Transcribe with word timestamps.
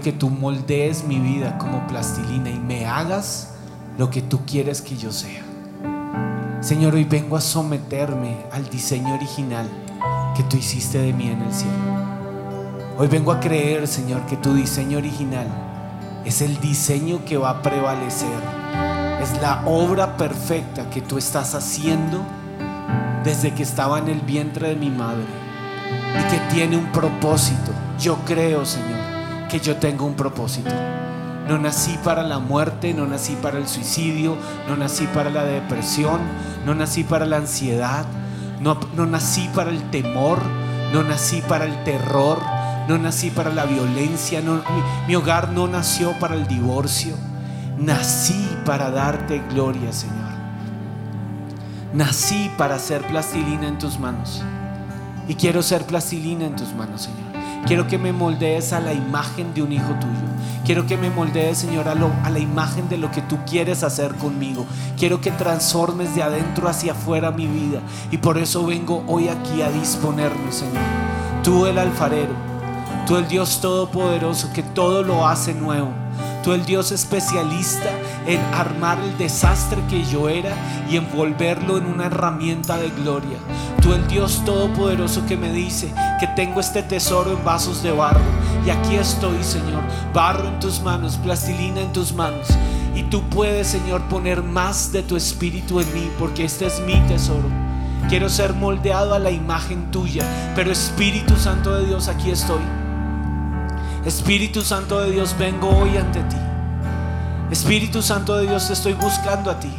que 0.00 0.12
tú 0.12 0.30
moldees 0.30 1.04
mi 1.04 1.18
vida 1.18 1.58
como 1.58 1.86
plastilina 1.86 2.50
y 2.50 2.58
me 2.58 2.86
hagas 2.86 3.50
lo 3.98 4.10
que 4.10 4.22
tú 4.22 4.40
quieres 4.46 4.82
que 4.82 4.96
yo 4.96 5.12
sea. 5.12 5.42
Señor, 6.60 6.94
hoy 6.94 7.04
vengo 7.04 7.36
a 7.36 7.40
someterme 7.40 8.36
al 8.52 8.68
diseño 8.68 9.14
original 9.14 9.68
que 10.36 10.42
tú 10.44 10.56
hiciste 10.56 10.98
de 10.98 11.12
mí 11.12 11.28
en 11.28 11.42
el 11.42 11.52
cielo. 11.52 11.74
Hoy 12.98 13.08
vengo 13.08 13.30
a 13.30 13.40
creer, 13.40 13.86
Señor, 13.86 14.22
que 14.26 14.36
tu 14.36 14.54
diseño 14.54 14.98
original 14.98 15.46
es 16.24 16.42
el 16.42 16.58
diseño 16.60 17.24
que 17.24 17.36
va 17.36 17.50
a 17.50 17.62
prevalecer. 17.62 18.40
Es 19.22 19.40
la 19.40 19.62
obra 19.64 20.16
perfecta 20.16 20.90
que 20.90 21.00
tú 21.00 21.18
estás 21.18 21.54
haciendo 21.54 22.20
desde 23.22 23.54
que 23.54 23.62
estaba 23.62 23.98
en 23.98 24.08
el 24.08 24.20
vientre 24.20 24.70
de 24.70 24.76
mi 24.76 24.90
madre 24.90 25.24
y 26.18 26.30
que 26.30 26.38
tiene 26.54 26.76
un 26.76 26.86
propósito. 26.86 27.70
Yo 28.00 28.16
creo, 28.24 28.66
Señor, 28.66 29.15
que 29.48 29.60
yo 29.60 29.76
tengo 29.76 30.04
un 30.04 30.14
propósito. 30.14 30.70
No 31.48 31.58
nací 31.58 31.96
para 32.02 32.22
la 32.22 32.38
muerte, 32.38 32.92
no 32.92 33.06
nací 33.06 33.36
para 33.40 33.58
el 33.58 33.68
suicidio, 33.68 34.36
no 34.68 34.76
nací 34.76 35.06
para 35.06 35.30
la 35.30 35.44
depresión, 35.44 36.20
no 36.64 36.74
nací 36.74 37.04
para 37.04 37.24
la 37.24 37.36
ansiedad, 37.36 38.04
no, 38.60 38.78
no 38.96 39.06
nací 39.06 39.48
para 39.54 39.70
el 39.70 39.90
temor, 39.90 40.40
no 40.92 41.04
nací 41.04 41.42
para 41.48 41.64
el 41.64 41.84
terror, 41.84 42.40
no 42.88 42.98
nací 42.98 43.30
para 43.30 43.52
la 43.52 43.64
violencia, 43.64 44.40
mi, 44.40 44.60
mi 45.06 45.14
hogar 45.14 45.50
no 45.50 45.68
nació 45.68 46.12
para 46.18 46.34
el 46.34 46.46
divorcio. 46.48 47.14
Nací 47.78 48.48
para 48.64 48.90
darte 48.90 49.42
gloria, 49.50 49.92
Señor. 49.92 50.16
Nací 51.92 52.50
para 52.56 52.78
ser 52.78 53.06
plastilina 53.06 53.68
en 53.68 53.78
tus 53.78 53.98
manos. 53.98 54.42
Y 55.28 55.34
quiero 55.34 55.62
ser 55.62 55.84
plastilina 55.84 56.46
en 56.46 56.56
tus 56.56 56.72
manos, 56.74 57.02
Señor. 57.02 57.35
Quiero 57.66 57.88
que 57.88 57.98
me 57.98 58.12
moldees 58.12 58.72
a 58.72 58.78
la 58.78 58.92
imagen 58.92 59.52
de 59.52 59.60
un 59.60 59.72
hijo 59.72 59.92
tuyo. 59.94 60.36
Quiero 60.64 60.86
que 60.86 60.96
me 60.96 61.10
moldees, 61.10 61.58
Señor, 61.58 61.88
a, 61.88 61.92
a, 61.92 62.30
la 62.30 62.38
imagen 62.38 62.88
de 62.88 62.96
lo 62.96 63.10
que 63.10 63.22
tú 63.22 63.38
quieres 63.44 63.82
hacer 63.82 64.14
conmigo. 64.14 64.64
Quiero 64.96 65.20
que 65.20 65.32
transformes 65.32 66.14
de 66.14 66.22
adentro 66.22 66.68
hacia 66.68 66.92
afuera 66.92 67.32
mi 67.32 67.48
vida. 67.48 67.80
Y 68.12 68.18
por 68.18 68.38
eso 68.38 68.64
vengo 68.64 69.02
hoy 69.08 69.28
aquí 69.28 69.62
a 69.62 69.70
disponerme, 69.70 70.52
Señor. 70.52 70.82
Tú 71.42 71.66
el 71.66 71.78
alfarero, 71.78 72.34
tú 73.04 73.16
el 73.16 73.26
Dios 73.26 73.60
todopoderoso 73.60 74.52
que 74.52 74.62
todo 74.62 75.02
lo 75.02 75.26
hace 75.26 75.52
nuevo. 75.52 76.05
Tú 76.46 76.52
el 76.52 76.64
Dios 76.64 76.92
especialista 76.92 77.90
en 78.24 78.38
armar 78.54 79.00
el 79.00 79.18
desastre 79.18 79.82
que 79.90 80.04
yo 80.04 80.28
era 80.28 80.54
y 80.88 80.96
envolverlo 80.96 81.76
en 81.76 81.86
una 81.86 82.06
herramienta 82.06 82.76
de 82.76 82.88
gloria. 82.90 83.36
Tú 83.82 83.92
el 83.92 84.06
Dios 84.06 84.44
todopoderoso 84.44 85.26
que 85.26 85.36
me 85.36 85.50
dice 85.50 85.92
que 86.20 86.28
tengo 86.36 86.60
este 86.60 86.84
tesoro 86.84 87.32
en 87.32 87.44
vasos 87.44 87.82
de 87.82 87.90
barro. 87.90 88.20
Y 88.64 88.70
aquí 88.70 88.94
estoy, 88.94 89.42
Señor, 89.42 89.82
barro 90.14 90.46
en 90.46 90.60
tus 90.60 90.80
manos, 90.82 91.16
plastilina 91.16 91.80
en 91.80 91.92
tus 91.92 92.12
manos. 92.12 92.46
Y 92.94 93.02
tú 93.02 93.28
puedes, 93.28 93.66
Señor, 93.66 94.02
poner 94.02 94.44
más 94.44 94.92
de 94.92 95.02
tu 95.02 95.16
espíritu 95.16 95.80
en 95.80 95.92
mí, 95.94 96.08
porque 96.16 96.44
este 96.44 96.66
es 96.66 96.78
mi 96.78 96.94
tesoro. 97.08 97.48
Quiero 98.08 98.28
ser 98.28 98.52
moldeado 98.52 99.14
a 99.14 99.18
la 99.18 99.32
imagen 99.32 99.90
tuya, 99.90 100.22
pero 100.54 100.70
Espíritu 100.70 101.34
Santo 101.34 101.74
de 101.74 101.86
Dios, 101.86 102.06
aquí 102.06 102.30
estoy. 102.30 102.85
Espíritu 104.06 104.62
Santo 104.62 105.00
de 105.00 105.10
Dios, 105.10 105.34
vengo 105.36 105.68
hoy 105.68 105.96
ante 105.96 106.20
ti. 106.20 106.36
Espíritu 107.50 108.02
Santo 108.02 108.36
de 108.36 108.46
Dios, 108.46 108.68
te 108.68 108.74
estoy 108.74 108.92
buscando 108.92 109.50
a 109.50 109.58
ti. 109.58 109.72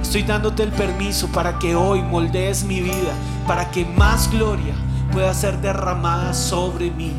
Estoy 0.00 0.22
dándote 0.22 0.62
el 0.62 0.72
permiso 0.72 1.28
para 1.28 1.58
que 1.58 1.74
hoy 1.74 2.00
moldees 2.00 2.64
mi 2.64 2.80
vida, 2.80 3.12
para 3.46 3.70
que 3.70 3.84
más 3.84 4.30
gloria 4.30 4.72
pueda 5.12 5.34
ser 5.34 5.58
derramada 5.60 6.32
sobre 6.32 6.90
mí. 6.90 7.12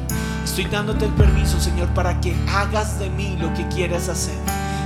Estoy 0.43 0.65
dándote 0.65 1.05
el 1.05 1.11
permiso, 1.11 1.59
Señor, 1.59 1.89
para 1.89 2.19
que 2.19 2.35
hagas 2.49 2.97
de 2.97 3.11
mí 3.11 3.37
lo 3.39 3.53
que 3.53 3.67
quieras 3.67 4.09
hacer. 4.09 4.39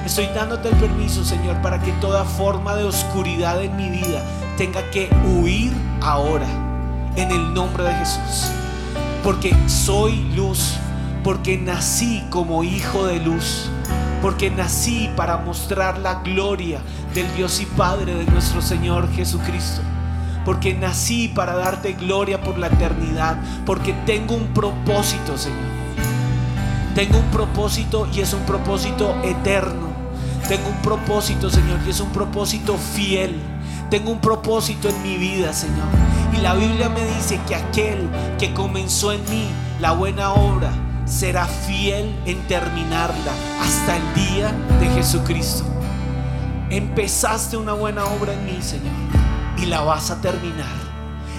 Estoy 0.06 0.26
dándote 0.36 0.68
el 0.68 0.76
permiso, 0.76 1.24
Señor, 1.24 1.62
para 1.62 1.80
que 1.80 1.94
toda 1.94 2.26
forma 2.26 2.76
de 2.76 2.84
oscuridad 2.84 3.64
en 3.64 3.78
mi 3.78 3.90
vida 3.90 4.22
tenga 4.58 4.82
que 4.92 5.10
huir 5.26 5.72
ahora, 6.02 6.48
en 7.16 7.32
el 7.32 7.54
nombre 7.54 7.86
de 7.86 7.94
Jesús. 7.94 8.52
Porque 9.24 9.56
soy 9.70 10.22
luz 10.36 10.80
porque 11.26 11.58
nací 11.58 12.24
como 12.30 12.64
hijo 12.64 13.08
de 13.08 13.20
luz, 13.20 13.68
porque 14.22 14.52
nací 14.52 15.10
para 15.16 15.38
mostrar 15.38 15.98
la 15.98 16.22
gloria 16.22 16.82
del 17.16 17.26
Dios 17.36 17.60
y 17.62 17.66
Padre 17.66 18.14
de 18.14 18.26
nuestro 18.26 18.62
Señor 18.62 19.12
Jesucristo, 19.12 19.82
porque 20.46 20.76
nací 20.76 21.28
para 21.30 21.56
darte 21.56 21.94
gloria 21.94 22.44
por 22.44 22.60
la 22.60 22.68
eternidad, 22.68 23.38
porque 23.66 23.94
tengo 24.06 24.36
un 24.36 24.54
propósito, 24.54 25.36
Señor. 25.36 25.66
Tengo 26.94 27.18
un 27.18 27.32
propósito 27.32 28.08
y 28.14 28.20
es 28.20 28.32
un 28.32 28.42
propósito 28.42 29.16
eterno. 29.24 29.88
Tengo 30.48 30.70
un 30.70 30.82
propósito, 30.84 31.50
Señor, 31.50 31.80
y 31.88 31.90
es 31.90 32.02
un 32.02 32.12
propósito 32.12 32.78
fiel. 32.78 33.34
Tengo 33.90 34.12
un 34.12 34.20
propósito 34.20 34.90
en 34.90 35.02
mi 35.02 35.18
vida, 35.18 35.54
Señor. 35.54 35.88
Y 36.38 36.42
la 36.42 36.54
Biblia 36.54 36.88
me 36.90 37.04
dice 37.04 37.40
que 37.48 37.56
aquel 37.56 38.08
que 38.38 38.54
comenzó 38.54 39.12
en 39.12 39.28
mí 39.28 39.48
la 39.82 39.92
buena 39.92 40.32
obra, 40.32 40.72
será 41.06 41.46
fiel 41.46 42.16
en 42.26 42.42
terminarla 42.48 43.32
hasta 43.62 43.98
el 43.98 44.14
día 44.16 44.52
de 44.80 44.88
Jesucristo. 44.90 45.64
Empezaste 46.70 47.58
una 47.58 47.74
buena 47.74 48.06
obra 48.06 48.34
en 48.34 48.46
mí, 48.46 48.58
Señor, 48.62 48.94
y 49.58 49.68
la 49.68 49.82
vas 49.82 50.10
a 50.10 50.20
terminar. 50.20 50.86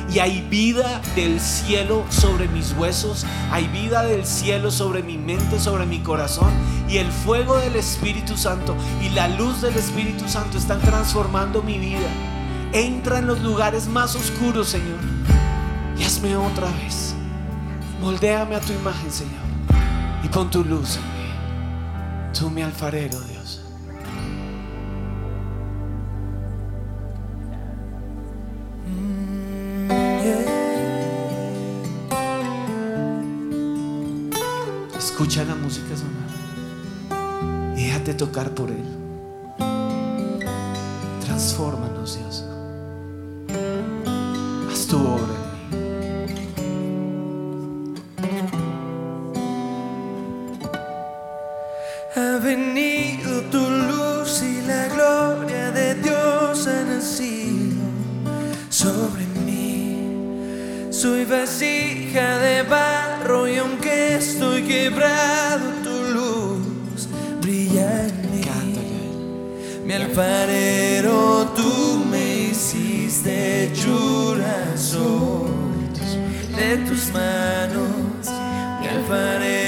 Y 0.08 0.20
hay 0.20 0.40
vida 0.42 1.00
del 1.16 1.40
cielo 1.40 2.04
sobre 2.10 2.46
mis 2.46 2.72
huesos, 2.78 3.26
hay 3.50 3.66
vida 3.66 4.04
del 4.04 4.24
cielo 4.24 4.70
sobre 4.70 5.02
mi 5.02 5.18
mente, 5.18 5.58
sobre 5.58 5.84
mi 5.84 5.98
corazón. 5.98 6.50
Y 6.88 6.98
el 6.98 7.10
fuego 7.10 7.56
del 7.56 7.74
Espíritu 7.74 8.36
Santo 8.36 8.76
y 9.02 9.08
la 9.08 9.26
luz 9.26 9.62
del 9.62 9.74
Espíritu 9.74 10.28
Santo 10.28 10.58
están 10.58 10.80
transformando 10.80 11.60
mi 11.60 11.78
vida. 11.78 12.08
Entra 12.72 13.18
en 13.18 13.26
los 13.26 13.40
lugares 13.40 13.88
más 13.88 14.14
oscuros, 14.14 14.68
Señor. 14.68 15.00
Y 15.98 16.04
hazme 16.04 16.36
otra 16.36 16.70
vez. 16.82 17.16
Moldéame 18.00 18.54
a 18.54 18.60
tu 18.60 18.72
imagen, 18.72 19.10
Señor 19.10 19.45
pon 20.36 20.50
tu 20.50 20.62
luz 20.62 20.98
en 20.98 21.02
mí. 21.02 22.30
Tú 22.38 22.50
mi 22.50 22.60
alfarero, 22.60 23.18
Dios. 23.22 23.62
Escucha 34.98 35.42
la 35.44 35.54
música 35.54 35.96
sonar 35.96 36.26
déjate 37.74 38.12
tocar 38.12 38.50
por 38.50 38.70
Él. 38.70 38.84
Transfórmanos, 41.24 41.85
vasija 61.26 62.38
de 62.38 62.62
barro 62.62 63.48
y 63.48 63.56
aunque 63.56 64.16
estoy 64.16 64.62
quebrado, 64.62 65.70
tu 65.82 66.12
luz 66.14 67.08
brilla 67.40 68.06
en 68.06 68.30
mí. 68.30 68.42
Mi 69.84 69.92
alfarero, 69.92 71.52
tú 71.54 72.04
me 72.10 72.48
hiciste 72.50 73.64
hechura 73.64 74.76
soy 74.76 75.50
de 76.56 76.76
tus 76.78 77.12
manos. 77.12 78.30
Mi 78.80 78.88
alfarero, 78.88 79.65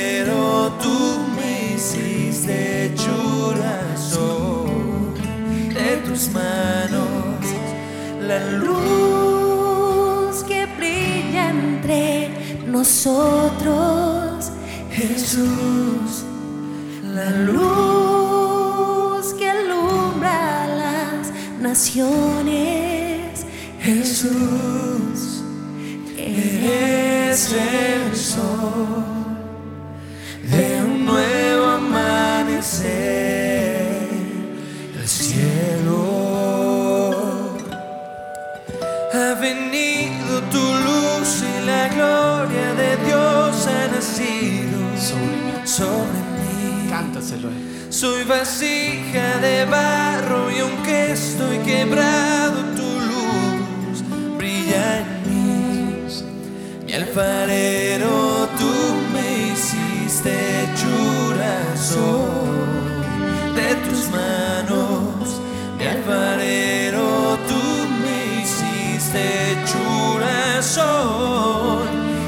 Luz 8.50 8.88
nosotros, 12.78 14.52
Jesús, 14.92 16.22
la 17.02 17.30
luz 17.30 19.34
que 19.34 19.48
alumbra 19.48 20.68
las 20.68 21.32
naciones, 21.60 23.44
Jesús, 23.80 25.42
eres 26.16 27.52
el 27.52 28.16
sol 28.16 29.07
Soy 47.90 48.24
vasija 48.24 49.38
de 49.42 49.66
barro 49.66 50.50
y 50.50 50.60
aunque 50.60 51.12
estoy 51.12 51.58
quebrado, 51.58 52.56
tu 52.74 52.88
luz 53.10 54.02
brilla 54.38 55.00
en 55.00 55.06
mí. 55.26 56.06
Mi 56.86 56.92
alfarero, 56.94 58.48
tú 58.58 58.72
me 59.12 59.52
hiciste 59.52 60.32
hechura 60.62 61.52
de 63.54 63.74
tus 63.84 64.08
manos. 64.08 65.42
Mi 65.76 65.84
alfarero, 65.84 67.38
tú 67.46 67.62
me 68.04 68.42
hiciste 68.42 69.20
hechura 69.52 70.62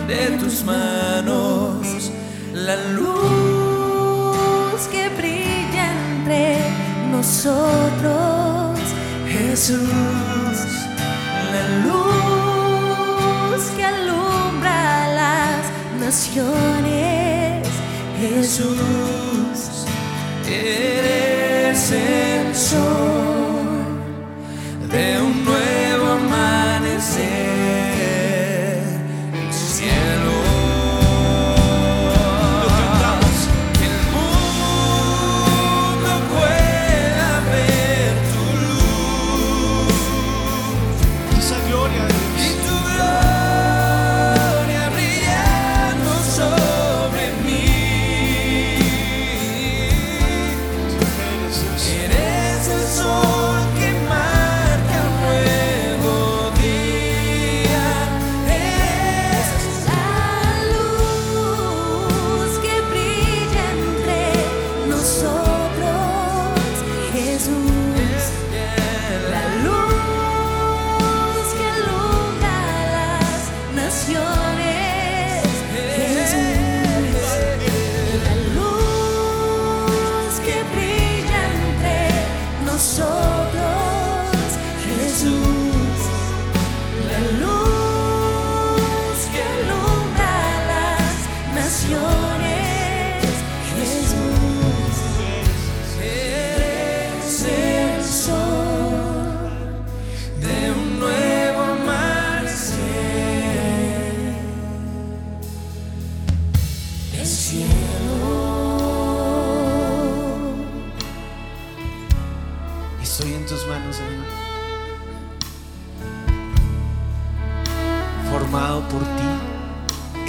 de 0.06 0.36
tus 0.38 0.62
manos. 0.62 2.10
La 2.52 2.76
luz 2.92 3.09
nosotros, 7.20 8.80
Jesús, 9.28 10.56
la 11.52 11.64
luz 11.84 13.62
que 13.76 13.84
alumbra 13.84 15.06
las 15.20 15.60
naciones, 16.00 17.68
Jesús, 18.18 19.84
eres 20.48 21.92
el 21.92 22.56
sol 22.56 23.29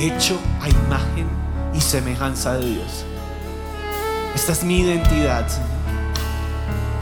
hecho 0.02 0.40
a 0.60 0.68
imagen 0.68 1.28
y 1.76 1.80
semejanza 1.80 2.56
de 2.58 2.66
Dios. 2.66 3.06
Esta 4.34 4.52
es 4.54 4.64
mi 4.64 4.80
identidad. 4.80 5.46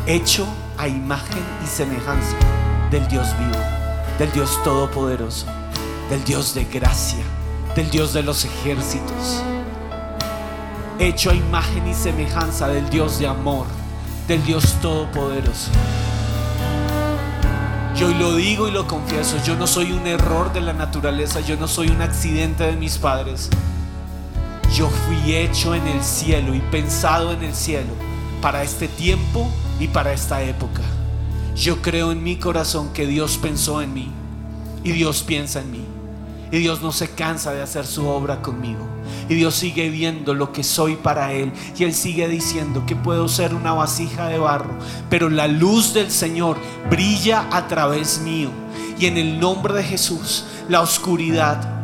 Hecho 0.05 0.45
a 0.77 0.87
imagen 0.87 1.43
y 1.63 1.67
semejanza 1.67 2.35
del 2.91 3.07
Dios 3.07 3.27
vivo, 3.39 3.63
del 4.17 4.29
Dios 4.33 4.61
todopoderoso, 4.65 5.45
del 6.09 6.23
Dios 6.25 6.53
de 6.53 6.65
gracia, 6.65 7.23
del 7.73 7.89
Dios 7.89 8.11
de 8.11 8.21
los 8.21 8.43
ejércitos. 8.43 9.43
Hecho 10.99 11.29
a 11.29 11.35
imagen 11.35 11.87
y 11.87 11.93
semejanza 11.93 12.67
del 12.67 12.89
Dios 12.89 13.17
de 13.19 13.27
amor, 13.27 13.67
del 14.27 14.43
Dios 14.43 14.75
todopoderoso. 14.81 15.71
Yo 17.99 18.07
lo 18.07 18.33
digo 18.37 18.69
y 18.69 18.71
lo 18.71 18.87
confieso, 18.87 19.35
yo 19.43 19.57
no 19.57 19.67
soy 19.67 19.91
un 19.91 20.07
error 20.07 20.53
de 20.53 20.61
la 20.61 20.71
naturaleza, 20.71 21.41
yo 21.41 21.57
no 21.57 21.67
soy 21.67 21.89
un 21.89 22.01
accidente 22.01 22.63
de 22.63 22.77
mis 22.77 22.97
padres. 22.97 23.49
Yo 24.73 24.89
fui 24.89 25.35
hecho 25.35 25.75
en 25.75 25.85
el 25.85 26.01
cielo 26.01 26.55
y 26.55 26.61
pensado 26.61 27.33
en 27.33 27.43
el 27.43 27.53
cielo 27.53 27.91
para 28.41 28.63
este 28.63 28.87
tiempo 28.87 29.51
y 29.81 29.89
para 29.89 30.13
esta 30.13 30.41
época. 30.43 30.81
Yo 31.57 31.81
creo 31.81 32.13
en 32.13 32.23
mi 32.23 32.37
corazón 32.37 32.93
que 32.93 33.05
Dios 33.05 33.37
pensó 33.37 33.81
en 33.81 33.93
mí 33.93 34.09
y 34.81 34.93
Dios 34.93 35.21
piensa 35.23 35.59
en 35.59 35.71
mí. 35.71 35.85
Y 36.53 36.59
Dios 36.59 36.81
no 36.81 36.93
se 36.93 37.09
cansa 37.09 37.51
de 37.51 37.61
hacer 37.61 37.85
su 37.85 38.07
obra 38.07 38.41
conmigo. 38.41 38.87
Y 39.29 39.35
Dios 39.35 39.55
sigue 39.55 39.89
viendo 39.89 40.33
lo 40.33 40.51
que 40.51 40.63
soy 40.63 40.95
para 40.95 41.31
Él. 41.31 41.53
Y 41.77 41.83
Él 41.83 41.93
sigue 41.93 42.27
diciendo 42.27 42.83
que 42.85 42.95
puedo 42.95 43.27
ser 43.27 43.53
una 43.53 43.73
vasija 43.73 44.27
de 44.27 44.39
barro. 44.39 44.73
Pero 45.09 45.29
la 45.29 45.47
luz 45.47 45.93
del 45.93 46.11
Señor 46.11 46.57
brilla 46.89 47.47
a 47.51 47.67
través 47.67 48.19
mío. 48.19 48.49
Y 48.99 49.05
en 49.05 49.17
el 49.17 49.39
nombre 49.39 49.73
de 49.73 49.83
Jesús, 49.83 50.45
la 50.67 50.81
oscuridad 50.81 51.79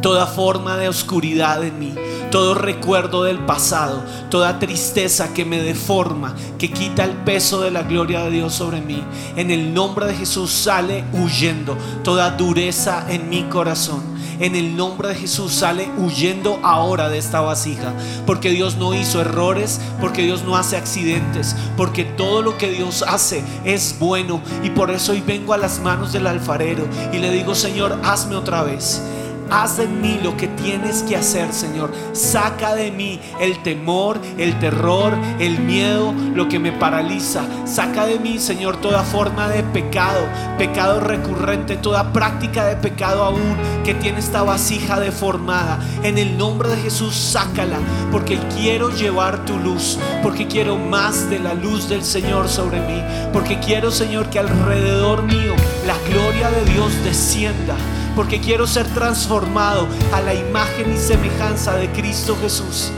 toda 0.00 0.26
forma 0.26 0.76
de 0.76 0.88
oscuridad 0.88 1.62
en 1.62 1.78
mí, 1.78 1.94
todo 2.30 2.54
recuerdo 2.54 3.24
del 3.24 3.38
pasado, 3.38 4.02
toda 4.30 4.58
tristeza 4.58 5.32
que 5.34 5.44
me 5.44 5.60
deforma, 5.60 6.34
que 6.58 6.70
quita 6.70 7.04
el 7.04 7.12
peso 7.12 7.60
de 7.60 7.70
la 7.70 7.82
gloria 7.82 8.22
de 8.22 8.30
Dios 8.30 8.54
sobre 8.54 8.80
mí. 8.80 9.02
En 9.36 9.50
el 9.50 9.74
nombre 9.74 10.06
de 10.06 10.14
Jesús 10.14 10.50
sale 10.50 11.04
huyendo 11.12 11.76
toda 12.02 12.30
dureza 12.30 13.04
en 13.08 13.28
mi 13.28 13.42
corazón. 13.44 14.19
En 14.40 14.56
el 14.56 14.74
nombre 14.74 15.08
de 15.08 15.14
Jesús 15.14 15.52
sale 15.52 15.90
huyendo 15.98 16.58
ahora 16.62 17.10
de 17.10 17.18
esta 17.18 17.42
vasija. 17.42 17.92
Porque 18.26 18.50
Dios 18.50 18.76
no 18.76 18.94
hizo 18.94 19.20
errores, 19.20 19.80
porque 20.00 20.22
Dios 20.22 20.44
no 20.44 20.56
hace 20.56 20.78
accidentes, 20.78 21.54
porque 21.76 22.04
todo 22.04 22.40
lo 22.40 22.56
que 22.56 22.70
Dios 22.70 23.04
hace 23.06 23.44
es 23.64 23.96
bueno. 23.98 24.40
Y 24.64 24.70
por 24.70 24.90
eso 24.90 25.12
hoy 25.12 25.20
vengo 25.20 25.52
a 25.52 25.58
las 25.58 25.80
manos 25.80 26.12
del 26.12 26.26
alfarero 26.26 26.88
y 27.12 27.18
le 27.18 27.30
digo, 27.30 27.54
Señor, 27.54 28.00
hazme 28.02 28.34
otra 28.34 28.62
vez. 28.62 29.02
Haz 29.50 29.80
en 29.80 30.00
mí 30.00 30.20
lo 30.22 30.36
que 30.36 30.46
tienes 30.46 31.02
que 31.02 31.16
hacer, 31.16 31.52
Señor. 31.52 31.92
Saca 32.12 32.76
de 32.76 32.92
mí 32.92 33.20
el 33.40 33.60
temor, 33.64 34.20
el 34.38 34.56
terror, 34.60 35.18
el 35.40 35.58
miedo, 35.58 36.14
lo 36.34 36.48
que 36.48 36.60
me 36.60 36.70
paraliza. 36.70 37.42
Saca 37.64 38.06
de 38.06 38.20
mí, 38.20 38.38
Señor, 38.38 38.76
toda 38.76 39.02
forma 39.02 39.48
de 39.48 39.64
pecado, 39.64 40.20
pecado 40.56 41.00
recurrente, 41.00 41.76
toda 41.76 42.12
práctica 42.12 42.64
de 42.64 42.76
pecado 42.76 43.24
aún 43.24 43.56
que 43.84 43.94
tiene 43.94 44.20
esta 44.20 44.44
vasija 44.44 45.00
deformada. 45.00 45.80
En 46.04 46.16
el 46.16 46.38
nombre 46.38 46.68
de 46.68 46.76
Jesús, 46.76 47.16
sácala, 47.16 47.78
porque 48.12 48.38
quiero 48.56 48.90
llevar 48.90 49.44
tu 49.44 49.58
luz, 49.58 49.98
porque 50.22 50.46
quiero 50.46 50.76
más 50.76 51.28
de 51.28 51.40
la 51.40 51.54
luz 51.54 51.88
del 51.88 52.04
Señor 52.04 52.48
sobre 52.48 52.80
mí, 52.80 53.02
porque 53.32 53.58
quiero, 53.58 53.90
Señor, 53.90 54.30
que 54.30 54.38
alrededor 54.38 55.24
mío 55.24 55.54
la 55.86 55.96
gloria 56.08 56.50
de 56.50 56.64
Dios 56.72 56.92
descienda 57.02 57.74
porque 58.14 58.40
quiero 58.40 58.66
ser 58.66 58.86
transformado 58.88 59.86
a 60.12 60.20
la 60.20 60.34
imagen 60.34 60.92
y 60.92 60.96
semejanza 60.96 61.74
de 61.76 61.90
Cristo 61.90 62.36
Jesús. 62.40 62.90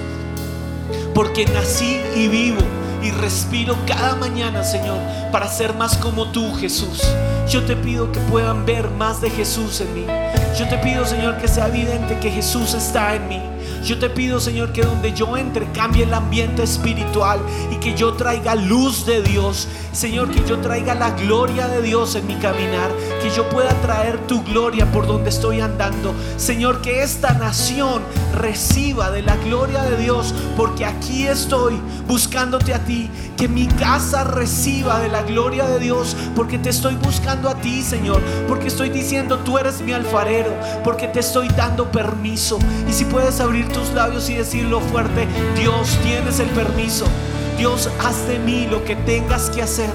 Porque 1.15 1.47
nací 1.47 2.01
y 2.15 2.29
vivo 2.29 2.61
y 3.03 3.11
respiro 3.11 3.77
cada 3.87 4.15
mañana, 4.17 4.63
Señor, 4.63 4.99
para 5.31 5.49
ser 5.49 5.75
más 5.75 5.97
como 5.97 6.31
tú, 6.31 6.55
Jesús. 6.55 7.03
Yo 7.49 7.65
te 7.65 7.77
pido 7.77 8.13
que 8.13 8.21
puedan 8.21 8.65
ver 8.65 8.89
más 8.91 9.21
de 9.21 9.31
Jesús 9.31 9.81
en 9.81 9.95
mí. 9.95 10.07
Yo 10.59 10.69
te 10.69 10.79
pido, 10.79 11.05
Señor, 11.05 11.39
que 11.39 11.49
sea 11.49 11.69
evidente 11.69 12.19
que 12.21 12.31
Jesús 12.31 12.75
está 12.75 13.15
en 13.15 13.29
mí. 13.29 13.52
Yo 13.85 13.99
te 13.99 14.09
pido, 14.09 14.39
Señor, 14.39 14.73
que 14.73 14.83
donde 14.83 15.13
yo 15.13 15.37
entre 15.37 15.67
cambie 15.73 16.05
el 16.05 16.15
ambiente 16.15 16.63
espiritual 16.63 17.41
y 17.71 17.77
que 17.77 17.95
yo 17.95 18.13
traiga 18.15 18.55
luz 18.55 19.05
de 19.07 19.23
Dios. 19.23 19.67
Señor, 19.93 20.31
que 20.31 20.45
yo 20.49 20.59
traiga 20.61 20.95
la 20.95 21.11
gloria 21.11 21.67
de 21.67 21.83
Dios 21.83 22.15
en 22.15 22.27
mi 22.27 22.37
caminar, 22.37 22.91
que 23.21 23.31
yo 23.31 23.49
pueda 23.49 23.71
traer 23.83 24.19
tu 24.27 24.43
gloria 24.45 24.91
por 24.91 25.07
donde 25.07 25.31
estoy 25.31 25.61
andando. 25.61 26.15
Señor, 26.37 26.81
que 26.81 27.03
esta 27.03 27.35
nación 27.35 28.03
reciba 28.35 29.11
de 29.11 29.23
la 29.23 29.37
gloria 29.37 29.83
de 29.83 29.97
Dios, 29.97 30.33
porque 30.57 30.87
aquí 30.87 31.27
estoy 31.27 31.79
buscándote 32.07 32.75
a 32.75 32.85
ti. 32.85 33.11
Que 33.37 33.49
mi 33.49 33.67
casa 33.67 34.23
reciba 34.23 35.01
de 35.01 35.09
la 35.09 35.23
gloria 35.23 35.67
de 35.67 35.81
Dios, 35.81 36.17
porque 36.37 36.59
te 36.59 36.71
estoy 36.71 36.95
buscando 36.95 37.49
a 37.49 37.57
ti, 37.57 37.83
Señor. 37.83 38.21
Porque 38.47 38.69
estoy 38.69 38.91
diciendo, 38.91 39.39
tú 39.39 39.59
eres 39.59 39.81
mi 39.81 39.93
alfarero, 39.93 40.53
porque 40.85 41.09
te 41.09 41.21
estoy 41.21 41.49
dando 41.49 41.91
permiso. 41.91 42.59
Y 42.89 42.93
si 42.93 43.05
puedes 43.05 43.41
abrir 43.41 43.72
tus 43.73 43.93
labios 43.93 44.29
y 44.31 44.35
decirlo 44.35 44.81
fuerte, 44.81 45.27
Dios, 45.57 45.99
tienes 46.03 46.41
el 46.41 46.49
permiso. 46.51 47.07
Dios, 47.59 47.89
haz 48.05 48.27
de 48.27 48.39
mí 48.39 48.67
lo 48.71 48.85
que 48.85 48.97
tengas 48.97 49.51
que 49.51 49.63
hacer. 49.63 49.91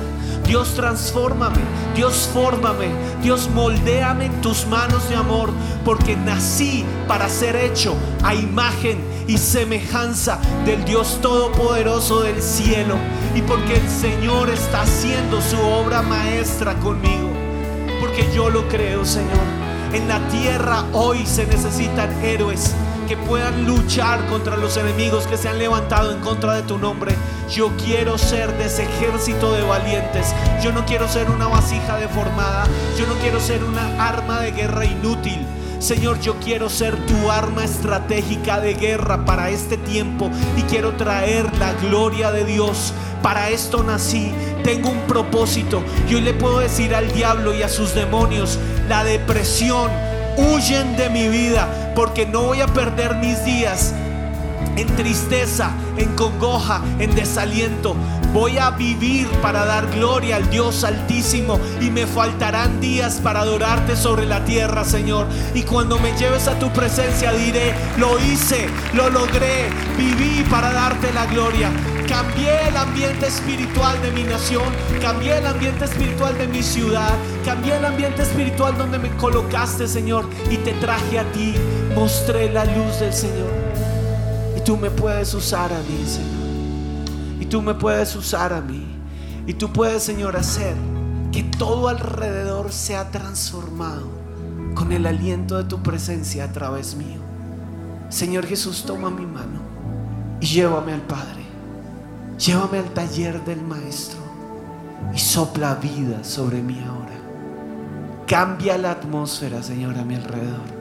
Dios, 0.46 0.76
transfórmame. 0.76 1.60
Dios, 1.94 2.30
fórmame. 2.34 2.88
Dios, 3.22 3.50
moldéame 3.54 4.26
en 4.26 4.42
tus 4.42 4.66
manos 4.66 5.10
de 5.10 5.16
amor. 5.16 5.50
Porque 5.84 6.16
nací 6.16 6.86
para 7.08 7.28
ser 7.28 7.58
hecho 7.58 7.96
a 8.24 8.34
imagen 8.34 9.00
y 9.28 9.38
semejanza 9.38 10.40
del 10.66 10.86
Dios 10.86 11.20
Todopoderoso 11.22 12.22
del 12.22 12.42
cielo. 12.42 12.96
Y 13.36 13.42
porque 13.42 13.76
el 13.76 13.90
Señor 13.90 14.50
está 14.50 14.84
haciendo 14.84 15.42
su 15.42 15.60
obra 15.60 16.02
maestra 16.02 16.76
conmigo. 16.76 17.30
Porque 18.00 18.26
yo 18.34 18.50
lo 18.50 18.68
creo, 18.70 19.04
Señor. 19.04 19.58
En 19.94 20.08
la 20.08 20.26
tierra 20.30 20.86
hoy 20.94 21.26
se 21.26 21.46
necesitan 21.46 22.10
héroes 22.24 22.74
que 23.08 23.18
puedan 23.18 23.66
luchar 23.66 24.26
contra 24.28 24.58
los 24.58 24.76
enemigos 24.76 25.26
que 25.28 25.38
se 25.38 25.48
han 25.48 25.58
levantado 25.58 26.12
en 26.12 26.20
contra 26.20 26.56
de 26.56 26.64
tu 26.64 26.78
nombre. 26.78 27.16
Yo 27.50 27.72
quiero 27.78 28.18
ser 28.18 28.56
de 28.58 28.66
ese 28.66 28.84
ejército 28.84 29.54
de 29.54 29.64
valientes. 29.64 30.34
Yo 30.62 30.74
no 30.74 30.86
quiero 30.86 31.08
ser 31.08 31.30
una 31.30 31.48
vasija 31.48 31.98
deformada. 31.98 32.66
Yo 33.00 33.08
no 33.08 33.14
quiero 33.16 33.40
ser 33.40 33.64
una 33.64 34.06
arma 34.06 34.42
de 34.42 34.52
guerra 34.52 34.86
inútil. 34.86 35.46
Señor, 35.80 36.20
yo 36.20 36.36
quiero 36.44 36.70
ser 36.70 36.96
tu 37.06 37.32
arma 37.32 37.64
estratégica 37.64 38.60
de 38.60 38.74
guerra 38.74 39.26
para 39.26 39.52
este 39.52 39.78
tiempo 39.78 40.30
y 40.58 40.64
quiero 40.64 40.94
traer 40.94 41.46
la 41.58 41.74
gloria 41.74 42.32
de 42.32 42.44
Dios. 42.44 42.94
Para 43.22 43.50
esto 43.50 43.84
nací, 43.84 44.34
tengo 44.64 44.90
un 44.90 45.02
propósito. 45.02 45.82
Y 46.10 46.16
hoy 46.16 46.22
le 46.22 46.34
puedo 46.34 46.60
decir 46.60 46.94
al 46.94 47.12
diablo 47.14 47.54
y 47.54 47.62
a 47.62 47.70
sus 47.70 47.94
demonios, 47.94 48.60
la 48.90 49.04
depresión, 49.04 49.90
huyen 50.38 50.96
de 50.96 51.10
mi 51.10 51.28
vida 51.28 51.94
porque 51.96 52.26
no 52.26 52.44
voy 52.44 52.62
a 52.62 52.68
perder 52.68 53.16
mis 53.16 53.44
días 53.44 53.94
en 54.78 54.88
tristeza, 54.96 55.72
en 55.98 56.16
congoja, 56.16 56.82
en 57.00 57.14
desaliento. 57.16 57.96
Voy 58.34 58.58
a 58.58 58.72
vivir 58.72 59.28
para 59.42 59.66
dar 59.66 59.90
gloria 59.90 60.36
al 60.36 60.50
Dios 60.50 60.84
altísimo 60.84 61.60
y 61.82 61.90
me 61.90 62.06
faltarán 62.06 62.80
días 62.80 63.20
para 63.22 63.42
adorarte 63.42 63.96
sobre 63.96 64.26
la 64.26 64.46
tierra, 64.46 64.84
Señor. 64.84 65.28
Y 65.56 65.64
cuando 65.64 65.98
me 65.98 66.16
lleves 66.18 66.48
a 66.48 66.60
tu 66.60 66.70
presencia 66.72 67.32
diré, 67.32 67.74
lo 67.98 68.20
hice, 68.20 68.68
lo 68.94 69.10
logré, 69.10 69.70
viví 69.98 70.44
para 70.50 70.72
darte 70.72 71.12
la 71.14 71.26
gloria. 71.26 71.72
Cambié 72.08 72.70
el 72.70 72.78
ambiente 72.78 73.28
espiritual 73.28 74.02
de 74.02 74.12
mi 74.12 74.24
nación, 74.24 74.64
cambié 75.02 75.38
el 75.38 75.46
ambiente 75.46 75.86
espiritual 75.86 76.38
de 76.38 76.48
mi 76.48 76.64
ciudad, 76.64 77.14
cambié 77.44 77.76
el 77.78 77.86
ambiente 77.86 78.24
espiritual 78.24 78.78
donde 78.78 78.98
me 78.98 79.10
colocaste, 79.18 79.88
Señor, 79.88 80.26
y 80.50 80.58
te 80.58 80.74
traje 80.74 81.20
a 81.20 81.32
ti. 81.32 81.54
Mostré 81.96 82.52
la 82.52 82.66
luz 82.66 83.00
del 83.00 83.14
Señor. 83.14 83.52
Y 84.56 84.62
tú 84.62 84.78
me 84.78 84.90
puedes 84.90 85.34
usar 85.34 85.74
a 85.74 85.80
mí, 85.80 86.06
Señor. 86.06 87.42
Y 87.42 87.46
tú 87.46 87.62
me 87.62 87.74
puedes 87.74 88.16
usar 88.16 88.54
a 88.54 88.62
mí. 88.62 88.86
Y 89.46 89.54
tú 89.54 89.72
puedes, 89.72 90.04
Señor, 90.04 90.38
hacer 90.38 90.76
que 91.32 91.44
todo 91.44 91.90
alrededor 91.90 92.72
sea 92.72 93.12
transformado 93.12 94.08
con 94.76 94.92
el 94.92 95.06
aliento 95.06 95.58
de 95.58 95.64
tu 95.66 95.84
presencia 95.84 96.46
a 96.46 96.52
través 96.52 96.96
mío. 96.96 97.20
Señor 98.10 98.46
Jesús, 98.46 98.84
toma 98.86 99.10
mi 99.10 99.26
mano 99.26 99.60
y 100.40 100.46
llévame 100.46 100.94
al 100.94 101.02
Padre. 101.02 101.47
Llévame 102.38 102.78
al 102.78 102.94
taller 102.94 103.44
del 103.46 103.62
Maestro 103.62 104.20
y 105.14 105.18
sopla 105.18 105.74
vida 105.76 106.24
sobre 106.24 106.62
mí 106.62 106.80
ahora. 106.88 107.18
Cambia 108.28 108.78
la 108.78 108.92
atmósfera, 108.92 109.64
Señor, 109.64 109.98
a 109.98 110.04
mi 110.04 110.16
alrededor. 110.16 110.78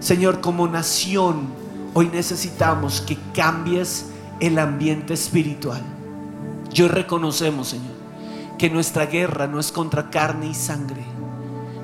Señor, 0.00 0.42
como 0.42 0.68
nación, 0.68 1.46
hoy 1.94 2.10
necesitamos 2.12 3.00
que 3.00 3.16
cambies 3.32 4.06
el 4.38 4.58
ambiente 4.58 5.14
espiritual. 5.14 5.80
Yo 6.70 6.88
reconocemos, 6.88 7.68
Señor, 7.68 7.94
que 8.58 8.68
nuestra 8.68 9.06
guerra 9.06 9.46
no 9.46 9.58
es 9.58 9.72
contra 9.72 10.10
carne 10.10 10.48
y 10.48 10.54
sangre, 10.54 11.06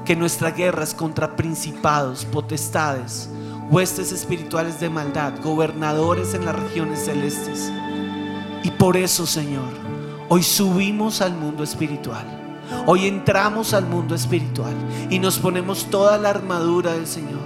que 0.05 0.17
nuestra 0.17 0.51
guerra 0.51 0.85
es 0.85 0.93
contra 0.93 1.35
principados, 1.35 2.27
potestades, 2.27 3.31
huestes 3.71 4.13
espirituales 4.13 4.81
de 4.81 4.91
maldad, 4.91 5.33
gobernadores 5.43 6.35
en 6.35 6.45
las 6.45 6.57
regiones 6.57 7.07
celestes. 7.07 7.73
Y 8.63 8.71
por 8.71 8.97
eso, 8.97 9.27
Señor, 9.27 9.69
hoy 10.29 10.43
subimos 10.43 11.21
al 11.21 11.35
mundo 11.35 11.65
espiritual. 11.65 12.25
Hoy 12.87 13.07
entramos 13.07 13.75
al 13.75 13.87
mundo 13.87 14.15
espiritual 14.15 14.75
y 15.11 15.19
nos 15.19 15.39
ponemos 15.39 15.91
toda 15.91 16.17
la 16.19 16.31
armadura 16.31 16.93
del 16.93 17.07
Señor. 17.07 17.43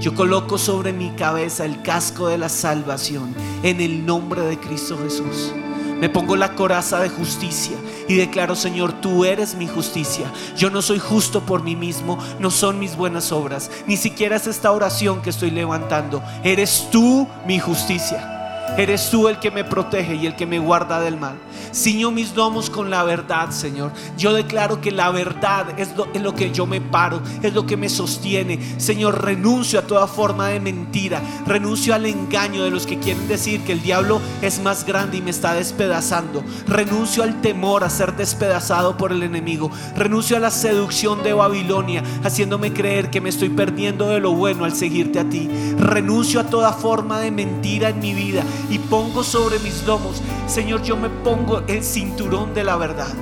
Yo 0.00 0.14
coloco 0.14 0.58
sobre 0.58 0.92
mi 0.92 1.10
cabeza 1.10 1.64
el 1.64 1.82
casco 1.82 2.28
de 2.28 2.38
la 2.38 2.48
salvación 2.48 3.34
en 3.62 3.80
el 3.80 4.04
nombre 4.04 4.42
de 4.42 4.58
Cristo 4.58 4.98
Jesús. 5.02 5.52
Me 6.00 6.10
pongo 6.10 6.36
la 6.36 6.54
coraza 6.54 7.00
de 7.00 7.08
justicia 7.08 7.76
y 8.06 8.14
declaro, 8.14 8.54
Señor, 8.54 8.92
tú 9.00 9.24
eres 9.24 9.54
mi 9.54 9.66
justicia. 9.66 10.30
Yo 10.56 10.68
no 10.68 10.82
soy 10.82 10.98
justo 10.98 11.40
por 11.40 11.62
mí 11.62 11.74
mismo, 11.74 12.18
no 12.38 12.50
son 12.50 12.78
mis 12.78 12.96
buenas 12.96 13.32
obras, 13.32 13.70
ni 13.86 13.96
siquiera 13.96 14.36
es 14.36 14.46
esta 14.46 14.72
oración 14.72 15.22
que 15.22 15.30
estoy 15.30 15.50
levantando. 15.50 16.22
Eres 16.44 16.88
tú 16.92 17.26
mi 17.46 17.58
justicia. 17.58 18.35
Eres 18.76 19.08
tú 19.10 19.26
el 19.28 19.38
que 19.38 19.50
me 19.50 19.64
protege 19.64 20.16
y 20.16 20.26
el 20.26 20.36
que 20.36 20.44
me 20.44 20.58
guarda 20.58 21.00
del 21.00 21.16
mal. 21.16 21.36
Ciño 21.72 22.10
mis 22.10 22.34
lomos 22.34 22.68
con 22.68 22.90
la 22.90 23.04
verdad, 23.04 23.50
Señor. 23.50 23.90
Yo 24.18 24.34
declaro 24.34 24.82
que 24.82 24.90
la 24.90 25.10
verdad 25.10 25.78
es 25.78 25.90
en 26.12 26.22
lo 26.22 26.34
que 26.34 26.52
yo 26.52 26.66
me 26.66 26.82
paro, 26.82 27.22
es 27.42 27.54
lo 27.54 27.64
que 27.64 27.78
me 27.78 27.88
sostiene. 27.88 28.58
Señor, 28.78 29.24
renuncio 29.24 29.78
a 29.78 29.86
toda 29.86 30.06
forma 30.06 30.48
de 30.48 30.60
mentira. 30.60 31.22
Renuncio 31.46 31.94
al 31.94 32.04
engaño 32.04 32.64
de 32.64 32.70
los 32.70 32.86
que 32.86 32.98
quieren 32.98 33.28
decir 33.28 33.62
que 33.62 33.72
el 33.72 33.82
diablo 33.82 34.20
es 34.42 34.60
más 34.60 34.84
grande 34.84 35.18
y 35.18 35.22
me 35.22 35.30
está 35.30 35.54
despedazando. 35.54 36.44
Renuncio 36.66 37.22
al 37.22 37.40
temor 37.40 37.82
a 37.82 37.90
ser 37.90 38.14
despedazado 38.14 38.98
por 38.98 39.10
el 39.10 39.22
enemigo. 39.22 39.70
Renuncio 39.96 40.36
a 40.36 40.40
la 40.40 40.50
seducción 40.50 41.22
de 41.22 41.32
Babilonia, 41.32 42.02
haciéndome 42.24 42.74
creer 42.74 43.10
que 43.10 43.22
me 43.22 43.30
estoy 43.30 43.48
perdiendo 43.48 44.08
de 44.08 44.20
lo 44.20 44.32
bueno 44.32 44.64
al 44.64 44.74
seguirte 44.74 45.18
a 45.18 45.28
ti. 45.28 45.48
Renuncio 45.78 46.40
a 46.40 46.44
toda 46.44 46.74
forma 46.74 47.20
de 47.20 47.30
mentira 47.30 47.88
en 47.88 48.00
mi 48.00 48.12
vida 48.12 48.44
y 48.70 48.78
pongo 48.78 49.22
sobre 49.22 49.58
mis 49.58 49.84
lomos, 49.84 50.22
Señor, 50.46 50.82
yo 50.82 50.96
me 50.96 51.08
pongo 51.08 51.62
el 51.66 51.82
cinturón 51.82 52.54
de 52.54 52.64
la 52.64 52.76
verdad. 52.76 53.14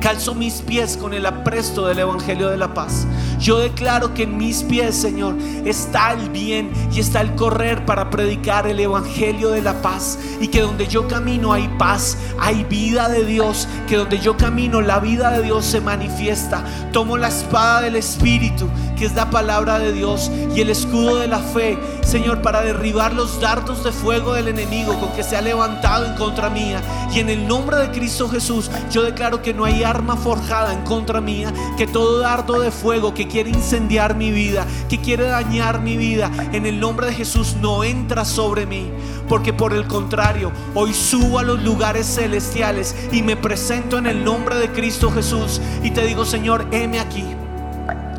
Calzo 0.00 0.34
mis 0.34 0.62
pies 0.62 0.96
con 0.96 1.14
el 1.14 1.26
apresto 1.26 1.86
del 1.86 1.98
Evangelio 1.98 2.48
de 2.48 2.56
la 2.56 2.74
paz. 2.74 3.06
Yo 3.38 3.58
declaro 3.58 4.14
que 4.14 4.22
en 4.22 4.36
mis 4.36 4.62
pies, 4.62 4.94
Señor, 4.94 5.34
está 5.64 6.12
el 6.12 6.30
bien 6.30 6.70
y 6.92 7.00
está 7.00 7.20
el 7.20 7.34
correr 7.34 7.84
para 7.84 8.10
predicar 8.10 8.66
el 8.66 8.78
Evangelio 8.78 9.50
de 9.50 9.62
la 9.62 9.82
paz. 9.82 10.18
Y 10.40 10.48
que 10.48 10.60
donde 10.60 10.86
yo 10.86 11.08
camino 11.08 11.52
hay 11.52 11.68
paz, 11.78 12.16
hay 12.38 12.64
vida 12.64 13.08
de 13.08 13.24
Dios. 13.24 13.68
Que 13.88 13.96
donde 13.96 14.18
yo 14.18 14.36
camino 14.36 14.80
la 14.80 15.00
vida 15.00 15.30
de 15.30 15.42
Dios 15.42 15.64
se 15.64 15.80
manifiesta. 15.80 16.64
Tomo 16.92 17.16
la 17.16 17.28
espada 17.28 17.82
del 17.82 17.96
Espíritu, 17.96 18.68
que 18.96 19.06
es 19.06 19.14
la 19.14 19.30
palabra 19.30 19.78
de 19.78 19.92
Dios, 19.92 20.30
y 20.54 20.60
el 20.60 20.70
escudo 20.70 21.16
de 21.16 21.26
la 21.26 21.38
fe, 21.38 21.78
Señor, 22.02 22.42
para 22.42 22.62
derribar 22.62 23.12
los 23.12 23.40
dardos 23.40 23.84
de 23.84 23.92
fuego 23.92 24.34
del 24.34 24.48
enemigo 24.48 24.98
con 24.98 25.10
que 25.12 25.22
se 25.22 25.36
ha 25.36 25.42
levantado 25.42 26.06
en 26.06 26.14
contra 26.14 26.50
mía. 26.50 26.80
Y 27.12 27.20
en 27.20 27.28
el 27.28 27.46
nombre 27.46 27.76
de 27.76 27.90
Cristo 27.90 28.28
Jesús, 28.28 28.70
yo 28.90 29.02
declaro 29.02 29.42
que 29.42 29.54
no 29.54 29.64
hay 29.64 29.84
arma 29.86 30.16
forjada 30.16 30.72
en 30.72 30.82
contra 30.82 31.20
mía, 31.20 31.52
que 31.76 31.86
todo 31.86 32.18
dardo 32.18 32.60
de 32.60 32.70
fuego 32.70 33.14
que 33.14 33.28
quiere 33.28 33.50
incendiar 33.50 34.16
mi 34.16 34.30
vida, 34.30 34.66
que 34.88 35.00
quiere 35.00 35.24
dañar 35.24 35.80
mi 35.80 35.96
vida, 35.96 36.30
en 36.52 36.66
el 36.66 36.80
nombre 36.80 37.06
de 37.06 37.14
Jesús 37.14 37.56
no 37.60 37.84
entra 37.84 38.24
sobre 38.24 38.66
mí. 38.66 38.90
Porque 39.28 39.52
por 39.52 39.72
el 39.72 39.86
contrario, 39.86 40.52
hoy 40.74 40.94
subo 40.94 41.38
a 41.38 41.42
los 41.42 41.62
lugares 41.62 42.06
celestiales 42.06 42.94
y 43.12 43.22
me 43.22 43.36
presento 43.36 43.98
en 43.98 44.06
el 44.06 44.24
nombre 44.24 44.56
de 44.56 44.70
Cristo 44.70 45.10
Jesús 45.10 45.60
y 45.82 45.90
te 45.90 46.06
digo, 46.06 46.24
Señor, 46.24 46.66
heme 46.70 47.00
aquí. 47.00 47.24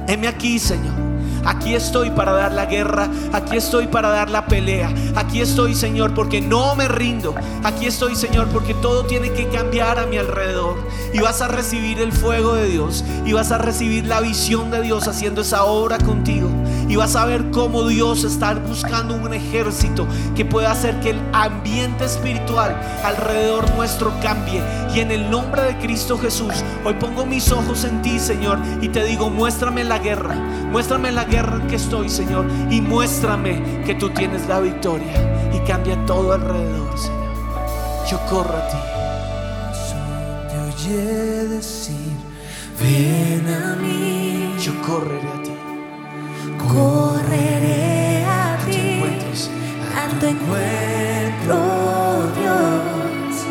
Heme 0.08 0.28
aquí, 0.28 0.60
Señor. 0.60 1.07
Aquí 1.46 1.76
estoy 1.76 2.12
para 2.12 2.34
dar 2.34 2.52
la 2.52 2.66
guerra, 2.66 3.10
aquí 3.34 3.58
estoy 3.58 3.88
para 3.88 4.10
dar 4.10 4.30
la 4.30 4.46
pelea, 4.46 4.90
aquí 5.16 5.42
estoy 5.42 5.76
Señor 5.76 6.14
porque 6.14 6.42
no 6.42 6.76
me 6.76 6.88
rindo, 6.88 7.36
aquí 7.64 7.86
estoy 7.86 8.16
Señor 8.16 8.48
porque 8.48 8.74
todo 8.76 9.06
tiene 9.06 9.32
que 9.32 9.48
cambiar 9.48 10.00
a 10.00 10.06
mi 10.06 10.18
alrededor 10.18 10.76
y 11.14 11.20
vas 11.20 11.42
a 11.42 11.48
recibir 11.48 12.00
el 12.00 12.12
fuego 12.12 12.54
de 12.54 12.68
Dios 12.68 13.04
y 13.26 13.34
vas 13.34 13.52
a 13.52 13.58
recibir 13.58 14.06
la 14.06 14.22
visión 14.22 14.72
de 14.72 14.82
Dios 14.82 15.08
haciendo 15.08 15.42
esa 15.42 15.64
obra 15.66 15.98
contigo 15.98 16.50
Y 16.90 16.96
vas 16.96 17.16
a 17.16 17.26
ver 17.26 17.52
cómo 17.52 17.88
Dios 17.88 18.24
está 18.24 18.54
buscando 18.56 19.16
un 19.16 19.34
ejército 19.34 20.08
que 20.36 20.46
pueda 20.46 20.72
hacer 20.72 21.00
que 21.02 21.12
el 21.12 21.22
ambiente 21.34 22.06
espiritual 22.06 22.80
alrededor 23.04 23.70
nuestro 23.76 24.12
cambie. 24.22 24.62
Y 24.94 25.02
en 25.02 25.12
el 25.12 25.30
nombre 25.30 25.64
de 25.64 25.78
Cristo 25.78 26.18
Jesús, 26.18 26.54
hoy 26.86 26.94
pongo 26.94 27.26
mis 27.26 27.52
ojos 27.52 27.84
en 27.84 28.02
ti, 28.02 28.20
Señor, 28.20 28.60
y 28.82 28.90
te 28.90 29.04
digo, 29.04 29.30
muéstrame 29.30 29.84
la 29.84 30.00
guerra. 30.00 30.36
Muéstrame 30.72 31.12
la 31.12 31.26
guerra 31.30 31.58
en 31.58 31.68
que 31.68 31.76
estoy, 31.76 32.10
Señor. 32.10 32.46
Y 32.70 32.82
muéstrame 32.82 33.84
que 33.86 33.96
tú 33.96 34.10
tienes 34.10 34.48
la 34.48 34.60
victoria. 34.60 35.14
Y 35.54 35.60
cambia 35.68 35.98
todo 36.06 36.34
alrededor, 36.34 36.98
Señor. 36.98 37.28
Yo 38.10 38.20
corro 38.30 38.58
a 38.58 38.68
ti. 38.70 38.78
Te 40.50 40.58
oye 40.60 41.48
decir, 41.48 42.16
ven 42.82 43.48
a 43.54 43.76
mí, 43.76 44.56
Yo 44.62 44.72
correré 44.82 45.28
a 45.28 45.44
ti. 45.44 45.52
Correré 46.58 48.26
a 48.26 48.58
ti, 48.70 49.02
a 49.96 50.20
tu 50.20 50.26
encuentro, 50.26 51.58
Dios. 52.40 53.46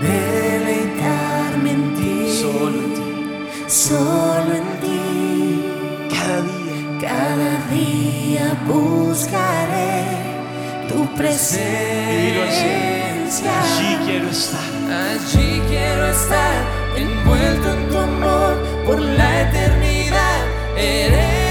Deleitarme 0.00 1.70
en 1.72 1.94
ti, 1.94 2.38
Solo 2.40 2.78
en 2.78 2.94
ti. 2.94 3.02
solo 3.68 4.54
en 4.54 4.62
ti. 4.62 4.71
Cada 7.12 7.52
día. 7.70 8.46
Buscaré 8.66 10.04
tu 10.88 11.04
presencia. 11.14 12.72
Allí 13.62 13.98
quiero 14.06 14.28
estar. 14.28 14.60
allí 15.04 15.62
quiero 15.68 16.06
estar, 16.10 16.54
envuelto 16.96 17.72
en 17.72 17.88
tu 17.88 17.98
amor 17.98 18.54
por 18.86 19.00
la 19.00 19.42
eternidad. 19.42 20.40
Eres 20.76 21.41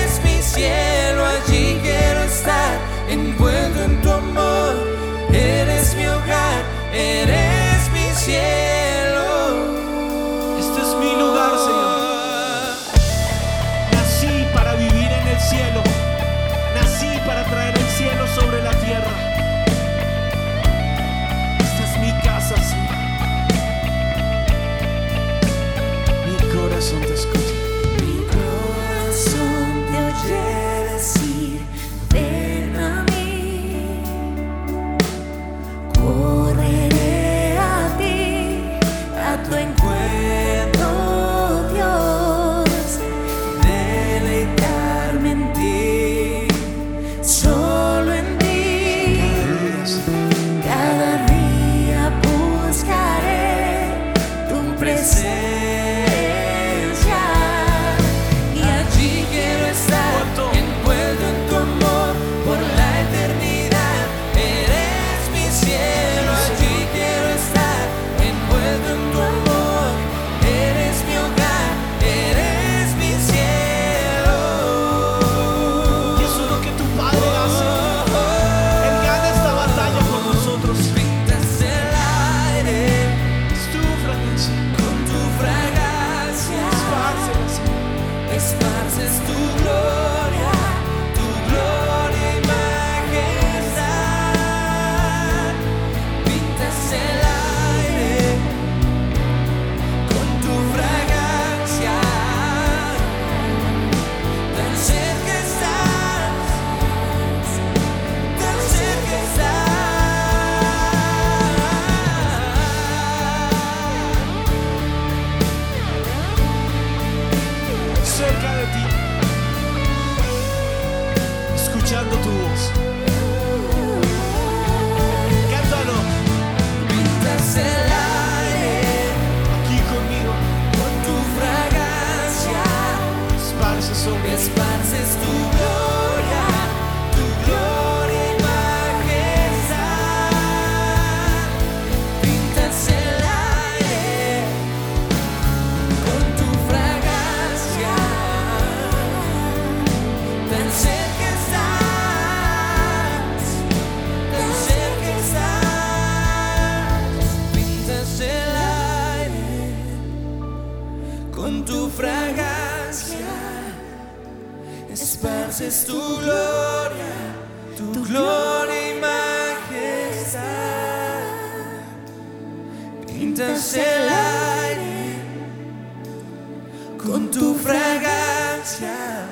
con 177.05 177.29
tu 177.31 177.53
fragancia. 177.55 179.27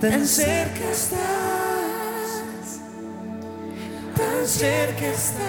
Tan 0.00 0.26
cerca 0.26 0.90
estás, 0.90 1.18
tan 4.16 4.46
cerca 4.46 5.06
estás. 5.06 5.42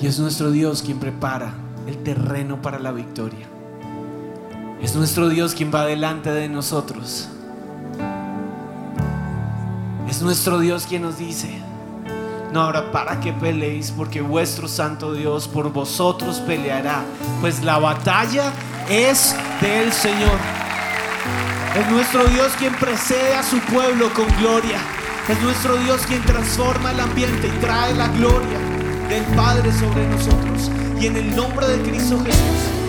Y 0.00 0.06
es 0.06 0.18
nuestro 0.18 0.50
Dios 0.50 0.82
quien 0.82 0.98
prepara 0.98 1.54
el 1.86 2.02
terreno 2.02 2.62
para 2.62 2.78
la 2.78 2.92
victoria. 2.92 3.46
Es 4.80 4.96
nuestro 4.96 5.28
Dios 5.28 5.54
quien 5.54 5.72
va 5.72 5.86
delante 5.86 6.30
de 6.30 6.48
nosotros. 6.48 7.28
Es 10.08 10.22
nuestro 10.22 10.58
Dios 10.58 10.86
quien 10.86 11.02
nos 11.02 11.18
dice, 11.18 11.62
no 12.52 12.62
habrá 12.62 12.92
para 12.92 13.18
que 13.18 13.32
peleéis 13.32 13.90
porque 13.90 14.20
vuestro 14.20 14.68
santo 14.68 15.14
Dios 15.14 15.48
por 15.48 15.72
vosotros 15.72 16.36
peleará, 16.40 17.02
pues 17.40 17.62
la 17.64 17.78
batalla 17.78 18.52
es 18.88 19.34
del 19.60 19.90
Señor. 19.92 20.38
Es 21.74 21.90
nuestro 21.90 22.24
Dios 22.26 22.52
quien 22.58 22.74
precede 22.74 23.34
a 23.34 23.42
su 23.42 23.58
pueblo 23.60 24.12
con 24.12 24.26
gloria. 24.38 24.78
Es 25.28 25.40
nuestro 25.40 25.76
Dios 25.76 26.02
quien 26.06 26.22
transforma 26.22 26.90
el 26.90 27.00
ambiente 27.00 27.46
y 27.48 27.60
trae 27.60 27.94
la 27.94 28.08
gloria 28.08 28.58
del 29.08 29.24
Padre 29.34 29.72
sobre 29.72 30.06
nosotros. 30.08 30.70
Y 31.00 31.06
en 31.06 31.16
el 31.16 31.34
nombre 31.34 31.66
de 31.66 31.80
Cristo 31.88 32.18
Jesús. 32.22 32.82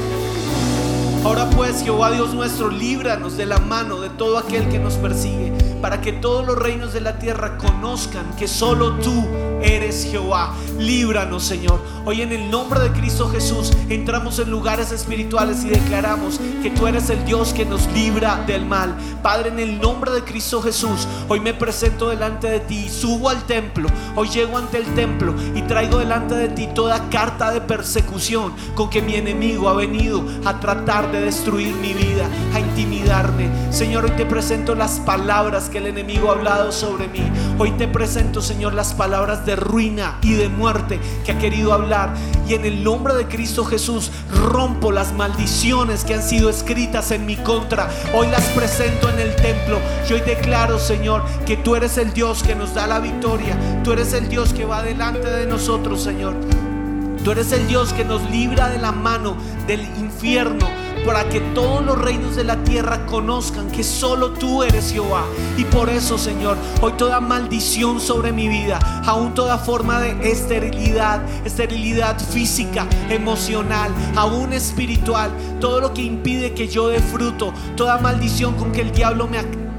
Ahora 1.23 1.49
pues, 1.51 1.81
Jehová 1.81 2.11
Dios 2.11 2.33
nuestro, 2.33 2.69
líbranos 2.69 3.37
de 3.37 3.45
la 3.45 3.59
mano 3.59 4.01
de 4.01 4.09
todo 4.09 4.37
aquel 4.37 4.67
que 4.67 4.79
nos 4.79 4.95
persigue. 4.95 5.62
Para 5.83 5.99
que 5.99 6.13
todos 6.13 6.47
los 6.47 6.57
reinos 6.57 6.93
de 6.93 7.01
la 7.01 7.19
tierra 7.19 7.57
conozcan 7.57 8.37
que 8.37 8.47
solo 8.47 8.99
tú 8.99 9.27
eres 9.61 10.05
Jehová. 10.09 10.53
Líbranos, 10.77 11.43
Señor. 11.43 11.81
Hoy 12.05 12.21
en 12.21 12.31
el 12.31 12.49
nombre 12.49 12.79
de 12.81 12.91
Cristo 12.91 13.29
Jesús 13.29 13.71
entramos 13.89 14.39
en 14.39 14.49
lugares 14.49 14.91
espirituales 14.91 15.63
y 15.63 15.69
declaramos 15.69 16.39
que 16.61 16.69
tú 16.69 16.87
eres 16.87 17.09
el 17.09 17.23
Dios 17.25 17.53
que 17.53 17.65
nos 17.65 17.85
libra 17.93 18.43
del 18.45 18.65
mal. 18.65 18.95
Padre, 19.21 19.49
en 19.49 19.59
el 19.59 19.79
nombre 19.79 20.11
de 20.11 20.23
Cristo 20.23 20.61
Jesús, 20.61 21.07
hoy 21.29 21.39
me 21.39 21.53
presento 21.53 22.09
delante 22.09 22.47
de 22.47 22.59
ti, 22.59 22.89
subo 22.89 23.29
al 23.29 23.43
templo, 23.43 23.87
hoy 24.15 24.27
llego 24.29 24.57
ante 24.57 24.77
el 24.77 24.85
templo 24.95 25.33
y 25.55 25.61
traigo 25.63 25.97
delante 25.97 26.35
de 26.35 26.49
ti 26.49 26.67
toda 26.73 27.09
carta 27.09 27.51
de 27.51 27.61
persecución 27.61 28.53
con 28.75 28.89
que 28.89 29.01
mi 29.01 29.15
enemigo 29.15 29.69
ha 29.69 29.73
venido 29.73 30.25
a 30.45 30.59
tratar 30.59 31.11
de 31.11 31.21
destruir 31.21 31.73
mi 31.75 31.93
vida, 31.93 32.27
a 32.53 32.59
intimidarme. 32.59 33.49
Señor, 33.71 34.05
hoy 34.05 34.11
te 34.11 34.25
presento 34.25 34.75
las 34.75 34.99
palabras 34.99 35.69
que 35.73 35.79
el 35.79 35.87
enemigo 35.87 36.29
ha 36.29 36.33
hablado 36.33 36.71
sobre 36.71 37.07
mí. 37.07 37.23
Hoy 37.57 37.71
te 37.71 37.87
presento, 37.87 38.43
Señor, 38.43 38.75
las 38.75 38.93
palabras 38.93 39.43
de 39.43 39.55
ruina 39.55 40.19
y 40.21 40.33
de 40.33 40.47
muerte 40.47 40.99
que 41.25 41.31
ha 41.31 41.39
querido 41.39 41.73
hablar. 41.73 42.13
Y 42.47 42.53
en 42.53 42.63
el 42.63 42.83
nombre 42.83 43.15
de 43.15 43.27
Cristo 43.27 43.65
Jesús 43.65 44.11
rompo 44.31 44.91
las 44.91 45.13
maldiciones 45.13 46.05
que 46.05 46.13
han 46.13 46.21
sido 46.21 46.51
escritas 46.51 47.09
en 47.09 47.25
mi 47.25 47.37
contra. 47.37 47.89
Hoy 48.13 48.27
las 48.27 48.43
presento 48.49 49.09
en 49.09 49.19
el 49.19 49.35
templo. 49.35 49.79
Y 50.07 50.13
hoy 50.13 50.21
declaro, 50.21 50.77
Señor, 50.77 51.23
que 51.47 51.57
tú 51.57 51.75
eres 51.75 51.97
el 51.97 52.13
Dios 52.13 52.43
que 52.43 52.53
nos 52.53 52.75
da 52.75 52.85
la 52.85 52.99
victoria. 52.99 53.57
Tú 53.83 53.93
eres 53.93 54.13
el 54.13 54.29
Dios 54.29 54.53
que 54.53 54.65
va 54.65 54.83
delante 54.83 55.27
de 55.27 55.47
nosotros, 55.47 56.03
Señor. 56.03 56.35
Tú 57.23 57.31
eres 57.31 57.51
el 57.51 57.67
Dios 57.67 57.93
que 57.93 58.05
nos 58.05 58.21
libra 58.29 58.69
de 58.69 58.77
la 58.77 58.91
mano 58.91 59.35
del 59.65 59.81
infierno 59.97 60.82
para 61.05 61.27
que 61.29 61.39
todos 61.53 61.83
los 61.85 61.97
reinos 61.97 62.35
de 62.35 62.43
la 62.43 62.63
tierra 62.63 63.05
conozcan 63.05 63.69
que 63.69 63.83
solo 63.83 64.31
tú 64.31 64.63
eres 64.63 64.91
Jehová. 64.91 65.23
Y 65.57 65.65
por 65.65 65.89
eso, 65.89 66.17
Señor, 66.17 66.57
hoy 66.81 66.93
toda 66.93 67.19
maldición 67.19 67.99
sobre 67.99 68.31
mi 68.31 68.47
vida, 68.47 68.79
aún 69.05 69.33
toda 69.33 69.57
forma 69.57 69.99
de 69.99 70.31
esterilidad, 70.31 71.21
esterilidad 71.45 72.19
física, 72.19 72.87
emocional, 73.09 73.91
aún 74.15 74.53
espiritual, 74.53 75.31
todo 75.59 75.81
lo 75.81 75.93
que 75.93 76.01
impide 76.01 76.53
que 76.53 76.67
yo 76.67 76.87
dé 76.87 76.99
fruto, 76.99 77.53
toda 77.75 77.97
maldición 77.97 78.55
con 78.55 78.71
que 78.71 78.81
el 78.81 78.91
diablo 78.91 79.27
me 79.27 79.37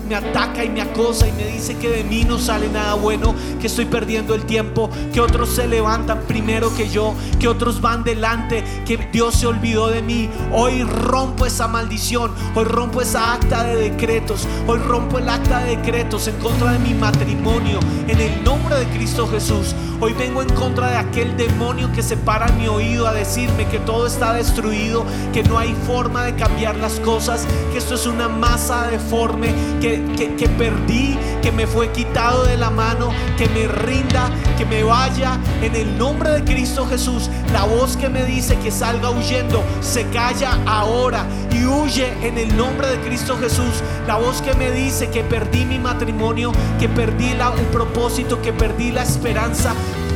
me 0.08 0.14
ataca 0.14 0.64
y 0.64 0.68
me 0.68 0.82
acosa 0.82 1.26
y 1.26 1.32
me 1.32 1.46
dice 1.46 1.76
que 1.76 1.88
de 1.88 2.04
mí 2.04 2.24
no 2.24 2.38
sale 2.38 2.68
nada 2.68 2.94
bueno, 2.94 3.34
que 3.60 3.66
estoy 3.66 3.86
perdiendo 3.86 4.34
el 4.34 4.44
tiempo, 4.44 4.90
que 5.12 5.20
otros 5.20 5.50
se 5.50 5.66
levantan 5.66 6.20
primero 6.28 6.74
que 6.76 6.88
yo, 6.88 7.14
que 7.38 7.48
otros 7.48 7.80
van 7.80 8.04
delante, 8.04 8.64
que 8.86 8.96
Dios 9.12 9.34
se 9.36 9.46
olvidó 9.46 9.88
de 9.88 10.02
mí. 10.02 10.28
Hoy 10.52 10.82
rompo 10.82 11.46
esa 11.46 11.68
maldición, 11.68 12.32
hoy 12.54 12.64
rompo 12.64 13.00
esa 13.00 13.32
acta 13.32 13.64
de 13.64 13.90
decretos, 13.90 14.46
hoy 14.66 14.78
rompo 14.78 15.18
el 15.18 15.28
acta 15.28 15.60
de 15.60 15.76
decretos 15.76 16.28
en 16.28 16.36
contra 16.36 16.72
de 16.72 16.78
mi 16.78 16.94
matrimonio, 16.94 17.80
en 18.08 18.20
el 18.20 18.44
nombre 18.44 18.76
de 18.76 18.86
Cristo 18.86 19.26
Jesús. 19.28 19.74
Hoy 20.00 20.12
vengo 20.12 20.42
en 20.42 20.48
contra 20.50 20.90
de 20.90 20.96
aquel 20.96 21.36
demonio 21.36 21.90
que 21.92 22.02
se 22.02 22.16
para 22.16 22.48
mi 22.48 22.68
oído 22.68 23.06
a 23.06 23.14
decirme 23.14 23.66
que 23.68 23.78
todo 23.78 24.06
está 24.06 24.34
destruido, 24.34 25.04
que 25.32 25.42
no 25.44 25.58
hay 25.58 25.74
forma 25.86 26.24
de 26.24 26.34
cambiar 26.34 26.76
las 26.76 27.00
cosas, 27.00 27.46
que 27.72 27.78
esto 27.78 27.94
es 27.94 28.06
una 28.06 28.28
masa 28.28 28.88
deforme, 28.88 29.54
que 29.80 29.93
que, 30.16 30.48
perdí, 30.48 31.16
que 31.42 31.52
me 31.52 31.66
fue 31.66 31.90
quitado 31.92 32.44
de 32.44 32.56
la 32.56 32.70
mano, 32.70 33.10
que 33.36 33.48
me 33.48 33.68
rinda, 33.68 34.30
que 34.56 34.64
me 34.64 34.82
vaya. 34.82 35.38
En 35.62 35.74
el 35.74 35.96
nombre 35.98 36.30
de 36.30 36.44
Cristo 36.44 36.86
Jesús, 36.86 37.30
la 37.52 37.64
voz 37.64 37.96
que 37.96 38.08
me 38.08 38.24
dice 38.24 38.56
que 38.58 38.70
salga 38.70 39.10
huyendo, 39.10 39.62
se 39.80 40.06
calla 40.08 40.58
ahora 40.66 41.26
y 41.50 41.64
huye 41.64 42.12
en 42.22 42.38
el 42.38 42.56
nombre 42.56 42.88
de 42.88 43.00
Cristo 43.00 43.36
Jesús. 43.38 43.82
La 44.06 44.16
voz 44.16 44.42
que 44.42 44.54
me 44.54 44.70
dice 44.70 45.08
que 45.10 45.22
perdí 45.22 45.64
mi 45.64 45.78
matrimonio, 45.78 46.52
que 46.78 46.88
perdí 46.88 47.30
el 47.30 47.66
propósito, 47.72 48.40
que 48.40 48.52
perdí 48.52 48.92
la 48.92 49.02
esperanza, 49.02 49.74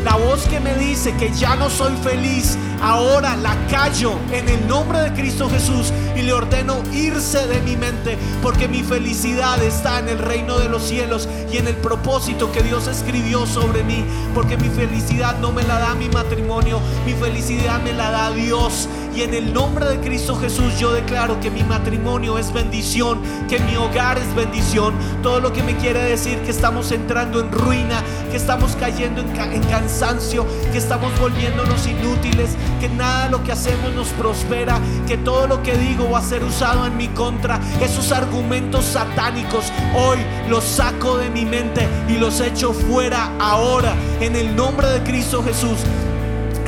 la 0.09 0.17
voz 0.17 0.47
que 0.49 0.59
me 0.59 0.75
dice 0.75 1.15
que 1.17 1.31
ya 1.35 1.55
no 1.55 1.69
soy 1.69 1.95
feliz, 2.03 2.57
ahora 2.81 3.37
la 3.37 3.55
callo 3.67 4.13
en 4.33 4.49
el 4.49 4.67
nombre 4.67 5.01
de 5.01 5.13
Cristo 5.13 5.51
Jesús 5.51 5.93
y 6.17 6.23
le 6.23 6.33
ordeno 6.33 6.83
irse 6.95 7.47
de 7.47 7.61
mi 7.61 7.77
mente 7.77 8.17
porque 8.43 8.69
mi 8.69 8.83
felicidad 8.83 9.63
está 9.63 9.99
en 9.99 10.09
el 10.09 10.19
reino 10.19 10.59
de 10.59 10.71
los 10.71 10.85
cielos 10.85 11.29
y 11.53 11.59
en 11.59 11.69
el 11.69 11.77
propósito 11.77 12.51
que 12.53 12.63
Dios 12.63 12.87
escribió 12.87 13.45
sobre 13.45 13.85
mí. 13.85 14.03
Porque 14.35 14.57
mi 14.57 14.71
felicidad 14.71 15.39
no 15.41 15.53
me 15.53 15.63
la 15.63 15.79
da 15.79 15.95
mi 15.95 16.09
matrimonio, 16.09 16.81
mi 17.05 17.13
felicidad 17.13 17.83
me 17.83 17.93
la 17.93 18.11
da 18.11 18.31
Dios. 18.31 18.89
Y 19.19 19.23
en 19.23 19.35
el 19.35 19.53
nombre 19.53 19.85
de 19.85 19.99
Cristo 19.99 20.37
Jesús 20.37 20.79
yo 20.79 20.93
declaro 20.93 21.41
que 21.41 21.51
mi 21.51 21.65
matrimonio 21.65 22.39
es 22.39 22.53
bendición, 22.53 23.21
que 23.49 23.59
mi 23.59 23.75
hogar 23.75 24.17
es 24.17 24.33
bendición. 24.37 24.95
Todo 25.25 25.41
lo 25.41 25.53
que 25.53 25.61
me 25.65 25.75
quiere 25.77 25.99
decir 26.05 26.39
que 26.43 26.53
estamos 26.53 26.93
entrando 26.93 27.41
en 27.41 27.51
ruina, 27.51 28.01
que 28.31 28.37
estamos 28.37 28.77
cayendo 28.77 29.21
en, 29.21 29.61
cansancio, 29.65 30.47
que 30.71 30.79
estamos 30.79 31.11
volviéndonos 31.19 31.85
inútiles, 31.89 32.51
que 32.79 32.89
nada 32.91 33.29
lo 33.29 33.43
que 33.43 33.51
hacemos 33.51 33.93
nos 33.93 34.07
prospera, 34.11 34.79
que 35.09 35.17
todo 35.17 35.49
lo 35.49 35.65
que 35.65 35.77
digo 35.77 36.09
va 36.09 36.21
a 36.21 36.23
ser 36.23 36.45
usado 36.45 36.87
en 36.87 36.97
mi 36.97 37.09
contra. 37.09 37.59
Esos 37.81 38.13
argumentos 38.13 38.85
satánicos 38.85 39.73
hoy 39.97 40.19
los 40.49 40.63
saco 40.63 41.17
de 41.17 41.29
mi 41.29 41.45
mente 41.45 41.89
y 42.09 42.19
los 42.19 42.41
echo 42.41 42.73
fuera 42.73 43.33
ahora 43.41 43.97
en 44.21 44.37
el 44.37 44.55
nombre 44.55 44.89
de 44.89 45.03
Cristo 45.03 45.43
Jesús. 45.43 45.81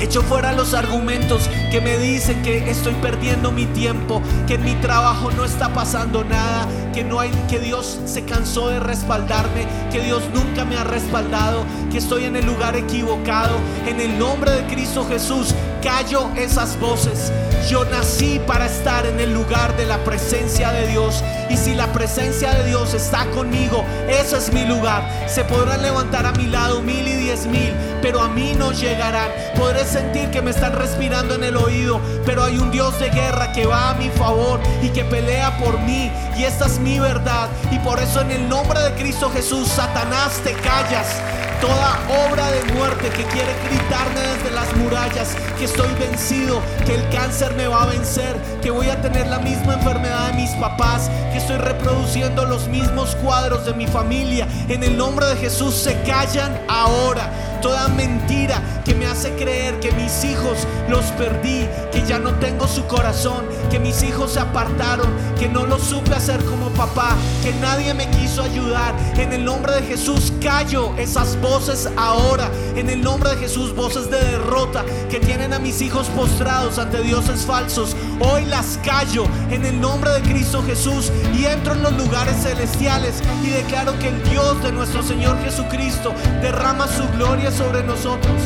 Echo 0.00 0.22
fuera 0.22 0.52
los 0.52 0.72
argumentos 0.72 1.50
que 1.70 1.82
me 1.82 1.98
dicen 1.98 2.40
que 2.42 2.70
estoy 2.70 2.94
perdiendo 2.94 3.52
mi 3.52 3.66
tiempo, 3.66 4.22
que 4.46 4.54
en 4.54 4.64
mi 4.64 4.74
trabajo 4.76 5.30
no 5.30 5.44
está 5.44 5.74
pasando 5.74 6.24
nada, 6.24 6.66
que 6.94 7.04
no 7.04 7.20
hay 7.20 7.30
que 7.50 7.58
Dios 7.58 8.00
se 8.06 8.24
cansó 8.24 8.70
de 8.70 8.80
respaldarme, 8.80 9.66
que 9.92 10.00
Dios 10.00 10.22
nunca 10.32 10.64
me 10.64 10.78
ha 10.78 10.84
respaldado, 10.84 11.66
que 11.92 11.98
estoy 11.98 12.24
en 12.24 12.36
el 12.36 12.46
lugar 12.46 12.76
equivocado. 12.76 13.56
En 13.86 14.00
el 14.00 14.18
nombre 14.18 14.50
de 14.52 14.66
Cristo 14.68 15.06
Jesús, 15.06 15.54
callo 15.80 16.30
esas 16.36 16.78
voces. 16.78 17.32
Yo 17.68 17.84
nací 17.84 18.40
para 18.46 18.66
estar 18.66 19.06
en 19.06 19.20
el 19.20 19.32
lugar 19.32 19.76
de 19.76 19.84
la 19.84 19.98
presencia 20.04 20.72
de 20.72 20.86
Dios. 20.88 21.22
Y 21.48 21.56
si 21.56 21.74
la 21.74 21.92
presencia 21.92 22.52
de 22.52 22.66
Dios 22.68 22.94
está 22.94 23.26
conmigo, 23.30 23.84
ese 24.08 24.38
es 24.38 24.52
mi 24.52 24.64
lugar. 24.64 25.02
Se 25.28 25.44
podrán 25.44 25.82
levantar 25.82 26.26
a 26.26 26.32
mi 26.32 26.46
lado 26.46 26.80
mil 26.80 27.06
y 27.06 27.14
diez 27.14 27.46
mil, 27.46 27.72
pero 28.02 28.20
a 28.20 28.28
mí 28.28 28.54
no 28.56 28.72
llegarán. 28.72 29.28
Podré 29.56 29.84
sentir 29.84 30.30
que 30.30 30.42
me 30.42 30.50
están 30.50 30.72
respirando 30.72 31.34
en 31.34 31.44
el 31.44 31.56
oído, 31.56 32.00
pero 32.24 32.44
hay 32.44 32.58
un 32.58 32.70
Dios 32.70 32.98
de 32.98 33.10
guerra 33.10 33.52
que 33.52 33.66
va 33.66 33.90
a 33.90 33.94
mi 33.94 34.08
favor 34.08 34.60
y 34.82 34.88
que 34.88 35.04
pelea 35.04 35.58
por 35.58 35.78
mí. 35.80 36.10
Y 36.36 36.44
esta 36.44 36.66
es 36.66 36.78
mi 36.78 36.98
verdad. 36.98 37.48
Y 37.70 37.78
por 37.80 38.00
eso 38.00 38.20
en 38.20 38.30
el 38.30 38.48
nombre 38.48 38.80
de 38.80 38.92
Cristo 38.94 39.30
Jesús, 39.30 39.68
Satanás, 39.68 40.40
te 40.42 40.52
callas 40.54 41.06
toda 41.61 41.99
obra 42.29 42.51
de 42.51 42.64
muerte 42.75 43.09
que 43.11 43.25
quiere 43.25 43.53
gritarme 43.68 44.20
desde 44.20 44.51
las 44.55 44.75
murallas 44.77 45.37
que 45.59 45.64
estoy 45.64 45.92
vencido, 45.94 46.61
que 46.87 46.94
el 46.94 47.09
cáncer 47.11 47.55
me 47.55 47.66
va 47.66 47.83
a 47.83 47.87
vencer, 47.87 48.37
que 48.62 48.70
voy 48.70 48.88
a 48.88 49.01
tener 49.01 49.27
la 49.27 49.38
misma 49.38 49.75
enfermedad 49.75 50.29
de 50.29 50.35
mis 50.35 50.51
papás, 50.53 51.11
que 51.33 51.38
estoy 51.38 51.59
reproduciendo 51.59 52.44
los 52.46 52.66
mismos 52.68 53.14
cuadros 53.16 53.66
de 53.66 53.75
mi 53.75 53.87
familia. 53.87 54.49
En 54.68 54.83
el 54.83 54.96
nombre 54.96 55.27
de 55.27 55.37
Jesús 55.37 55.75
se 55.75 56.01
callan 56.03 56.59
ahora 56.68 57.31
toda 57.61 57.88
mentira 57.88 58.62
que 58.85 58.94
me 58.94 59.07
hace 59.07 59.35
creer 59.35 59.79
que 59.81 59.92
mis 59.92 60.25
hijos 60.25 60.66
los 60.88 61.05
perdí, 61.12 61.66
que 61.92 62.05
ya 62.07 62.18
no 62.18 62.35
tengo 62.35 62.66
su 62.66 62.87
corazón, 62.87 63.44
que 63.70 63.79
mis 63.79 64.03
hijos 64.03 64.33
se 64.33 64.40
apartaron, 64.40 65.09
que 65.38 65.49
no 65.49 65.66
lo 65.66 65.79
supe 65.79 66.14
hacer 66.14 66.44
como 66.44 66.70
papá, 66.70 67.16
que 67.42 67.53
nadie 67.55 67.94
me 67.94 68.09
quiso 68.11 68.42
ayudar. 68.42 68.94
En 69.16 69.33
el 69.33 69.44
nombre 69.44 69.75
de 69.75 69.83
Jesús 69.83 70.33
callo 70.42 70.94
esas 70.96 71.40
voces 71.40 71.88
ahora. 71.96 72.51
En 72.77 72.88
el 72.88 73.03
nombre 73.03 73.31
de 73.31 73.37
Jesús, 73.37 73.75
voces 73.75 74.11
de 74.11 74.18
derrota 74.18 74.85
que 75.11 75.20
tienen 75.20 75.53
a 75.53 75.59
mis 75.59 75.81
hijos 75.83 76.09
postrados 76.09 76.79
ante 76.79 77.03
dioses 77.03 77.44
falsos. 77.44 77.96
Hoy 78.22 78.44
las 78.44 78.78
callo 78.85 79.24
en 79.50 79.64
el 79.64 79.80
nombre 79.80 80.11
de 80.11 80.20
Cristo 80.20 80.62
Jesús 80.62 81.11
y 81.35 81.46
entro 81.46 81.72
en 81.72 81.83
los 81.83 81.96
lugares 81.96 82.37
celestiales 82.42 83.22
y 83.42 83.48
declaro 83.48 83.98
que 83.98 84.09
el 84.09 84.22
Dios 84.24 84.62
de 84.62 84.72
nuestro 84.72 85.02
Señor 85.02 85.42
Jesucristo 85.42 86.12
derrama 86.42 86.87
su 86.87 87.09
gloria 87.16 87.50
sobre 87.50 87.83
nosotros. 87.83 88.37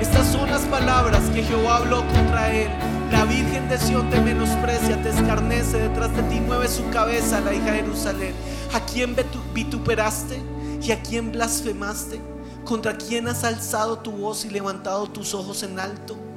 Estas 0.00 0.26
son 0.26 0.50
las 0.50 0.62
palabras 0.62 1.22
que 1.32 1.44
Jehová 1.44 1.76
habló 1.76 2.04
contra 2.08 2.52
él. 2.52 2.68
La 3.12 3.24
Virgen 3.26 3.68
de 3.68 3.78
Sion 3.78 4.10
te 4.10 4.20
menosprecia, 4.20 5.00
te 5.00 5.10
escarnece, 5.10 5.78
detrás 5.78 6.14
de 6.16 6.24
ti 6.24 6.40
mueve 6.40 6.66
su 6.66 6.90
cabeza 6.90 7.40
la 7.40 7.54
hija 7.54 7.70
de 7.70 7.82
Jerusalén. 7.82 8.34
¿A 8.74 8.80
quién 8.80 9.14
vituperaste 9.54 10.42
y 10.82 10.90
a 10.90 11.00
quién 11.00 11.30
blasfemaste? 11.30 12.20
¿Contra 12.64 12.96
quién 12.96 13.28
has 13.28 13.44
alzado 13.44 14.00
tu 14.00 14.10
voz 14.10 14.44
y 14.44 14.50
levantado 14.50 15.06
tus 15.06 15.32
ojos 15.32 15.62
en 15.62 15.78
alto? 15.78 16.29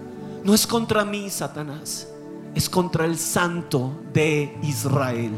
No 0.44 0.54
es 0.54 0.68
contra 0.68 1.06
mí, 1.06 1.30
Satanás, 1.30 2.08
es 2.54 2.70
contra 2.70 3.06
el 3.06 3.18
Santo 3.18 4.02
de 4.14 4.58
Israel. 4.62 5.32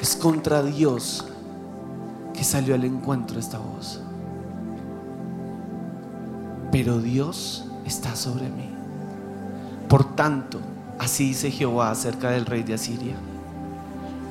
Es 0.00 0.16
contra 0.16 0.62
Dios 0.62 1.24
que 2.34 2.42
salió 2.42 2.74
al 2.74 2.84
encuentro 2.84 3.38
esta 3.38 3.58
voz. 3.58 4.00
pero 6.72 7.00
Dios 7.00 7.66
está 7.84 8.16
sobre 8.16 8.48
mí. 8.48 8.70
Por 9.88 10.16
tanto, 10.16 10.58
así 10.98 11.28
dice 11.28 11.50
Jehová 11.50 11.90
acerca 11.90 12.30
del 12.30 12.46
rey 12.46 12.62
de 12.62 12.74
Asiria, 12.74 13.14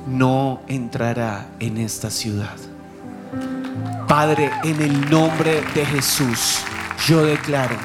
no 0.06 0.60
entrará 0.68 1.46
en 1.60 1.78
esta 1.78 2.10
ciudad. 2.10 2.56
Padre, 4.08 4.50
en 4.64 4.80
el 4.82 5.10
nombre 5.10 5.62
de 5.74 5.86
Jesús, 5.86 6.60
yo 7.06 7.24
declaro 7.24 7.76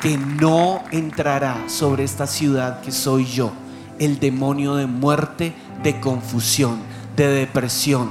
que 0.00 0.16
no 0.16 0.82
entrará 0.92 1.64
sobre 1.68 2.04
esta 2.04 2.26
ciudad 2.26 2.80
que 2.80 2.92
soy 2.92 3.26
yo 3.26 3.52
el 3.98 4.20
demonio 4.20 4.76
de 4.76 4.86
muerte, 4.86 5.52
de 5.82 6.00
confusión, 6.00 6.78
de 7.16 7.26
depresión, 7.28 8.10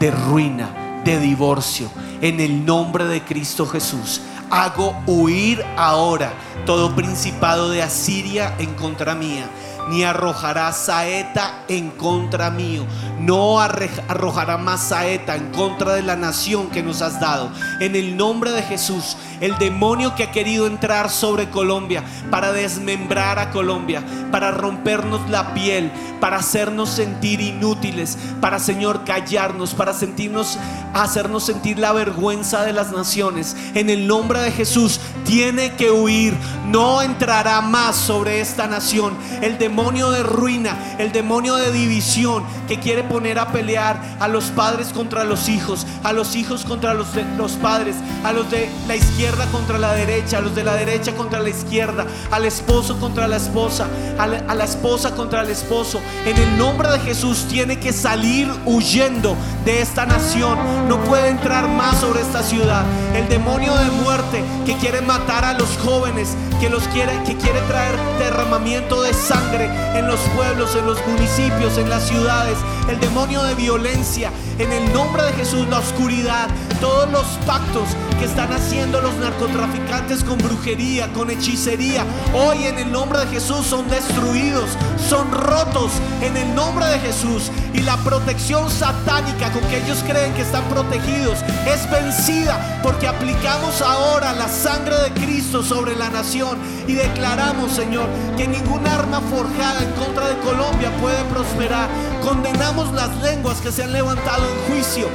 de 0.00 0.10
ruina, 0.10 1.02
de 1.04 1.20
divorcio. 1.20 1.90
En 2.22 2.40
el 2.40 2.64
nombre 2.64 3.04
de 3.04 3.22
Cristo 3.22 3.66
Jesús, 3.66 4.22
hago 4.50 4.96
huir 5.06 5.62
ahora 5.76 6.32
todo 6.64 6.94
principado 6.94 7.70
de 7.70 7.82
Asiria 7.82 8.54
en 8.58 8.72
contra 8.74 9.14
mía 9.14 9.46
ni 9.88 10.04
arrojará 10.04 10.72
saeta 10.72 11.64
en 11.68 11.90
contra 11.90 12.50
mío. 12.50 12.84
No 13.20 13.60
arrojará 13.60 14.58
más 14.58 14.88
saeta 14.88 15.36
en 15.36 15.50
contra 15.52 15.94
de 15.94 16.02
la 16.02 16.16
nación 16.16 16.68
que 16.68 16.82
nos 16.82 17.02
has 17.02 17.20
dado. 17.20 17.50
En 17.80 17.96
el 17.96 18.16
nombre 18.16 18.50
de 18.52 18.62
Jesús, 18.62 19.16
el 19.40 19.56
demonio 19.58 20.14
que 20.14 20.24
ha 20.24 20.32
querido 20.32 20.66
entrar 20.66 21.10
sobre 21.10 21.50
Colombia 21.50 22.02
para 22.30 22.52
desmembrar 22.52 23.38
a 23.38 23.50
Colombia, 23.50 24.02
para 24.30 24.50
rompernos 24.50 25.28
la 25.30 25.54
piel, 25.54 25.90
para 26.20 26.38
hacernos 26.38 26.90
sentir 26.90 27.40
inútiles, 27.40 28.16
para 28.40 28.58
Señor 28.58 29.04
callarnos, 29.04 29.74
para 29.74 29.92
sentirnos 29.92 30.58
hacernos 30.94 31.44
sentir 31.44 31.78
la 31.78 31.92
vergüenza 31.92 32.64
de 32.64 32.72
las 32.72 32.92
naciones. 32.92 33.56
En 33.74 33.90
el 33.90 34.06
nombre 34.06 34.40
de 34.40 34.50
Jesús 34.50 35.00
tiene 35.24 35.72
que 35.74 35.90
huir, 35.90 36.34
no 36.66 37.02
entrará 37.02 37.60
más 37.60 37.96
sobre 37.96 38.40
esta 38.40 38.66
nación. 38.66 39.14
El 39.42 39.58
de 39.76 40.22
ruina, 40.22 40.96
el 40.98 41.12
demonio 41.12 41.56
de 41.56 41.70
división 41.70 42.42
que 42.66 42.80
quiere 42.80 43.04
poner 43.04 43.38
a 43.38 43.52
pelear 43.52 44.00
a 44.20 44.26
los 44.26 44.46
padres 44.46 44.88
contra 44.88 45.22
los 45.24 45.50
hijos, 45.50 45.86
a 46.02 46.14
los 46.14 46.34
hijos 46.34 46.64
contra 46.64 46.94
los, 46.94 47.08
los 47.36 47.52
padres, 47.52 47.94
a 48.24 48.32
los 48.32 48.50
de 48.50 48.70
la 48.88 48.96
izquierda 48.96 49.44
contra 49.52 49.78
la 49.78 49.92
derecha, 49.92 50.38
a 50.38 50.40
los 50.40 50.54
de 50.54 50.64
la 50.64 50.74
derecha 50.74 51.14
contra 51.14 51.40
la 51.40 51.50
izquierda, 51.50 52.06
al 52.30 52.46
esposo 52.46 52.98
contra 52.98 53.28
la 53.28 53.36
esposa, 53.36 53.86
a 54.18 54.26
la, 54.26 54.38
a 54.48 54.54
la 54.54 54.64
esposa 54.64 55.14
contra 55.14 55.42
el 55.42 55.50
esposo. 55.50 56.00
En 56.24 56.36
el 56.38 56.56
nombre 56.56 56.90
de 56.90 56.98
Jesús 57.00 57.44
tiene 57.48 57.78
que 57.78 57.92
salir 57.92 58.50
huyendo 58.64 59.36
de 59.66 59.82
esta 59.82 60.06
nación. 60.06 60.58
No 60.88 60.98
puede 61.04 61.28
entrar 61.28 61.68
más 61.68 61.98
sobre 62.00 62.22
esta 62.22 62.42
ciudad. 62.42 62.84
El 63.14 63.28
demonio 63.28 63.74
de 63.76 63.90
muerte 64.02 64.42
que 64.64 64.74
quiere 64.76 65.02
matar 65.02 65.44
a 65.44 65.52
los 65.52 65.68
jóvenes, 65.84 66.34
que 66.60 66.70
los 66.70 66.82
quiere, 66.88 67.12
que 67.24 67.36
quiere 67.36 67.60
traer 67.62 67.94
derramamiento 68.18 69.02
de 69.02 69.12
sangre 69.12 69.65
en 69.94 70.06
los 70.06 70.20
pueblos, 70.34 70.74
en 70.76 70.86
los 70.86 71.04
municipios, 71.06 71.78
en 71.78 71.88
las 71.88 72.06
ciudades. 72.06 72.58
El 72.88 73.00
demonio 73.00 73.42
de 73.42 73.54
violencia, 73.54 74.30
en 74.58 74.72
el 74.72 74.92
nombre 74.92 75.24
de 75.24 75.32
Jesús, 75.32 75.66
la 75.68 75.80
oscuridad, 75.80 76.48
todos 76.80 77.10
los 77.10 77.24
pactos 77.44 77.88
que 78.18 78.26
están 78.26 78.52
haciendo 78.52 79.00
los 79.00 79.14
narcotraficantes 79.16 80.22
con 80.22 80.38
brujería, 80.38 81.12
con 81.12 81.30
hechicería, 81.30 82.04
hoy 82.32 82.64
en 82.64 82.78
el 82.78 82.92
nombre 82.92 83.18
de 83.20 83.26
Jesús 83.26 83.66
son 83.66 83.88
destruidos, 83.88 84.70
son 85.08 85.30
rotos 85.32 85.90
en 86.22 86.36
el 86.36 86.54
nombre 86.54 86.86
de 86.86 86.98
Jesús. 87.00 87.50
Y 87.74 87.80
la 87.80 87.96
protección 87.98 88.70
satánica 88.70 89.52
con 89.52 89.62
que 89.68 89.82
ellos 89.84 90.02
creen 90.06 90.32
que 90.34 90.42
están 90.42 90.64
protegidos 90.64 91.38
es 91.66 91.90
vencida 91.90 92.80
porque 92.82 93.08
aplicamos 93.08 93.82
ahora 93.82 94.32
la 94.32 94.48
sangre 94.48 94.96
de 95.02 95.10
Cristo 95.10 95.62
sobre 95.62 95.96
la 95.96 96.08
nación 96.10 96.56
y 96.86 96.94
declaramos, 96.94 97.72
Señor, 97.72 98.06
que 98.36 98.46
ningún 98.46 98.86
arma 98.86 99.20
forjada 99.20 99.82
en 99.82 99.92
contra 99.92 100.28
de 100.28 100.38
Colombia 100.38 100.90
puede 101.00 101.22
prosperar. 101.24 101.88
Condenamos 102.22 102.75
las 102.84 103.22
lenguas 103.22 103.62
que 103.62 103.72
se 103.72 103.82
han 103.82 103.92
levantado 103.92 104.44
en 104.44 104.72
juicio. 104.72 105.08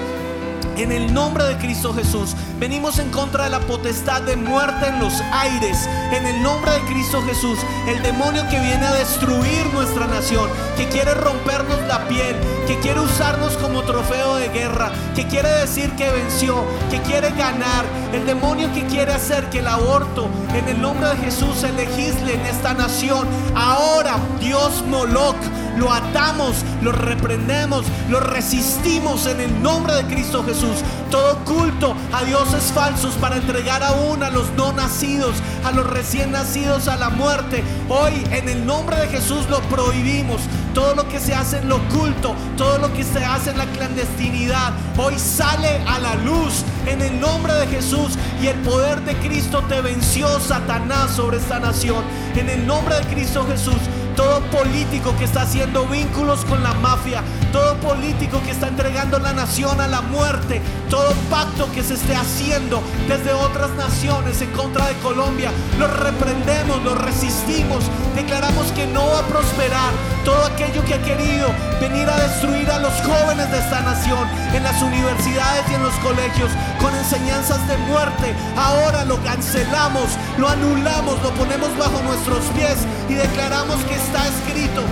En 0.77 0.91
el 0.91 1.13
nombre 1.13 1.43
de 1.43 1.57
Cristo 1.57 1.93
Jesús, 1.93 2.35
venimos 2.61 2.99
en 2.99 3.09
contra 3.09 3.45
de 3.45 3.49
la 3.49 3.59
potestad 3.61 4.21
de 4.21 4.35
muerte 4.35 4.85
en 4.85 4.99
los 4.99 5.19
aires. 5.31 5.89
En 6.11 6.27
el 6.27 6.43
nombre 6.43 6.71
de 6.71 6.81
Cristo 6.81 7.19
Jesús, 7.23 7.57
el 7.87 8.03
demonio 8.03 8.47
que 8.51 8.59
viene 8.59 8.85
a 8.85 8.93
destruir 8.93 9.65
nuestra 9.73 10.05
nación, 10.05 10.47
que 10.77 10.87
quiere 10.87 11.15
rompernos 11.15 11.79
la 11.87 12.07
piel, 12.07 12.35
que 12.67 12.77
quiere 12.77 12.99
usarnos 12.99 13.57
como 13.57 13.81
trofeo 13.81 14.35
de 14.35 14.49
guerra, 14.49 14.91
que 15.15 15.25
quiere 15.25 15.49
decir 15.49 15.89
que 15.93 16.11
venció, 16.11 16.63
que 16.91 17.01
quiere 17.01 17.31
ganar. 17.31 17.83
El 18.13 18.27
demonio 18.27 18.71
que 18.73 18.85
quiere 18.85 19.11
hacer 19.11 19.49
que 19.49 19.59
el 19.59 19.67
aborto 19.67 20.29
en 20.53 20.67
el 20.67 20.79
nombre 20.79 21.09
de 21.09 21.17
Jesús 21.17 21.57
se 21.61 21.71
legisle 21.71 22.35
en 22.35 22.45
esta 22.45 22.75
nación. 22.75 23.27
Ahora, 23.55 24.17
Dios 24.39 24.83
Moloch 24.85 25.41
lo 25.77 25.91
atamos, 25.91 26.57
lo 26.81 26.91
reprendemos, 26.91 27.85
lo 28.09 28.19
resistimos 28.19 29.25
en 29.25 29.41
el 29.41 29.63
nombre 29.63 29.95
de 29.95 30.03
Cristo 30.03 30.43
Jesús. 30.43 30.77
Todo 31.09 31.37
culto 31.45 31.95
a 32.13 32.23
falsos 32.59 33.15
para 33.15 33.37
entregar 33.37 33.81
aún 33.81 34.23
a 34.23 34.29
los 34.29 34.51
no 34.51 34.73
nacidos, 34.73 35.35
a 35.63 35.71
los 35.71 35.89
recién 35.89 36.31
nacidos 36.31 36.87
a 36.87 36.97
la 36.97 37.09
muerte. 37.09 37.63
Hoy 37.89 38.11
en 38.31 38.49
el 38.49 38.65
nombre 38.65 38.97
de 38.97 39.07
Jesús 39.07 39.49
lo 39.49 39.59
prohibimos. 39.61 40.41
Todo 40.73 40.95
lo 40.95 41.07
que 41.07 41.19
se 41.19 41.33
hace 41.33 41.57
en 41.57 41.69
lo 41.69 41.77
oculto, 41.77 42.35
todo 42.57 42.77
lo 42.77 42.93
que 42.93 43.03
se 43.03 43.23
hace 43.23 43.51
en 43.51 43.57
la 43.57 43.65
clandestinidad, 43.65 44.73
hoy 44.97 45.17
sale 45.17 45.81
a 45.87 45.99
la 45.99 46.15
luz 46.15 46.63
en 46.85 47.01
el 47.01 47.19
nombre 47.19 47.53
de 47.53 47.67
Jesús 47.67 48.17
y 48.41 48.47
el 48.47 48.57
poder 48.59 49.01
de 49.01 49.15
Cristo 49.17 49.63
te 49.67 49.81
venció 49.81 50.39
Satanás 50.39 51.11
sobre 51.11 51.37
esta 51.37 51.59
nación. 51.59 52.03
En 52.35 52.49
el 52.49 52.65
nombre 52.65 52.95
de 52.95 53.03
Cristo 53.05 53.45
Jesús 53.47 53.79
todo 54.21 54.39
político 54.51 55.15
que 55.17 55.23
está 55.23 55.41
haciendo 55.41 55.87
vínculos 55.87 56.45
con 56.45 56.61
la 56.61 56.75
mafia, 56.75 57.23
todo 57.51 57.75
político 57.77 58.39
que 58.45 58.51
está 58.51 58.67
entregando 58.67 59.17
la 59.17 59.33
nación 59.33 59.81
a 59.81 59.87
la 59.87 60.01
muerte, 60.01 60.61
todo 60.91 61.11
pacto 61.31 61.71
que 61.71 61.81
se 61.81 61.95
esté 61.95 62.15
haciendo 62.15 62.83
desde 63.07 63.33
otras 63.33 63.71
naciones 63.71 64.39
en 64.43 64.51
contra 64.51 64.85
de 64.85 64.93
Colombia, 64.97 65.51
lo 65.79 65.87
reprendemos, 65.87 66.83
lo 66.83 66.93
resistimos, 66.93 67.83
declaramos 68.15 68.71
que 68.73 68.85
no 68.85 69.07
va 69.07 69.19
a 69.19 69.27
prosperar 69.27 69.91
todo 70.23 70.45
aquello 70.45 70.85
que 70.85 70.93
ha 70.93 71.01
querido 71.01 71.47
venir 71.79 72.07
a 72.07 72.19
destruir 72.21 72.69
a 72.69 72.77
los 72.77 72.93
jóvenes 73.01 73.49
de 73.49 73.57
esta 73.57 73.81
nación 73.81 74.27
en 74.53 74.61
las 74.61 74.79
universidades 74.83 75.63
y 75.71 75.73
en 75.73 75.81
los 75.81 75.95
colegios 75.95 76.51
con 76.79 76.95
enseñanzas 76.95 77.67
de 77.67 77.75
muerte. 77.77 78.35
Ahora 78.55 79.03
lo 79.03 79.17
cancelamos, 79.23 80.09
lo 80.37 80.47
anulamos, 80.47 81.19
lo 81.23 81.31
ponemos 81.31 81.75
bajo 81.75 82.03
nuestros 82.03 82.45
pies 82.55 82.77
y 83.11 83.13
declaramos 83.13 83.75
que 83.83 83.95
está 83.95 84.25
escrito. 84.27 84.83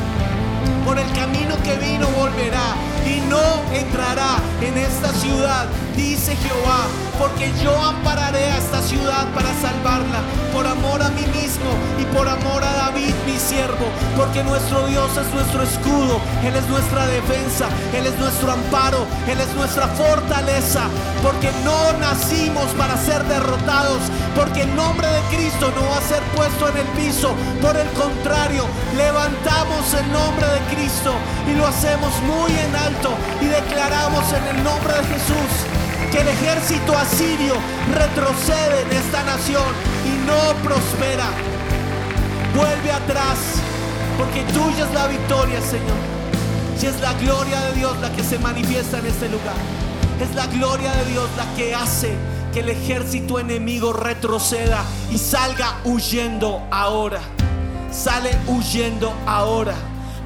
Por 0.85 0.99
el 0.99 1.09
camino 1.13 1.55
que 1.63 1.75
vino 1.77 2.07
volverá 2.09 2.75
y 3.09 3.21
no 3.21 3.41
entrará 3.73 4.37
en 4.61 4.77
esta 4.77 5.11
ciudad, 5.13 5.65
dice 5.95 6.35
Jehová, 6.35 6.85
porque 7.17 7.51
yo 7.63 7.75
ampararé 7.81 8.45
a 8.51 8.57
esta 8.57 8.81
ciudad 8.81 9.25
para 9.33 9.49
salvarla, 9.61 10.21
por 10.53 10.65
amor 10.65 11.01
a 11.01 11.09
mí 11.09 11.25
mismo 11.33 11.71
y 11.99 12.05
por 12.15 12.27
amor 12.27 12.63
a 12.63 12.73
David, 12.73 13.13
mi 13.25 13.37
siervo, 13.37 13.87
porque 14.15 14.43
nuestro 14.43 14.87
Dios 14.87 15.09
es 15.17 15.33
nuestro 15.33 15.63
escudo, 15.63 16.21
Él 16.45 16.55
es 16.55 16.67
nuestra 16.67 17.07
defensa, 17.07 17.67
Él 17.93 18.05
es 18.05 18.17
nuestro 18.19 18.51
amparo, 18.51 19.05
Él 19.27 19.39
es 19.39 19.53
nuestra 19.55 19.87
fortaleza, 19.87 20.83
porque 21.23 21.49
no 21.63 21.93
nacimos 21.99 22.67
para 22.77 22.95
ser 22.97 23.23
derrotados, 23.25 23.99
porque 24.35 24.61
el 24.61 24.75
nombre 24.75 25.07
de 25.07 25.21
Cristo 25.35 25.71
no 25.75 25.89
va 25.89 25.97
a 25.97 26.01
ser 26.01 26.21
puesto 26.35 26.69
en 26.69 26.77
el 26.77 26.87
piso, 26.99 27.33
por 27.61 27.75
el 27.75 27.89
contrario, 27.89 28.65
levantamos 28.95 29.93
el 29.93 30.11
nombre 30.11 30.47
de 30.47 30.75
Cristo 30.75 31.13
y 31.49 31.55
lo 31.55 31.65
hacemos 31.65 32.13
muy 32.23 32.51
en 32.51 32.75
alto 32.75 32.98
y 33.41 33.45
declaramos 33.45 34.25
en 34.33 34.57
el 34.57 34.63
nombre 34.63 34.93
de 34.93 35.03
Jesús 35.05 35.51
que 36.11 36.19
el 36.19 36.27
ejército 36.27 36.97
asirio 36.97 37.53
retrocede 37.93 38.81
en 38.81 38.91
esta 38.91 39.23
nación 39.23 39.63
y 40.05 40.25
no 40.25 40.53
prospera. 40.63 41.29
Vuelve 42.55 42.91
atrás, 42.91 43.37
porque 44.17 44.43
tuya 44.51 44.85
es 44.85 44.93
la 44.93 45.07
victoria, 45.07 45.61
Señor. 45.61 45.97
Y 46.81 46.85
es 46.85 46.99
la 46.99 47.13
gloria 47.13 47.61
de 47.61 47.73
Dios 47.73 47.97
la 47.99 48.11
que 48.11 48.23
se 48.23 48.39
manifiesta 48.39 48.99
en 48.99 49.05
este 49.05 49.29
lugar. 49.29 49.55
Es 50.19 50.35
la 50.35 50.47
gloria 50.47 50.91
de 50.91 51.05
Dios 51.05 51.29
la 51.37 51.45
que 51.55 51.73
hace 51.75 52.15
que 52.53 52.61
el 52.61 52.69
ejército 52.69 53.39
enemigo 53.39 53.93
retroceda 53.93 54.83
y 55.11 55.17
salga 55.17 55.77
huyendo 55.85 56.61
ahora. 56.71 57.21
Sale 57.91 58.31
huyendo 58.47 59.13
ahora. 59.25 59.75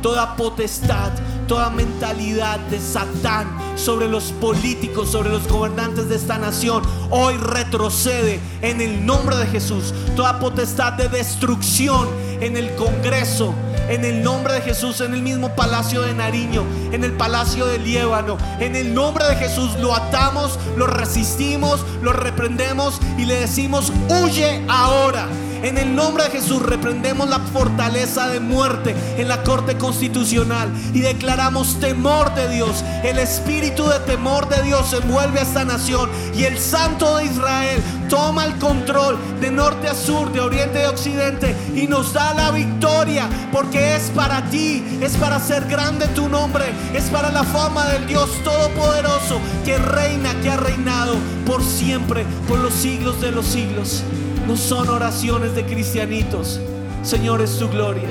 Toda 0.01 0.35
potestad, 0.35 1.11
toda 1.47 1.69
mentalidad 1.69 2.59
de 2.59 2.79
Satán 2.79 3.47
sobre 3.75 4.07
los 4.07 4.31
políticos, 4.33 5.09
sobre 5.09 5.29
los 5.29 5.47
gobernantes 5.47 6.09
de 6.09 6.15
esta 6.15 6.37
nación, 6.37 6.83
hoy 7.09 7.35
retrocede 7.37 8.39
en 8.61 8.81
el 8.81 9.05
nombre 9.05 9.35
de 9.35 9.47
Jesús. 9.47 9.93
Toda 10.15 10.39
potestad 10.39 10.93
de 10.93 11.09
destrucción 11.09 12.07
en 12.39 12.57
el 12.57 12.73
Congreso, 12.75 13.53
en 13.89 14.05
el 14.05 14.23
nombre 14.23 14.53
de 14.53 14.61
Jesús, 14.61 15.01
en 15.01 15.13
el 15.13 15.21
mismo 15.21 15.55
palacio 15.55 16.01
de 16.01 16.13
Nariño, 16.13 16.63
en 16.91 17.03
el 17.03 17.13
palacio 17.13 17.65
de 17.65 17.79
Líbano. 17.79 18.37
En 18.59 18.75
el 18.75 18.93
nombre 18.93 19.25
de 19.25 19.35
Jesús 19.35 19.75
lo 19.79 19.95
atamos, 19.95 20.59
lo 20.77 20.87
resistimos, 20.87 21.85
lo 22.01 22.13
reprendemos 22.13 22.99
y 23.17 23.25
le 23.25 23.35
decimos, 23.41 23.91
huye 24.09 24.63
ahora. 24.67 25.27
En 25.63 25.77
el 25.77 25.95
nombre 25.95 26.25
de 26.25 26.31
Jesús 26.31 26.61
reprendemos 26.61 27.29
la 27.29 27.39
fortaleza 27.39 28.27
de 28.27 28.41
muerte 28.41 28.93
en 29.17 29.29
la 29.29 29.43
Corte 29.43 29.77
Constitucional 29.77 30.69
y 30.93 30.99
declaramos 30.99 31.79
temor 31.79 32.35
de 32.35 32.49
Dios. 32.49 32.83
El 33.01 33.17
espíritu 33.17 33.87
de 33.87 33.99
temor 33.99 34.49
de 34.49 34.61
Dios 34.61 34.91
envuelve 34.91 35.39
a 35.39 35.43
esta 35.43 35.63
nación 35.63 36.09
y 36.35 36.43
el 36.43 36.59
Santo 36.59 37.15
de 37.15 37.27
Israel 37.27 37.81
toma 38.09 38.43
el 38.43 38.57
control 38.57 39.17
de 39.39 39.51
norte 39.51 39.87
a 39.87 39.95
sur, 39.95 40.33
de 40.33 40.41
oriente 40.41 40.83
a 40.83 40.89
occidente 40.89 41.55
y 41.73 41.87
nos 41.87 42.11
da 42.11 42.33
la 42.33 42.51
victoria 42.51 43.29
porque 43.53 43.95
es 43.95 44.09
para 44.09 44.43
ti, 44.49 44.83
es 44.99 45.15
para 45.15 45.39
ser 45.39 45.63
grande 45.69 46.07
tu 46.07 46.27
nombre, 46.27 46.65
es 46.93 47.05
para 47.05 47.31
la 47.31 47.45
fama 47.45 47.85
del 47.85 48.05
Dios 48.05 48.29
Todopoderoso 48.43 49.39
que 49.63 49.77
reina, 49.77 50.35
que 50.41 50.49
ha 50.49 50.57
reinado 50.57 51.15
por 51.45 51.63
siempre, 51.63 52.25
por 52.49 52.59
los 52.59 52.73
siglos 52.73 53.21
de 53.21 53.31
los 53.31 53.45
siglos. 53.45 54.03
No 54.47 54.57
son 54.57 54.89
oraciones 54.89 55.55
de 55.55 55.65
cristianitos. 55.65 56.59
Señor, 57.01 57.41
es 57.41 57.57
tu 57.57 57.69
gloria. 57.69 58.09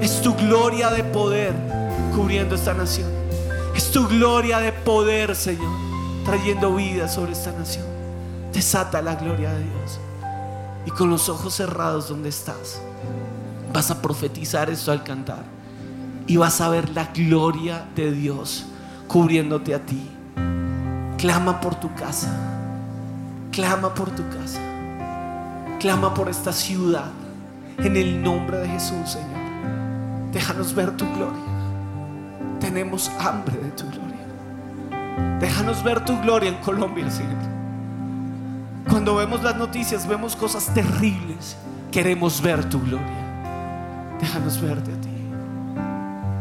Es 0.00 0.22
tu 0.22 0.34
gloria 0.34 0.90
de 0.90 1.04
poder 1.04 1.52
cubriendo 2.14 2.54
esta 2.54 2.72
nación. 2.72 3.08
Es 3.74 3.90
tu 3.90 4.08
gloria 4.08 4.58
de 4.60 4.72
poder, 4.72 5.36
Señor, 5.36 5.72
trayendo 6.24 6.74
vida 6.74 7.06
sobre 7.06 7.32
esta 7.32 7.52
nación. 7.52 7.84
Desata 8.52 9.02
la 9.02 9.14
gloria 9.14 9.52
de 9.52 9.62
Dios. 9.62 10.00
Y 10.86 10.90
con 10.90 11.10
los 11.10 11.28
ojos 11.28 11.54
cerrados 11.54 12.08
donde 12.08 12.30
estás, 12.30 12.80
vas 13.72 13.90
a 13.90 14.00
profetizar 14.00 14.70
esto 14.70 14.90
al 14.90 15.04
cantar. 15.04 15.44
Y 16.26 16.38
vas 16.38 16.60
a 16.62 16.70
ver 16.70 16.88
la 16.90 17.06
gloria 17.12 17.84
de 17.94 18.10
Dios 18.10 18.64
cubriéndote 19.06 19.74
a 19.74 19.84
ti. 19.84 20.10
Clama 21.18 21.60
por 21.60 21.74
tu 21.74 21.94
casa. 21.94 22.34
Clama 23.50 23.92
por 23.94 24.10
tu 24.10 24.26
casa. 24.30 24.71
Clama 25.82 26.14
por 26.14 26.28
esta 26.28 26.52
ciudad 26.52 27.10
en 27.78 27.96
el 27.96 28.22
nombre 28.22 28.58
de 28.58 28.68
Jesús, 28.68 29.10
Señor. 29.10 30.30
Déjanos 30.30 30.72
ver 30.76 30.96
tu 30.96 31.04
gloria. 31.12 31.42
Tenemos 32.60 33.10
hambre 33.18 33.56
de 33.56 33.70
tu 33.72 33.90
gloria. 33.90 35.40
Déjanos 35.40 35.82
ver 35.82 36.04
tu 36.04 36.16
gloria 36.20 36.50
en 36.50 36.54
Colombia, 36.58 37.10
Señor. 37.10 37.34
Cuando 38.88 39.16
vemos 39.16 39.42
las 39.42 39.56
noticias, 39.56 40.06
vemos 40.06 40.36
cosas 40.36 40.72
terribles. 40.72 41.56
Queremos 41.90 42.40
ver 42.40 42.64
tu 42.70 42.80
gloria. 42.80 44.16
Déjanos 44.20 44.60
verte 44.60 44.92
a 44.92 45.00
ti. 45.00 45.10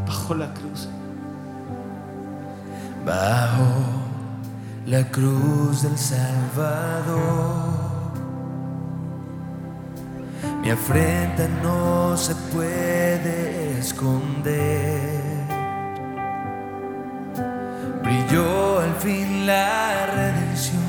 Bajo 0.06 0.36
la 0.36 0.54
cruz. 0.54 0.88
Bajo 3.04 3.73
la 4.86 5.04
cruz 5.08 5.82
del 5.82 5.97
Salvador. 5.97 7.81
Mi 10.62 10.69
afrenta 10.69 11.47
no 11.63 12.15
se 12.15 12.36
puede 12.54 13.80
esconder. 13.80 15.21
Brilló 18.04 18.80
al 18.80 18.93
fin 18.97 19.47
la 19.47 20.06
redención, 20.06 20.84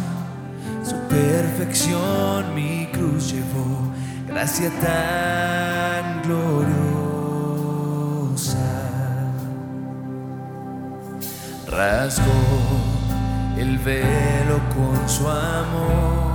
su 0.85 0.95
perfección 1.09 2.55
mi 2.55 2.87
cruz 2.93 3.33
llevó, 3.33 3.91
gracia 4.29 4.71
tan 4.83 6.21
gloriosa. 6.23 6.83
Rasgó 11.67 12.25
el 13.57 13.79
velo 13.79 14.61
con 14.77 15.09
su 15.09 15.27
amor 15.27 16.32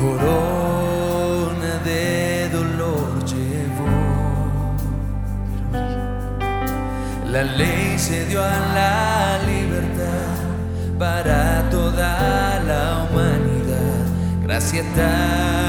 corona 0.00 1.78
de 1.84 2.48
dolor 2.50 3.24
llevó. 3.24 4.76
La 7.30 7.42
ley 7.42 7.98
se 7.98 8.26
dio 8.26 8.42
a 8.42 8.58
la 8.78 9.38
libertad 9.46 10.36
para 10.98 11.68
toda 11.70 12.60
la 12.70 13.08
humanidad. 13.10 14.04
Gracia 14.42 14.82
tan 14.94 15.65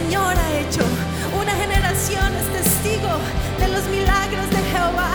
Señor 0.00 0.34
ha 0.34 0.50
hecho. 0.60 0.80
Una 1.40 1.52
generación 1.52 2.28
es 2.40 2.64
testigo 2.64 3.12
de 3.60 3.68
los 3.68 3.84
milagros 3.88 4.48
de 4.48 4.62
Jehová, 4.72 5.12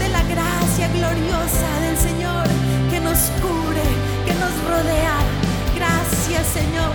de 0.00 0.08
la 0.08 0.22
gracia 0.24 0.88
gloriosa 0.88 1.70
del 1.86 1.96
Señor 1.96 2.46
que 2.90 2.98
nos 2.98 3.18
cubre, 3.40 3.86
que 4.26 4.34
nos 4.34 4.54
rodea. 4.66 5.16
Gracias 5.78 6.44
Señor. 6.58 6.92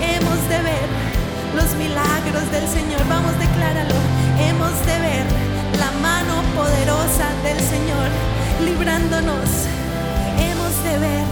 Hemos 0.00 0.40
de 0.48 0.58
ver 0.70 0.88
los 1.54 1.70
milagros 1.76 2.46
del 2.50 2.66
Señor. 2.68 3.02
Vamos, 3.08 3.38
decláralo. 3.38 3.98
Hemos 4.48 4.74
de 4.88 4.96
ver 5.08 5.26
la 5.78 5.90
mano 6.00 6.34
poderosa 6.56 7.28
del 7.44 7.60
Señor 7.60 8.08
librándonos. 8.64 9.50
Hemos 10.48 10.72
de 10.84 10.94
ver 10.98 11.26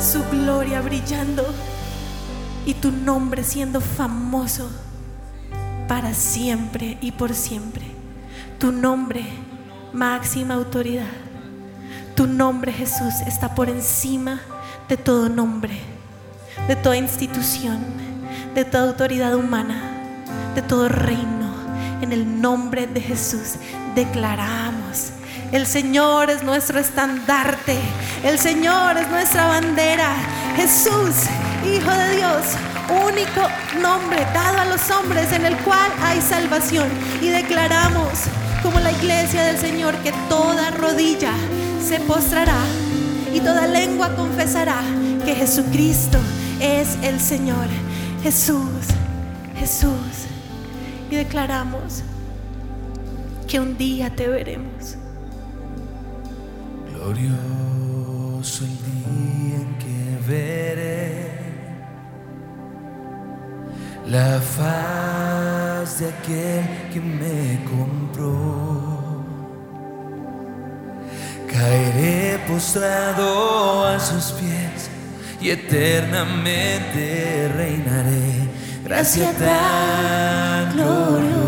su 0.00 0.24
gloria 0.30 0.80
brillando 0.80 1.44
y 2.66 2.74
tu 2.74 2.90
nombre 2.90 3.44
siendo 3.44 3.80
famoso 3.80 4.70
para 5.88 6.14
siempre 6.14 6.98
y 7.00 7.12
por 7.12 7.34
siempre. 7.34 7.84
Tu 8.58 8.72
nombre, 8.72 9.24
máxima 9.92 10.54
autoridad. 10.54 11.06
Tu 12.14 12.26
nombre, 12.26 12.72
Jesús, 12.72 13.14
está 13.26 13.54
por 13.54 13.68
encima 13.68 14.40
de 14.88 14.96
todo 14.96 15.28
nombre, 15.28 15.78
de 16.68 16.76
toda 16.76 16.96
institución, 16.96 17.78
de 18.54 18.64
toda 18.64 18.84
autoridad 18.84 19.34
humana, 19.34 19.82
de 20.54 20.62
todo 20.62 20.88
reino. 20.88 21.52
En 22.00 22.12
el 22.12 22.40
nombre 22.40 22.86
de 22.86 23.00
Jesús 23.00 23.54
declaramos. 23.94 25.10
El 25.52 25.66
Señor 25.66 26.30
es 26.30 26.42
nuestro 26.42 26.78
estandarte. 26.78 27.78
El 28.24 28.38
Señor 28.38 28.96
es 28.96 29.08
nuestra 29.08 29.46
bandera. 29.46 30.10
Jesús, 30.56 31.28
Hijo 31.66 31.90
de 31.90 32.16
Dios, 32.16 32.44
único 32.90 33.40
nombre 33.80 34.20
dado 34.34 34.58
a 34.58 34.64
los 34.66 34.90
hombres 34.90 35.32
en 35.32 35.46
el 35.46 35.56
cual 35.58 35.90
hay 36.02 36.20
salvación. 36.20 36.88
Y 37.22 37.28
declaramos 37.28 38.10
como 38.62 38.80
la 38.80 38.92
iglesia 38.92 39.44
del 39.44 39.58
Señor 39.58 39.94
que 39.98 40.12
toda 40.28 40.70
rodilla 40.70 41.32
se 41.82 42.00
postrará 42.00 42.60
y 43.32 43.40
toda 43.40 43.66
lengua 43.66 44.14
confesará 44.14 44.80
que 45.24 45.34
Jesucristo 45.34 46.18
es 46.60 46.98
el 47.02 47.18
Señor. 47.18 47.66
Jesús, 48.22 48.86
Jesús. 49.56 50.28
Y 51.10 51.16
declaramos 51.16 52.02
que 53.48 53.60
un 53.60 53.76
día 53.76 54.14
te 54.14 54.28
veremos. 54.28 54.96
Glorioso 56.92 58.64
el 58.64 58.76
día 58.78 59.56
en 59.56 59.78
que 59.78 60.26
veré 60.26 60.83
la 64.06 64.40
faz 64.40 66.00
de 66.00 66.08
aquel 66.08 66.90
que 66.92 67.00
me 67.00 67.64
compró. 67.64 69.22
Caeré 71.50 72.38
postrado 72.46 73.86
a 73.86 73.98
sus 74.00 74.32
pies 74.32 74.90
y 75.40 75.48
eternamente 75.50 77.50
reinaré. 77.54 78.48
Gracia 78.84 79.32
tan 79.32 80.74
gloriosa. 80.74 81.40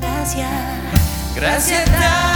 Gracias. 0.00 0.50
Gracia 1.34 1.84
tan 1.84 2.35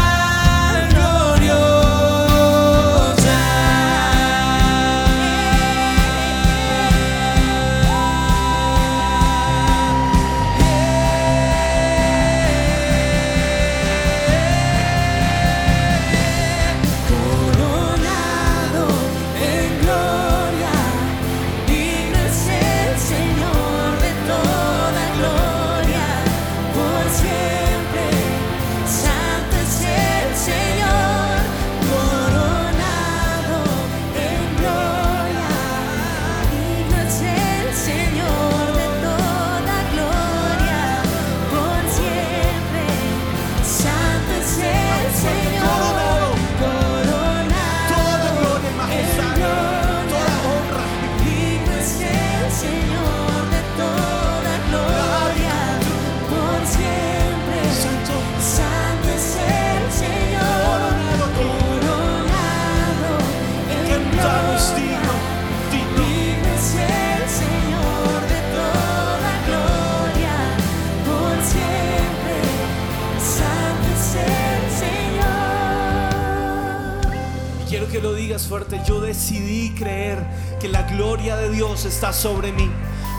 fuerte. 78.46 78.80
Yo 78.86 79.00
decidí 79.00 79.70
creer 79.70 80.18
que 80.60 80.68
la 80.68 80.82
gloria 80.82 81.36
de 81.36 81.50
Dios 81.50 81.84
está 81.84 82.12
sobre 82.12 82.52
mí. 82.52 82.70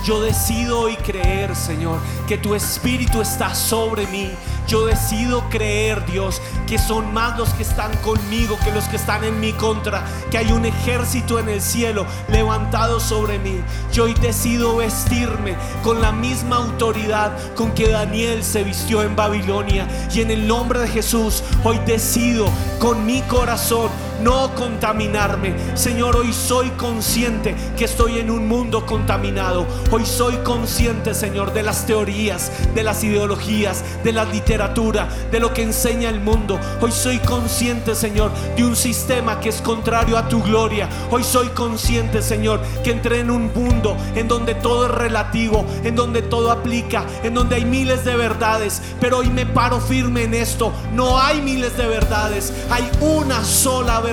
Yo 0.04 0.20
decido 0.20 0.80
hoy 0.80 0.96
creer, 0.96 1.56
Señor, 1.56 2.00
que 2.28 2.38
tu 2.38 2.56
Espíritu 2.56 3.22
está 3.22 3.54
sobre 3.54 4.08
mí. 4.08 4.32
Yo 4.68 4.86
decido 4.86 5.44
creer, 5.50 6.04
Dios, 6.08 6.42
que 6.66 6.80
son 6.80 7.14
más 7.14 7.38
los 7.38 7.50
que 7.50 7.62
están 7.62 7.96
conmigo 7.98 8.58
que 8.64 8.72
los 8.72 8.86
que 8.86 8.96
están 8.96 9.24
en 9.24 9.40
mi 9.40 9.54
contra. 9.54 10.04
Que 10.32 10.40
hay 10.40 10.52
un 10.52 10.66
ejército 10.66 11.38
en 11.38 11.50
el 11.50 11.62
cielo 11.62 12.08
levantado 12.30 13.00
sobre 13.00 13.38
mí. 13.38 13.62
Yo 13.94 14.06
hoy 14.06 14.16
decido 14.16 14.78
vestirme 14.78 15.56
con 15.84 16.02
la 16.02 16.12
misma 16.12 16.56
autoridad 16.56 17.38
con 17.54 17.72
que 17.74 17.90
Daniel 17.90 18.44
se 18.44 18.64
vistió 18.64 19.04
en 19.04 19.16
Babilonia. 19.16 19.88
Y 20.12 20.22
en 20.22 20.32
el 20.32 20.48
nombre 20.48 20.80
de 20.80 20.88
Jesús, 20.88 21.44
hoy 21.64 21.80
decido 21.86 22.48
con 22.80 23.06
mi 23.06 23.22
corazón 23.24 23.90
no 24.24 24.54
contaminarme. 24.56 25.54
Señor, 25.76 26.16
hoy 26.16 26.34
soy 26.34 26.70
consciente 26.72 27.56
que 27.78 27.86
estoy 27.86 28.20
en 28.20 28.30
un 28.30 28.48
mundo 28.48 28.86
contaminado. 28.86 29.66
Hoy 29.92 30.06
soy 30.06 30.36
consciente, 30.38 31.14
Señor, 31.14 31.54
de 31.54 31.64
las 31.64 31.86
teorías, 31.86 32.52
de 32.76 32.84
las 32.84 33.04
ideologías, 33.04 33.84
de 34.04 34.12
la 34.12 34.26
literatura, 34.26 35.10
de 35.32 35.40
lo 35.40 35.54
que 35.54 35.64
enseña 35.64 36.10
el 36.10 36.20
mundo. 36.20 36.60
Hoy 36.82 36.92
soy 36.92 37.20
consciente, 37.20 37.96
Señor, 37.96 38.32
de 38.56 38.64
un 38.64 38.76
sistema 38.76 39.40
que 39.40 39.50
es 39.50 39.62
contrario 39.62 40.18
a 40.18 40.28
tu 40.28 40.42
gloria. 40.44 40.88
Hoy 41.10 41.24
soy 41.24 41.48
consciente, 41.50 42.22
Señor, 42.22 42.62
que 42.84 42.92
entré 42.92 43.20
en 43.20 43.32
un 43.32 43.52
mundo 43.54 43.98
en 44.16 44.28
donde 44.28 44.56
todo 44.56 44.86
es 44.86 44.92
relativo, 44.92 45.66
en 45.84 45.96
donde 45.96 46.22
todo 46.22 46.52
aplica, 46.52 47.06
en 47.24 47.34
donde 47.34 47.56
hay 47.56 47.66
miles 47.66 48.06
de 48.06 48.16
verdades. 48.16 48.82
Pero 49.00 49.20
hoy 49.20 49.30
me 49.30 49.46
paro 49.46 49.80
firme 49.80 50.24
en 50.24 50.34
esto. 50.34 50.72
No 50.94 51.20
hay 51.20 51.42
miles 51.42 51.76
de 51.78 51.88
verdades, 51.88 52.54
hay 52.70 52.90
una 53.02 53.44
sola 53.44 54.00
verdad 54.00 54.11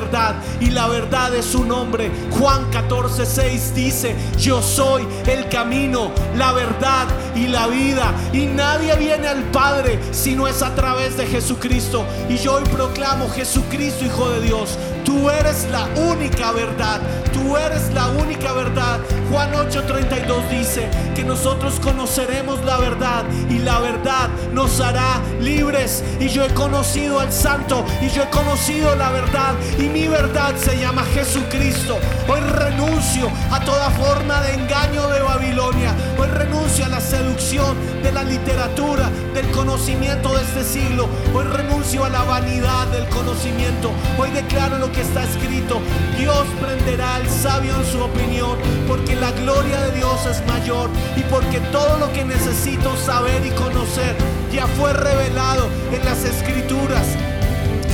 y 0.61 0.71
la 0.71 0.87
verdad 0.87 1.35
es 1.35 1.45
su 1.45 1.65
nombre. 1.65 2.11
Juan 2.39 2.71
14, 2.71 3.27
6 3.27 3.75
dice, 3.75 4.15
yo 4.39 4.63
soy 4.63 5.07
el 5.27 5.49
camino, 5.49 6.13
la 6.37 6.53
verdad 6.53 7.07
y 7.35 7.49
la 7.49 7.67
vida. 7.67 8.15
Y 8.33 8.47
nadie 8.47 8.95
viene 8.97 9.27
al 9.27 9.43
Padre 9.51 9.99
si 10.13 10.37
no 10.37 10.47
es 10.47 10.63
a 10.63 10.75
través 10.75 11.17
de 11.17 11.27
Jesucristo. 11.27 12.05
Y 12.29 12.37
yo 12.37 12.55
hoy 12.55 12.65
proclamo 12.65 13.29
Jesucristo, 13.31 14.05
Hijo 14.05 14.31
de 14.31 14.41
Dios. 14.41 14.79
Tú 15.09 15.31
eres 15.31 15.67
la 15.73 15.87
única 15.97 16.53
verdad. 16.53 17.01
Tú 17.33 17.57
eres 17.57 17.91
la 17.95 18.09
única 18.09 18.53
verdad. 18.53 19.01
Juan 19.31 19.55
8:32 19.55 20.47
dice 20.51 20.87
que 21.17 21.25
nosotros 21.25 21.81
conoceremos 21.81 22.63
la 22.63 22.77
verdad 22.77 23.25
y 23.49 23.59
la 23.59 23.81
verdad 23.81 24.29
nos 24.53 24.79
hará 24.83 25.19
libres. 25.41 26.05
Y 26.21 26.29
yo 26.29 26.45
he 26.45 26.53
conocido 26.53 27.21
al 27.21 27.33
Santo 27.33 27.87
y 28.03 28.11
yo 28.11 28.25
he 28.25 28.29
conocido 28.29 28.95
la 28.97 29.09
verdad 29.11 29.55
y 29.79 29.85
mi 29.85 30.09
verdad 30.09 30.55
se 30.57 30.79
llama 30.79 31.03
Jesucristo. 31.15 31.97
Hoy 32.29 32.41
renuncio 32.41 33.31
a 33.51 33.61
toda 33.61 33.89
forma 33.93 34.43
de 34.43 34.53
engaño 34.57 35.09
de 35.09 35.21
Babilonia. 35.23 35.95
Hoy 36.19 36.29
renuncio 36.29 36.85
a 36.85 36.89
la 36.89 37.01
seducción 37.01 37.75
de 38.03 38.13
la 38.13 38.25
literatura, 38.25 39.09
del 39.33 39.51
conocimiento 39.53 40.35
de 40.37 40.43
este 40.43 40.65
siglo. 40.65 41.09
Hoy 41.35 41.45
renuncio 41.45 42.05
a 42.05 42.11
la 42.11 42.25
vanidad 42.25 42.89
del 42.89 43.09
conocimiento. 43.09 43.91
Hoy 44.19 44.31
declaro 44.33 44.79
lo 44.79 44.93
que 44.93 44.98
está 45.01 45.25
escrito. 45.25 45.81
Dios 46.19 46.47
prenderá 46.61 47.17
al 47.17 47.29
sabio 47.29 47.75
en 47.75 47.85
su 47.85 48.01
opinión, 48.01 48.57
porque 48.87 49.17
la 49.17 49.33
gloria 49.33 49.81
de 49.83 49.97
Dios 49.97 50.27
es 50.27 50.45
mayor 50.47 50.91
y 51.17 51.23
porque 51.23 51.61
todo 51.73 51.99
lo 51.99 52.13
que 52.13 52.25
necesito 52.25 52.97
saber 52.97 53.45
y 53.47 53.51
conocer 53.51 54.17
ya 54.53 54.67
fue 54.67 54.93
revelado 54.93 55.69
en 55.93 56.05
las 56.05 56.25
escrituras. 56.25 57.07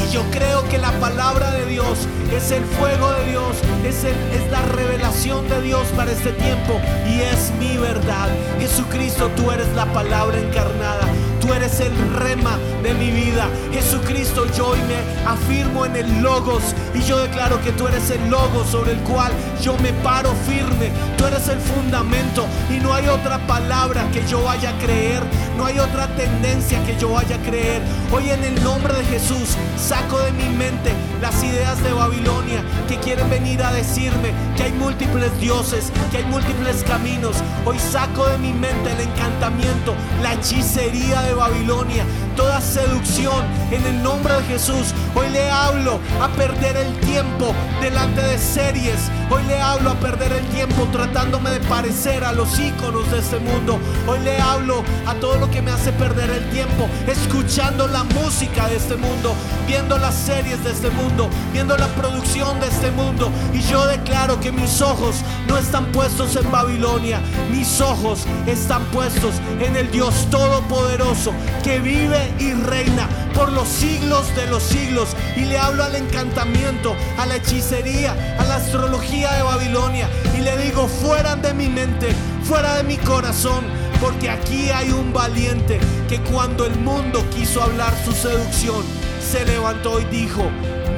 Y 0.07 0.13
yo 0.13 0.23
creo 0.31 0.67
que 0.69 0.79
la 0.79 0.93
palabra 1.01 1.51
de 1.53 1.67
Dios 1.67 2.07
es 2.33 2.51
el 2.51 2.65
fuego 2.65 3.11
de 3.13 3.31
Dios, 3.31 3.57
es, 3.85 4.05
es 4.05 4.51
la 4.51 4.63
revelación 4.63 5.49
de 5.49 5.63
Dios 5.63 5.87
para 5.97 6.13
este 6.13 6.33
tiempo 6.33 6.81
y 7.09 7.21
es 7.21 7.53
mi 7.59 7.77
verdad. 7.77 8.29
Jesucristo, 8.59 9.31
tú 9.37 9.51
eres 9.51 9.69
la 9.75 9.87
palabra 9.93 10.39
encarnada. 10.39 11.07
Tú 11.45 11.53
eres 11.53 11.79
el 11.81 11.93
rema 12.15 12.57
de 12.83 12.95
mi 12.95 13.11
vida. 13.11 13.47
Jesucristo, 13.71 14.47
yo 14.57 14.69
hoy 14.69 14.79
me 14.89 15.29
afirmo 15.29 15.85
en 15.85 15.95
el 15.95 16.23
logos 16.23 16.63
y 16.95 17.03
yo 17.03 17.19
declaro 17.19 17.61
que 17.61 17.73
tú 17.73 17.87
eres 17.87 18.09
el 18.09 18.31
logos 18.31 18.67
sobre 18.71 18.93
el 18.93 18.99
cual 19.01 19.31
yo 19.61 19.77
me 19.83 19.93
paro 19.93 20.33
firme. 20.47 20.91
Tú 21.19 21.27
eres 21.27 21.47
el 21.49 21.59
fundamento 21.59 22.47
y 22.75 22.81
no 22.81 22.95
hay 22.95 23.09
otra 23.09 23.47
palabra 23.47 24.09
que 24.11 24.27
yo 24.27 24.43
vaya 24.43 24.71
a 24.71 24.79
creer. 24.79 25.23
No 25.59 25.67
hay 25.67 25.79
otra 25.79 26.07
tendencia 26.17 26.83
que 26.87 26.97
yo 26.99 27.11
vaya 27.11 27.37
a 27.37 27.43
creer. 27.43 27.83
Hoy 28.11 28.31
en 28.31 28.43
el 28.43 28.65
nombre 28.65 28.95
de 28.95 29.05
Jesús 29.05 29.57
saco 29.77 30.21
de 30.21 30.33
mi 30.33 30.49
mente 30.49 30.93
las 31.21 31.43
ideas 31.45 31.83
de 31.83 31.93
Babilonia 31.93 32.63
que 32.89 32.99
quieren 32.99 33.29
venir 33.29 33.63
a 33.63 33.73
decirme 33.73 34.33
que 34.57 34.65
hay 34.65 34.73
múltiples 34.73 35.39
dioses, 35.41 35.93
que 36.11 36.19
hay 36.19 36.25
múltiples 36.25 36.83
caminos. 36.85 37.37
Hoy 37.65 37.79
saco 37.79 38.27
de 38.27 38.39
mi 38.39 38.53
mente 38.53 38.93
el 38.93 39.01
encantamiento, 39.01 39.95
la 40.23 40.35
hechicería 40.35 41.23
de 41.23 41.34
Babilonia, 41.35 42.05
toda 42.37 42.61
seducción 42.61 43.45
en 43.71 43.85
el 43.87 44.03
nombre 44.03 44.35
de 44.35 44.43
Jesús. 44.45 44.95
Hoy 45.15 45.29
le 45.31 45.51
hablo 45.51 46.01
a 46.21 46.29
perder 46.29 46.77
el 46.77 46.93
tiempo 47.01 47.55
delante 47.81 48.23
de 48.23 48.39
series. 48.39 49.11
Hoy 49.31 49.43
le 49.45 49.61
hablo 49.61 49.91
a 49.91 49.95
perder 49.95 50.33
el 50.33 50.45
tiempo 50.49 50.87
tratándome 50.93 51.51
de 51.51 51.61
parecer 51.61 52.25
a 52.25 52.33
los 52.33 52.59
íconos 52.59 53.11
de 53.11 53.19
este 53.19 53.39
mundo. 53.39 53.79
Hoy 54.07 54.21
le 54.21 54.39
hablo 54.41 54.83
a 55.07 55.15
todo 55.15 55.39
lo 55.39 55.51
que 55.51 55.63
me 55.63 55.71
hace 55.71 55.93
perder 55.93 56.31
el 56.31 56.49
tiempo, 56.51 56.89
escuchando 57.07 57.89
la 57.89 58.05
música 58.05 58.69
de 58.69 58.77
este 58.77 58.97
mundo, 58.97 59.35
viendo 59.67 59.99
las 59.99 60.15
series 60.15 60.63
de 60.65 60.71
este 60.71 60.91
mundo, 60.91 61.29
viendo 61.53 61.77
la 61.77 61.89
producción 61.89 62.61
de 62.61 62.69
este 62.69 62.91
mundo. 62.91 63.31
Y 63.53 63.61
yo 63.61 63.87
declaro 63.87 64.41
que 64.41 64.53
mis 64.53 64.81
ojos 64.81 65.17
no 65.49 65.59
están 65.59 65.87
puestos 65.93 66.37
en 66.37 66.51
Babilonia, 66.51 67.21
mis 67.51 67.81
ojos 67.81 68.25
están 68.47 68.85
puestos 68.87 69.35
en 69.61 69.77
el 69.77 69.91
Dios 69.91 70.29
Todopoderoso 70.31 71.33
que 71.63 71.79
vive 71.79 72.24
y 72.39 72.53
reina 72.53 73.09
por 73.35 73.53
los 73.53 73.69
siglos 73.69 74.35
de 74.37 74.47
los 74.47 74.63
siglos. 74.63 75.17
Y 75.37 75.45
le 75.45 75.59
hablo 75.59 75.85
al 75.85 75.95
encantamiento, 75.97 76.95
a 77.19 77.27
la 77.27 77.37
hechicería, 77.37 78.37
a 78.39 78.45
la 78.45 78.57
astrología 78.57 79.33
de 79.33 79.43
Babilonia. 79.43 80.09
Y 80.37 80.41
le 80.41 80.57
digo, 80.59 80.87
fuera 80.87 81.37
de 81.37 81.53
mi 81.55 81.69
mente, 81.69 82.15
fuera 82.43 82.77
de 82.77 82.85
mi 82.85 82.97
corazón. 82.97 83.65
Porque 84.01 84.31
aquí 84.31 84.71
hay 84.71 84.91
un 84.91 85.13
valiente 85.13 85.79
que 86.09 86.21
cuando 86.21 86.67
el 86.67 86.77
mundo 86.77 87.25
quiso 87.35 87.63
hablar 87.63 87.93
su 88.05 88.13
seducción, 88.13 88.83
se 89.21 89.45
levantó 89.45 90.01
y 90.01 90.05
dijo, 90.05 90.45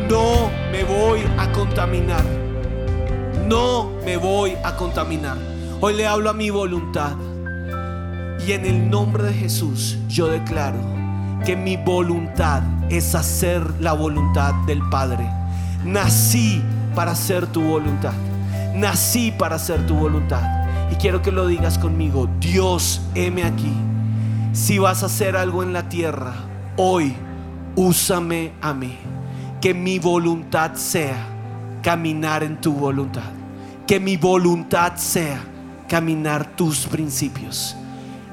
no 0.08 0.50
me 0.72 0.84
voy 0.84 1.20
a 1.38 1.50
contaminar. 1.52 2.24
No 3.46 3.92
me 4.04 4.16
voy 4.16 4.56
a 4.64 4.76
contaminar. 4.76 5.36
Hoy 5.80 5.94
le 5.94 6.06
hablo 6.06 6.30
a 6.30 6.32
mi 6.32 6.50
voluntad. 6.50 7.12
Y 8.44 8.52
en 8.52 8.64
el 8.64 8.90
nombre 8.90 9.24
de 9.24 9.34
Jesús 9.34 9.98
yo 10.08 10.28
declaro 10.28 10.95
que 11.44 11.56
mi 11.56 11.76
voluntad 11.76 12.62
es 12.88 13.14
hacer 13.14 13.62
la 13.80 13.92
voluntad 13.92 14.54
del 14.66 14.80
Padre. 14.88 15.28
Nací 15.84 16.62
para 16.94 17.12
hacer 17.12 17.46
tu 17.46 17.62
voluntad. 17.62 18.14
Nací 18.74 19.30
para 19.30 19.56
hacer 19.56 19.86
tu 19.86 19.94
voluntad. 19.94 20.42
Y 20.90 20.96
quiero 20.96 21.22
que 21.22 21.32
lo 21.32 21.46
digas 21.46 21.78
conmigo. 21.78 22.28
Dios, 22.40 23.02
heme 23.14 23.44
aquí. 23.44 23.72
Si 24.52 24.78
vas 24.78 25.02
a 25.02 25.06
hacer 25.06 25.36
algo 25.36 25.62
en 25.62 25.72
la 25.72 25.88
tierra, 25.88 26.34
hoy 26.76 27.14
úsame 27.74 28.52
a 28.60 28.72
mí. 28.72 28.96
Que 29.60 29.74
mi 29.74 29.98
voluntad 29.98 30.74
sea 30.74 31.16
caminar 31.82 32.42
en 32.42 32.60
tu 32.60 32.72
voluntad. 32.72 33.30
Que 33.86 34.00
mi 34.00 34.16
voluntad 34.16 34.96
sea 34.96 35.40
caminar 35.88 36.56
tus 36.56 36.86
principios. 36.86 37.76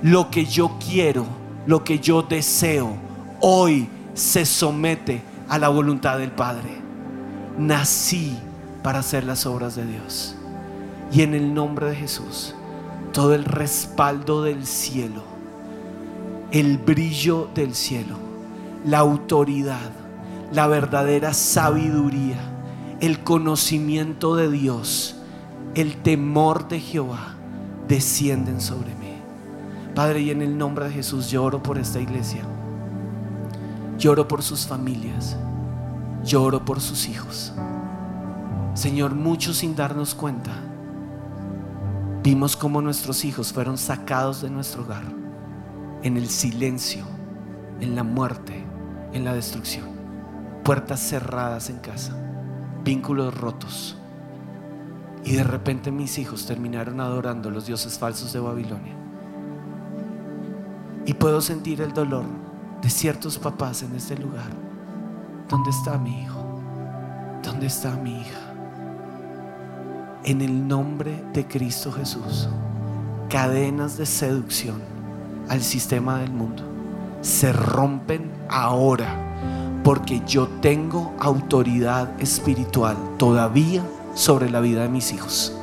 Lo 0.01 0.29
que 0.29 0.45
yo 0.45 0.77
quiero, 0.79 1.25
lo 1.65 1.83
que 1.83 1.99
yo 1.99 2.21
deseo, 2.23 2.95
hoy 3.39 3.87
se 4.13 4.45
somete 4.45 5.21
a 5.47 5.57
la 5.57 5.69
voluntad 5.69 6.17
del 6.17 6.31
Padre. 6.31 6.81
Nací 7.57 8.37
para 8.81 8.99
hacer 8.99 9.23
las 9.23 9.45
obras 9.45 9.75
de 9.75 9.85
Dios. 9.85 10.35
Y 11.11 11.21
en 11.21 11.33
el 11.33 11.53
nombre 11.53 11.87
de 11.87 11.95
Jesús, 11.95 12.55
todo 13.11 13.33
el 13.33 13.45
respaldo 13.45 14.43
del 14.43 14.65
cielo, 14.65 15.23
el 16.51 16.77
brillo 16.77 17.49
del 17.53 17.75
cielo, 17.75 18.17
la 18.85 18.99
autoridad, 18.99 19.91
la 20.51 20.67
verdadera 20.67 21.33
sabiduría, 21.33 22.37
el 22.99 23.23
conocimiento 23.23 24.35
de 24.35 24.49
Dios, 24.49 25.15
el 25.75 25.97
temor 25.97 26.67
de 26.67 26.79
Jehová, 26.79 27.35
descienden 27.87 28.61
sobre 28.61 28.95
mí. 28.95 29.02
Padre, 29.95 30.21
y 30.21 30.31
en 30.31 30.41
el 30.41 30.57
nombre 30.57 30.85
de 30.85 30.91
Jesús 30.91 31.29
lloro 31.29 31.61
por 31.61 31.77
esta 31.77 31.99
iglesia. 31.99 32.41
Lloro 33.97 34.27
por 34.27 34.41
sus 34.41 34.65
familias. 34.65 35.37
Lloro 36.23 36.65
por 36.65 36.81
sus 36.81 37.07
hijos. 37.07 37.53
Señor, 38.73 39.13
muchos 39.13 39.57
sin 39.57 39.75
darnos 39.75 40.15
cuenta, 40.15 40.51
vimos 42.23 42.57
cómo 42.57 42.81
nuestros 42.81 43.23
hijos 43.23 43.53
fueron 43.53 43.77
sacados 43.77 44.41
de 44.41 44.49
nuestro 44.49 44.81
hogar, 44.81 45.03
en 46.01 46.17
el 46.17 46.27
silencio, 46.27 47.03
en 47.81 47.95
la 47.95 48.03
muerte, 48.03 48.65
en 49.13 49.25
la 49.25 49.33
destrucción. 49.35 49.85
Puertas 50.63 51.01
cerradas 51.01 51.69
en 51.69 51.77
casa, 51.79 52.17
vínculos 52.83 53.37
rotos. 53.37 53.95
Y 55.23 55.33
de 55.33 55.43
repente 55.43 55.91
mis 55.91 56.17
hijos 56.17 56.47
terminaron 56.47 56.99
adorando 56.99 57.51
los 57.51 57.67
dioses 57.67 57.99
falsos 57.99 58.33
de 58.33 58.39
Babilonia. 58.39 59.02
Y 61.05 61.13
puedo 61.13 61.41
sentir 61.41 61.81
el 61.81 61.93
dolor 61.93 62.25
de 62.81 62.89
ciertos 62.89 63.37
papás 63.37 63.83
en 63.83 63.95
este 63.95 64.17
lugar. 64.17 64.49
¿Dónde 65.49 65.69
está 65.69 65.97
mi 65.97 66.21
hijo? 66.21 66.43
¿Dónde 67.43 67.67
está 67.67 67.95
mi 67.97 68.21
hija? 68.21 68.39
En 70.23 70.41
el 70.41 70.67
nombre 70.67 71.23
de 71.33 71.45
Cristo 71.45 71.91
Jesús, 71.91 72.47
cadenas 73.29 73.97
de 73.97 74.05
seducción 74.05 74.81
al 75.49 75.61
sistema 75.61 76.19
del 76.19 76.31
mundo 76.31 76.63
se 77.23 77.53
rompen 77.53 78.31
ahora 78.49 79.81
porque 79.83 80.21
yo 80.27 80.47
tengo 80.61 81.13
autoridad 81.19 82.09
espiritual 82.21 82.95
todavía 83.17 83.83
sobre 84.13 84.49
la 84.49 84.59
vida 84.59 84.83
de 84.83 84.89
mis 84.89 85.11
hijos. 85.11 85.53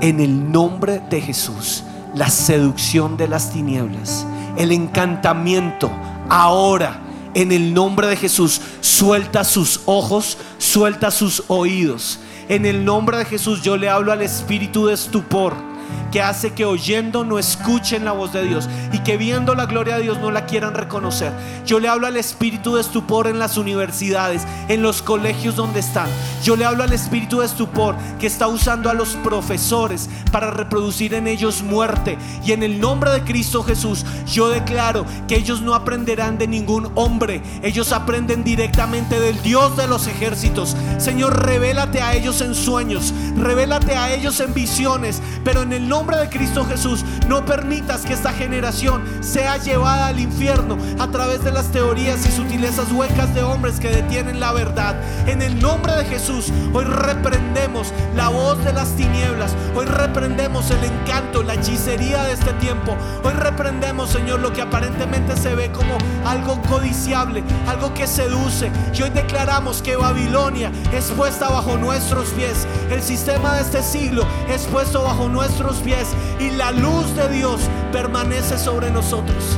En 0.00 0.20
el 0.20 0.50
nombre 0.50 1.00
de 1.10 1.20
Jesús, 1.20 1.84
la 2.16 2.30
seducción 2.30 3.16
de 3.16 3.28
las 3.28 3.52
tinieblas, 3.52 4.26
el 4.56 4.72
encantamiento, 4.72 5.92
ahora 6.28 7.02
en 7.34 7.52
el 7.52 7.74
nombre 7.74 8.06
de 8.06 8.16
Jesús, 8.16 8.62
suelta 8.80 9.44
sus 9.44 9.82
ojos, 9.84 10.38
suelta 10.56 11.10
sus 11.10 11.44
oídos. 11.48 12.18
En 12.48 12.64
el 12.64 12.86
nombre 12.86 13.18
de 13.18 13.26
Jesús 13.26 13.62
yo 13.62 13.76
le 13.76 13.90
hablo 13.90 14.12
al 14.12 14.22
espíritu 14.22 14.86
de 14.86 14.94
estupor 14.94 15.54
que 16.10 16.22
hace 16.22 16.54
que 16.54 16.64
oyendo 16.64 17.24
no 17.24 17.38
escuchen 17.38 18.06
la 18.06 18.12
voz 18.12 18.32
de 18.32 18.44
Dios 18.44 18.68
y 18.96 19.00
que 19.00 19.18
viendo 19.18 19.54
la 19.54 19.66
gloria 19.66 19.96
de 19.96 20.04
Dios 20.04 20.18
no 20.20 20.30
la 20.30 20.46
quieran 20.46 20.72
reconocer. 20.72 21.30
Yo 21.66 21.80
le 21.80 21.88
hablo 21.88 22.06
al 22.06 22.16
espíritu 22.16 22.76
de 22.76 22.80
estupor 22.80 23.26
en 23.26 23.38
las 23.38 23.58
universidades, 23.58 24.46
en 24.68 24.80
los 24.80 25.02
colegios 25.02 25.54
donde 25.54 25.80
están. 25.80 26.08
Yo 26.42 26.56
le 26.56 26.64
hablo 26.64 26.82
al 26.82 26.94
espíritu 26.94 27.40
de 27.40 27.46
estupor 27.46 27.94
que 28.18 28.26
está 28.26 28.48
usando 28.48 28.88
a 28.88 28.94
los 28.94 29.10
profesores 29.16 30.08
para 30.32 30.50
reproducir 30.50 31.12
en 31.12 31.26
ellos 31.26 31.62
muerte. 31.62 32.16
Y 32.42 32.52
en 32.52 32.62
el 32.62 32.80
nombre 32.80 33.10
de 33.10 33.20
Cristo 33.20 33.62
Jesús, 33.62 34.06
yo 34.26 34.48
declaro 34.48 35.04
que 35.28 35.36
ellos 35.36 35.60
no 35.60 35.74
aprenderán 35.74 36.38
de 36.38 36.46
ningún 36.46 36.90
hombre, 36.94 37.42
ellos 37.62 37.92
aprenden 37.92 38.44
directamente 38.44 39.20
del 39.20 39.42
Dios 39.42 39.76
de 39.76 39.88
los 39.88 40.06
ejércitos. 40.06 40.74
Señor, 40.96 41.44
revélate 41.44 42.00
a 42.00 42.14
ellos 42.14 42.40
en 42.40 42.54
sueños, 42.54 43.12
revélate 43.36 43.94
a 43.94 44.14
ellos 44.14 44.40
en 44.40 44.54
visiones, 44.54 45.20
pero 45.44 45.62
en 45.62 45.74
el 45.74 45.86
nombre 45.86 46.16
de 46.16 46.30
Cristo 46.30 46.64
Jesús, 46.64 47.04
no 47.28 47.44
permitas 47.44 48.06
que 48.06 48.14
esta 48.14 48.32
generación 48.32 48.85
sea 49.20 49.56
llevada 49.56 50.08
al 50.08 50.20
infierno 50.20 50.78
a 50.98 51.08
través 51.08 51.42
de 51.44 51.50
las 51.50 51.66
teorías 51.72 52.24
y 52.26 52.30
sutilezas 52.30 52.92
huecas 52.92 53.34
de 53.34 53.42
hombres 53.42 53.80
que 53.80 53.88
detienen 53.88 54.40
la 54.40 54.52
verdad. 54.52 54.96
En 55.26 55.42
el 55.42 55.60
nombre 55.60 55.92
de 55.94 56.04
Jesús, 56.04 56.52
hoy 56.72 56.84
reprendemos 56.84 57.92
la 58.14 58.28
voz 58.28 58.64
de 58.64 58.72
las 58.72 58.90
tinieblas. 58.90 59.54
Hoy 59.74 59.86
reprendemos 59.86 60.70
el 60.70 60.84
encanto, 60.84 61.42
la 61.42 61.54
hechicería 61.54 62.22
de 62.24 62.32
este 62.32 62.52
tiempo. 62.54 62.96
Hoy 63.24 63.32
reprendemos, 63.32 64.10
Señor, 64.10 64.40
lo 64.40 64.52
que 64.52 64.62
aparentemente 64.62 65.36
se 65.36 65.54
ve 65.54 65.70
como 65.72 65.98
algo 66.24 66.60
codiciable, 66.62 67.42
algo 67.66 67.92
que 67.94 68.06
seduce. 68.06 68.70
Y 68.94 69.02
hoy 69.02 69.10
declaramos 69.10 69.82
que 69.82 69.96
Babilonia 69.96 70.70
es 70.92 71.06
puesta 71.06 71.48
bajo 71.48 71.76
nuestros 71.76 72.28
pies. 72.30 72.66
El 72.90 73.02
sistema 73.02 73.54
de 73.54 73.62
este 73.62 73.82
siglo 73.82 74.26
es 74.48 74.62
puesto 74.66 75.02
bajo 75.02 75.28
nuestros 75.28 75.76
pies. 75.78 76.08
Y 76.38 76.50
la 76.50 76.70
luz 76.72 77.14
de 77.16 77.28
Dios 77.28 77.60
permanece 77.92 78.58
sobre 78.66 78.90
nosotros. 78.90 79.56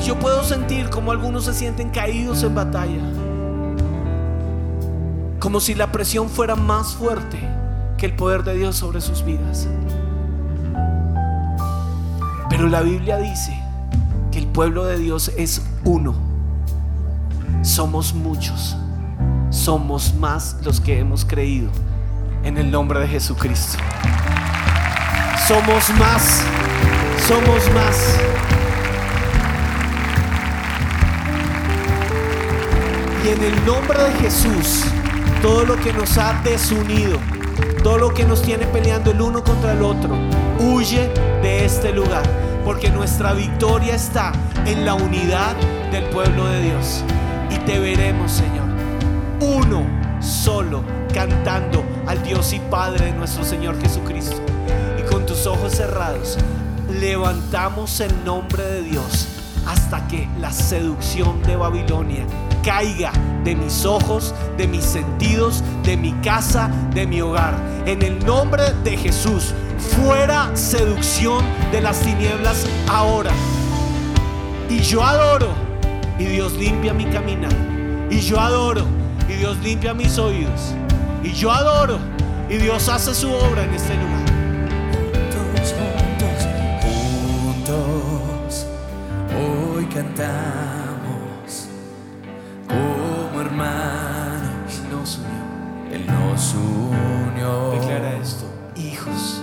Y 0.00 0.06
yo 0.06 0.18
puedo 0.18 0.42
sentir 0.44 0.88
como 0.88 1.12
algunos 1.12 1.44
se 1.44 1.52
sienten 1.52 1.90
caídos 1.90 2.42
en 2.42 2.54
batalla. 2.54 3.02
Como 5.40 5.60
si 5.60 5.74
la 5.74 5.92
presión 5.92 6.30
fuera 6.30 6.56
más 6.56 6.94
fuerte 6.94 7.38
que 7.98 8.06
el 8.06 8.16
poder 8.16 8.44
de 8.44 8.54
Dios 8.54 8.76
sobre 8.76 9.02
sus 9.02 9.22
vidas. 9.22 9.68
Pero 12.48 12.66
la 12.68 12.80
Biblia 12.80 13.18
dice 13.18 13.54
que 14.32 14.38
el 14.38 14.46
pueblo 14.46 14.86
de 14.86 14.96
Dios 14.96 15.30
es 15.36 15.60
uno. 15.84 16.14
Somos 17.60 18.14
muchos. 18.14 18.74
Somos 19.50 20.14
más 20.14 20.56
los 20.64 20.80
que 20.80 20.98
hemos 20.98 21.26
creído 21.26 21.68
en 22.42 22.56
el 22.56 22.70
nombre 22.70 23.00
de 23.00 23.08
Jesucristo. 23.08 23.76
Somos 25.46 25.90
más. 25.98 26.42
Somos 27.26 27.72
más. 27.72 28.18
Y 33.24 33.28
en 33.28 33.42
el 33.42 33.64
nombre 33.64 33.98
de 33.98 34.12
Jesús, 34.20 34.84
todo 35.40 35.64
lo 35.64 35.76
que 35.76 35.94
nos 35.94 36.18
ha 36.18 36.38
desunido, 36.44 37.18
todo 37.82 37.96
lo 37.96 38.12
que 38.12 38.24
nos 38.24 38.42
tiene 38.42 38.66
peleando 38.66 39.10
el 39.10 39.22
uno 39.22 39.42
contra 39.42 39.72
el 39.72 39.80
otro, 39.80 40.10
huye 40.58 41.10
de 41.40 41.64
este 41.64 41.94
lugar. 41.94 42.24
Porque 42.62 42.90
nuestra 42.90 43.32
victoria 43.32 43.94
está 43.94 44.32
en 44.66 44.84
la 44.84 44.92
unidad 44.92 45.56
del 45.90 46.04
pueblo 46.10 46.46
de 46.46 46.60
Dios. 46.60 47.04
Y 47.50 47.56
te 47.60 47.78
veremos, 47.78 48.32
Señor. 48.32 48.68
Uno 49.40 49.86
solo 50.20 50.84
cantando 51.14 51.82
al 52.06 52.22
Dios 52.22 52.52
y 52.52 52.58
Padre 52.58 53.06
de 53.06 53.12
nuestro 53.12 53.44
Señor 53.44 53.80
Jesucristo. 53.80 54.36
Y 54.98 55.10
con 55.10 55.24
tus 55.24 55.46
ojos 55.46 55.72
cerrados, 55.72 56.36
levantamos 57.00 58.00
el 58.00 58.24
nombre 58.24 58.62
de 58.62 58.82
Dios 58.82 59.28
hasta 59.66 60.06
que 60.08 60.28
la 60.40 60.52
seducción 60.52 61.42
de 61.42 61.56
Babilonia 61.56 62.24
caiga 62.62 63.12
de 63.44 63.54
mis 63.54 63.84
ojos, 63.84 64.34
de 64.56 64.66
mis 64.66 64.84
sentidos, 64.84 65.62
de 65.82 65.96
mi 65.96 66.12
casa, 66.22 66.70
de 66.94 67.06
mi 67.06 67.20
hogar. 67.20 67.54
En 67.86 68.02
el 68.02 68.24
nombre 68.24 68.72
de 68.84 68.96
Jesús, 68.96 69.54
fuera 69.78 70.54
seducción 70.54 71.44
de 71.72 71.80
las 71.80 72.00
tinieblas 72.00 72.66
ahora. 72.88 73.32
Y 74.70 74.80
yo 74.80 75.02
adoro 75.02 75.48
y 76.18 76.24
Dios 76.24 76.52
limpia 76.54 76.94
mi 76.94 77.04
caminar. 77.06 77.52
Y 78.10 78.20
yo 78.20 78.40
adoro 78.40 78.84
y 79.28 79.34
Dios 79.34 79.58
limpia 79.58 79.94
mis 79.94 80.18
oídos. 80.18 80.74
Y 81.22 81.32
yo 81.32 81.50
adoro 81.50 81.98
y 82.48 82.56
Dios 82.56 82.88
hace 82.88 83.14
su 83.14 83.32
obra 83.32 83.64
en 83.64 83.74
este 83.74 83.94
lugar. 83.94 84.13
Cantamos 89.94 91.68
como 92.68 93.40
hermanos. 93.40 94.82
Él 94.82 94.90
nos 94.90 95.18
unió. 95.18 95.44
Él 95.92 96.06
nos 96.06 96.54
unió. 96.54 97.70
Declara 97.80 98.16
esto. 98.16 98.46
Hijos. 98.74 99.42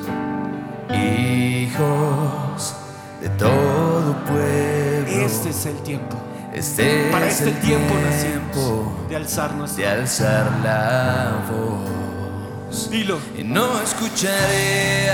hijos 0.90 2.76
de 3.22 3.30
todo 3.30 4.14
pueblo. 4.26 5.26
Este 5.26 5.50
es 5.50 5.66
el 5.66 5.78
tiempo. 5.84 6.18
Este 6.54 7.08
Para 7.12 7.28
es 7.28 7.40
este 7.40 7.52
el 7.52 7.60
tiempo 7.62 7.94
nacimos 8.04 9.08
de 9.08 9.16
alzar 9.16 9.52
de 9.52 9.58
nuestra 9.58 9.94
alzar 9.94 10.52
la 10.64 11.46
voz. 11.50 12.90
Dilo. 12.90 13.20
Y 13.38 13.44
no 13.44 13.82
escucharé 13.82 15.12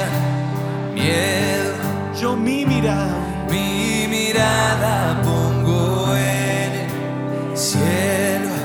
miedo, 0.95 1.73
Yo 2.19 2.35
mi 2.35 2.65
mirada 2.65 3.26
mi 3.50 4.08
mirada 4.08 5.22
pongo 5.24 6.16
en 6.16 6.72
el 7.52 7.58
cielo. 7.58 8.56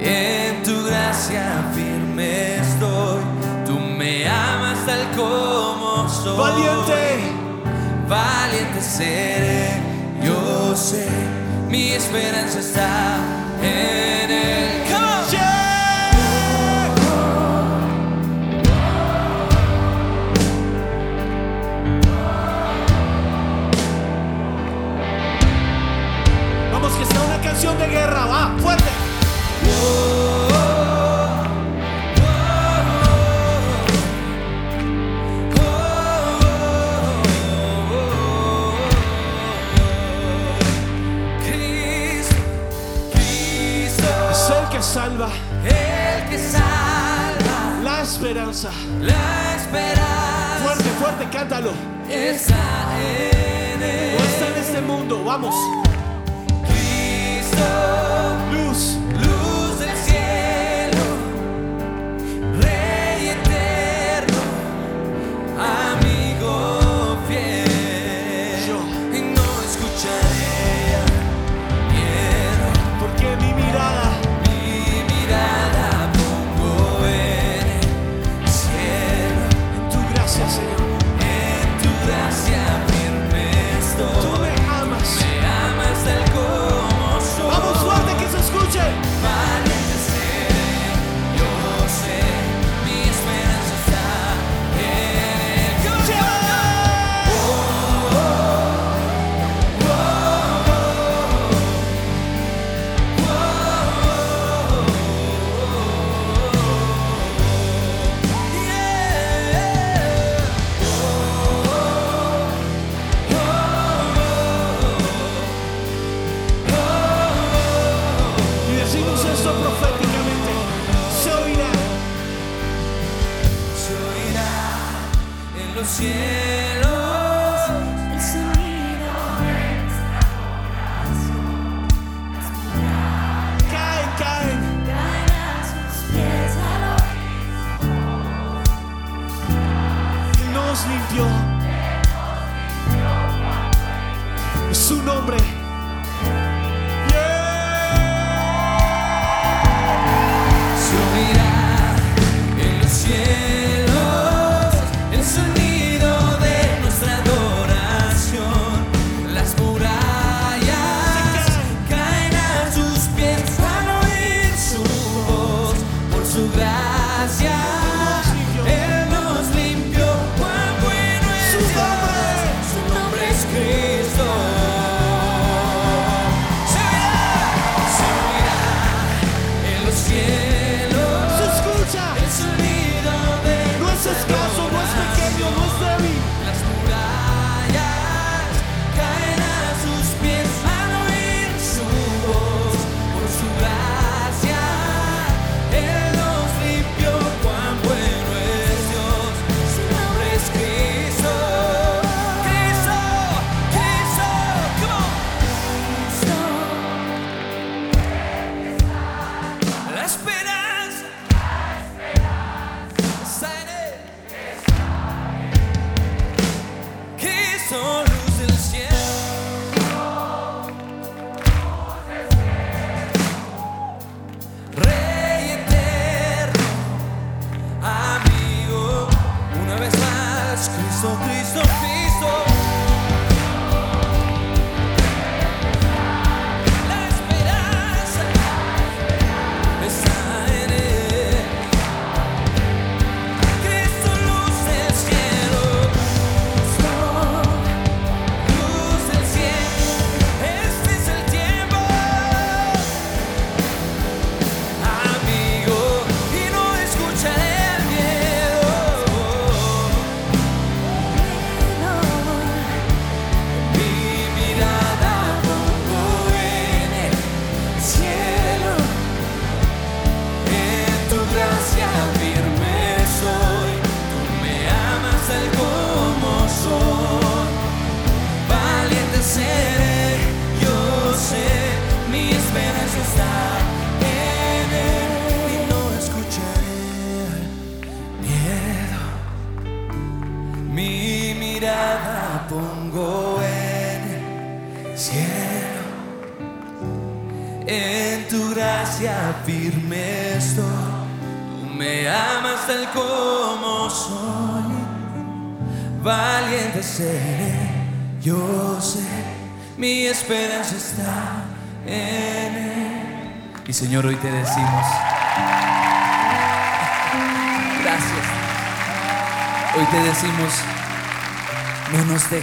En 0.00 0.62
tu 0.62 0.84
gracia 0.84 1.64
firme 1.74 2.56
estoy, 2.56 3.22
tú 3.66 3.78
me 3.78 4.28
amas 4.28 4.78
tal 4.86 5.10
como 5.16 6.08
soy. 6.08 6.36
valiente. 6.38 7.32
Valiente 8.08 8.80
seré, 8.80 9.70
yo 10.24 10.74
sé, 10.74 11.06
mi 11.68 11.90
esperanza 11.92 12.58
está 12.58 13.18
en 13.62 14.07
esperanza. 48.08 48.70
la 49.02 49.54
esperanza 49.56 50.64
Fuerte, 50.64 50.84
fuerte, 50.98 51.28
cántalo. 51.30 51.72
está 52.08 52.56
en 53.00 53.80
No 54.16 54.24
está 54.24 54.48
en 54.48 54.56
este 54.56 54.80
mundo, 54.80 55.22
vamos. 55.24 55.54
Cristo, 56.66 57.64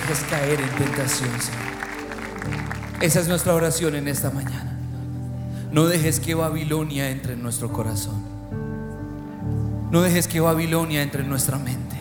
dejes 0.07 0.23
caer 0.29 0.61
en 0.61 0.69
tentación, 0.69 1.29
Señor. 1.41 3.01
Esa 3.01 3.19
es 3.21 3.27
nuestra 3.27 3.55
oración 3.55 3.95
en 3.95 4.07
esta 4.07 4.29
mañana. 4.29 4.77
No 5.71 5.87
dejes 5.87 6.19
que 6.19 6.35
Babilonia 6.35 7.09
entre 7.09 7.33
en 7.33 7.41
nuestro 7.41 7.73
corazón. 7.73 8.23
No 9.89 10.01
dejes 10.01 10.27
que 10.27 10.39
Babilonia 10.39 11.01
entre 11.01 11.23
en 11.23 11.29
nuestra 11.29 11.57
mente. 11.57 11.95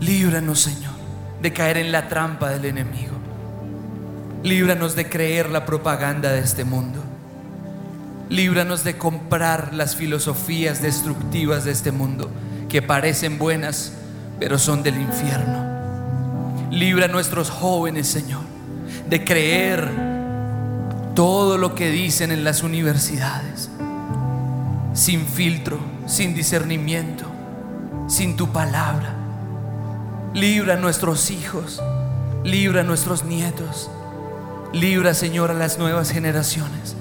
Líbranos, 0.00 0.60
Señor, 0.60 0.92
de 1.42 1.52
caer 1.52 1.76
en 1.78 1.90
la 1.90 2.08
trampa 2.08 2.50
del 2.50 2.66
enemigo. 2.66 3.16
Líbranos 4.44 4.94
de 4.94 5.08
creer 5.08 5.50
la 5.50 5.64
propaganda 5.64 6.30
de 6.30 6.40
este 6.40 6.64
mundo. 6.64 7.00
Líbranos 8.28 8.84
de 8.84 8.96
comprar 8.96 9.74
las 9.74 9.96
filosofías 9.96 10.80
destructivas 10.82 11.64
de 11.64 11.72
este 11.72 11.90
mundo 11.90 12.30
que 12.68 12.80
parecen 12.80 13.38
buenas, 13.38 13.92
pero 14.38 14.58
son 14.58 14.84
del 14.84 15.00
infierno. 15.00 15.71
Libra 16.72 17.04
a 17.04 17.08
nuestros 17.08 17.50
jóvenes, 17.50 18.08
Señor, 18.08 18.40
de 19.06 19.22
creer 19.24 19.90
todo 21.14 21.58
lo 21.58 21.74
que 21.74 21.90
dicen 21.90 22.32
en 22.32 22.44
las 22.44 22.62
universidades, 22.62 23.68
sin 24.94 25.26
filtro, 25.26 25.78
sin 26.06 26.34
discernimiento, 26.34 27.26
sin 28.08 28.36
tu 28.36 28.52
palabra. 28.52 29.14
Libra 30.32 30.74
a 30.74 30.78
nuestros 30.78 31.30
hijos, 31.30 31.82
libra 32.42 32.80
a 32.80 32.84
nuestros 32.84 33.22
nietos, 33.22 33.90
libra, 34.72 35.12
Señor, 35.12 35.50
a 35.50 35.54
las 35.54 35.78
nuevas 35.78 36.10
generaciones, 36.10 36.96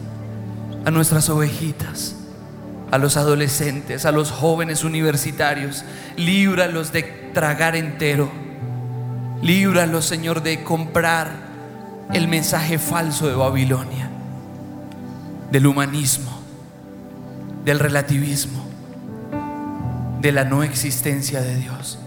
a 0.84 0.92
nuestras 0.92 1.30
ovejitas, 1.30 2.18
a 2.92 2.98
los 2.98 3.16
adolescentes, 3.16 4.06
a 4.06 4.12
los 4.12 4.32
jóvenes 4.32 4.84
universitarios. 4.84 5.86
Líbralos 6.18 6.92
de 6.92 7.04
tragar 7.34 7.78
entero. 7.78 8.51
Líbralos, 9.42 10.06
Señor, 10.06 10.44
de 10.44 10.64
comprar 10.64 11.32
el 12.14 12.28
mensaje 12.28 12.78
falso 12.78 13.28
de 13.28 13.34
Babilonia, 13.34 14.10
del 15.52 15.66
humanismo, 15.66 16.32
del 17.66 17.80
relativismo, 17.80 18.66
de 20.20 20.32
la 20.32 20.44
no 20.44 20.62
existencia 20.62 21.42
de 21.42 21.56
Dios. 21.56 21.98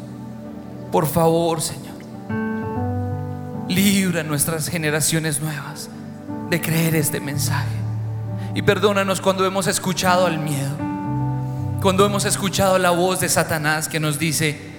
Por 0.92 1.06
favor, 1.06 1.60
Señor, 1.60 1.94
libra 3.68 4.20
a 4.20 4.24
nuestras 4.24 4.68
generaciones 4.68 5.40
nuevas 5.40 5.90
de 6.50 6.60
creer 6.60 6.94
este 6.94 7.18
mensaje. 7.18 7.76
Y 8.54 8.62
perdónanos 8.62 9.20
cuando 9.20 9.44
hemos 9.44 9.66
escuchado 9.66 10.26
al 10.26 10.38
miedo, 10.38 10.76
cuando 11.82 12.06
hemos 12.06 12.24
escuchado 12.24 12.78
la 12.78 12.90
voz 12.90 13.18
de 13.18 13.28
Satanás 13.28 13.88
que 13.88 13.98
nos 13.98 14.20
dice, 14.20 14.73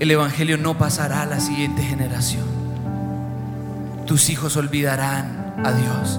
el 0.00 0.10
Evangelio 0.10 0.56
no 0.56 0.78
pasará 0.78 1.22
a 1.22 1.26
la 1.26 1.40
siguiente 1.40 1.82
generación. 1.82 2.46
Tus 4.06 4.30
hijos 4.30 4.56
olvidarán 4.56 5.54
a 5.62 5.72
Dios, 5.72 6.18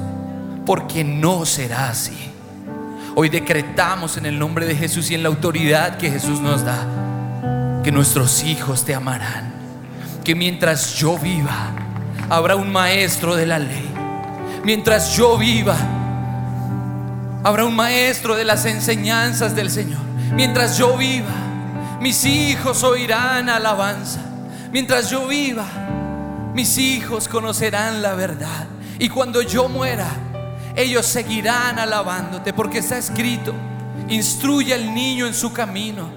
porque 0.67 1.03
no 1.03 1.47
será 1.47 1.89
así. 1.89 2.15
Hoy 3.15 3.29
decretamos 3.29 4.17
en 4.17 4.27
el 4.27 4.37
nombre 4.37 4.67
de 4.67 4.75
Jesús 4.75 5.09
y 5.09 5.15
en 5.15 5.23
la 5.23 5.29
autoridad 5.29 5.97
que 5.97 6.11
Jesús 6.11 6.39
nos 6.39 6.63
da, 6.63 7.81
que 7.83 7.91
nuestros 7.91 8.43
hijos 8.43 8.85
te 8.85 8.93
amarán, 8.93 9.51
que 10.23 10.35
mientras 10.35 10.93
yo 10.93 11.17
viva, 11.17 11.71
habrá 12.29 12.55
un 12.55 12.71
maestro 12.71 13.35
de 13.35 13.47
la 13.47 13.57
ley. 13.57 13.89
Mientras 14.63 15.17
yo 15.17 15.39
viva, 15.39 15.75
habrá 17.43 17.65
un 17.65 17.75
maestro 17.75 18.35
de 18.35 18.45
las 18.45 18.65
enseñanzas 18.65 19.55
del 19.55 19.71
Señor. 19.71 20.01
Mientras 20.33 20.77
yo 20.77 20.95
viva, 20.97 21.50
mis 22.01 22.25
hijos 22.25 22.83
oirán 22.83 23.47
alabanza. 23.47 24.19
Mientras 24.71 25.09
yo 25.09 25.27
viva, 25.27 25.67
Mis 26.53 26.77
hijos 26.77 27.29
conocerán 27.29 28.01
la 28.01 28.13
verdad. 28.13 28.67
Y 28.99 29.07
cuando 29.07 29.41
yo 29.41 29.69
muera, 29.69 30.09
ellos 30.75 31.05
seguirán 31.05 31.79
alabándote 31.79 32.51
porque 32.53 32.79
está 32.79 32.97
escrito, 32.97 33.53
instruye 34.09 34.73
al 34.73 34.93
niño 34.93 35.27
en 35.27 35.33
su 35.33 35.53
camino. 35.53 36.09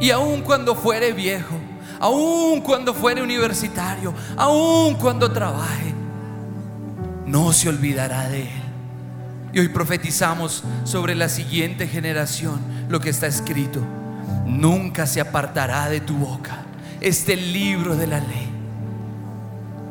Y 0.00 0.10
aun 0.10 0.40
cuando 0.42 0.74
fuere 0.74 1.12
viejo, 1.12 1.56
aun 2.00 2.62
cuando 2.62 2.94
fuere 2.94 3.22
universitario, 3.22 4.14
aun 4.36 4.94
cuando 4.94 5.30
trabaje, 5.30 5.94
no 7.26 7.52
se 7.52 7.68
olvidará 7.68 8.28
de 8.28 8.42
él. 8.42 8.62
Y 9.52 9.58
hoy 9.58 9.68
profetizamos 9.68 10.64
sobre 10.84 11.14
la 11.14 11.28
siguiente 11.28 11.86
generación 11.86 12.60
lo 12.88 13.00
que 13.00 13.10
está 13.10 13.26
escrito. 13.26 13.80
Nunca 14.46 15.06
se 15.06 15.20
apartará 15.20 15.88
de 15.88 16.00
tu 16.00 16.16
boca 16.16 16.64
este 17.00 17.36
libro 17.36 17.96
de 17.96 18.06
la 18.06 18.20
ley, 18.20 18.48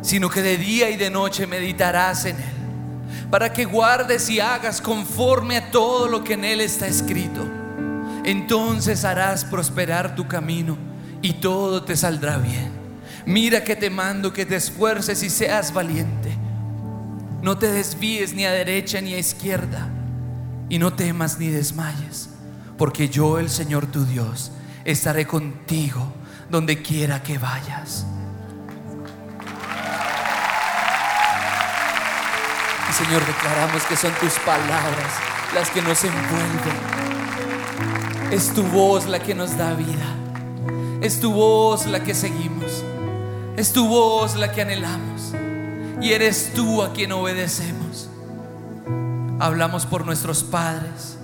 sino 0.01 0.29
que 0.29 0.41
de 0.41 0.57
día 0.57 0.89
y 0.89 0.97
de 0.97 1.09
noche 1.09 1.47
meditarás 1.47 2.25
en 2.25 2.35
él, 2.35 3.29
para 3.29 3.53
que 3.53 3.65
guardes 3.65 4.29
y 4.29 4.39
hagas 4.39 4.81
conforme 4.81 5.57
a 5.57 5.71
todo 5.71 6.07
lo 6.07 6.23
que 6.23 6.33
en 6.33 6.45
él 6.45 6.61
está 6.61 6.87
escrito. 6.87 7.45
Entonces 8.23 9.05
harás 9.05 9.45
prosperar 9.45 10.15
tu 10.15 10.27
camino 10.27 10.77
y 11.21 11.33
todo 11.33 11.83
te 11.83 11.95
saldrá 11.95 12.37
bien. 12.37 12.71
Mira 13.25 13.63
que 13.63 13.75
te 13.75 13.89
mando 13.89 14.33
que 14.33 14.45
te 14.45 14.55
esfuerces 14.55 15.21
y 15.23 15.29
seas 15.29 15.73
valiente. 15.73 16.35
No 17.41 17.57
te 17.57 17.71
desvíes 17.71 18.33
ni 18.33 18.45
a 18.45 18.51
derecha 18.51 19.01
ni 19.01 19.13
a 19.13 19.19
izquierda. 19.19 19.89
Y 20.69 20.79
no 20.79 20.93
temas 20.93 21.37
ni 21.37 21.49
desmayes, 21.49 22.29
porque 22.77 23.09
yo, 23.09 23.39
el 23.39 23.49
Señor 23.49 23.87
tu 23.87 24.05
Dios, 24.05 24.51
estaré 24.83 25.25
contigo 25.25 26.13
donde 26.49 26.81
quiera 26.81 27.23
que 27.23 27.37
vayas. 27.37 28.05
Y 32.89 32.93
Señor, 32.93 33.25
declaramos 33.25 33.83
que 33.83 33.95
son 33.95 34.11
tus 34.19 34.33
palabras 34.39 35.13
las 35.53 35.69
que 35.69 35.81
nos 35.81 36.03
envuelven. 36.03 36.95
Es 38.31 38.53
tu 38.53 38.63
voz 38.63 39.07
la 39.07 39.19
que 39.19 39.35
nos 39.35 39.57
da 39.57 39.73
vida. 39.73 40.15
Es 41.01 41.19
tu 41.19 41.33
voz 41.33 41.85
la 41.85 42.03
que 42.03 42.13
seguimos. 42.13 42.83
Es 43.57 43.71
tu 43.71 43.87
voz 43.87 44.35
la 44.35 44.51
que 44.51 44.61
anhelamos 44.61 45.33
y 46.01 46.11
eres 46.11 46.51
tú 46.53 46.83
a 46.83 46.93
quien 46.93 47.11
obedecemos. 47.11 48.09
Hablamos 49.39 49.85
por 49.85 50.05
nuestros 50.05 50.43
padres, 50.43 51.14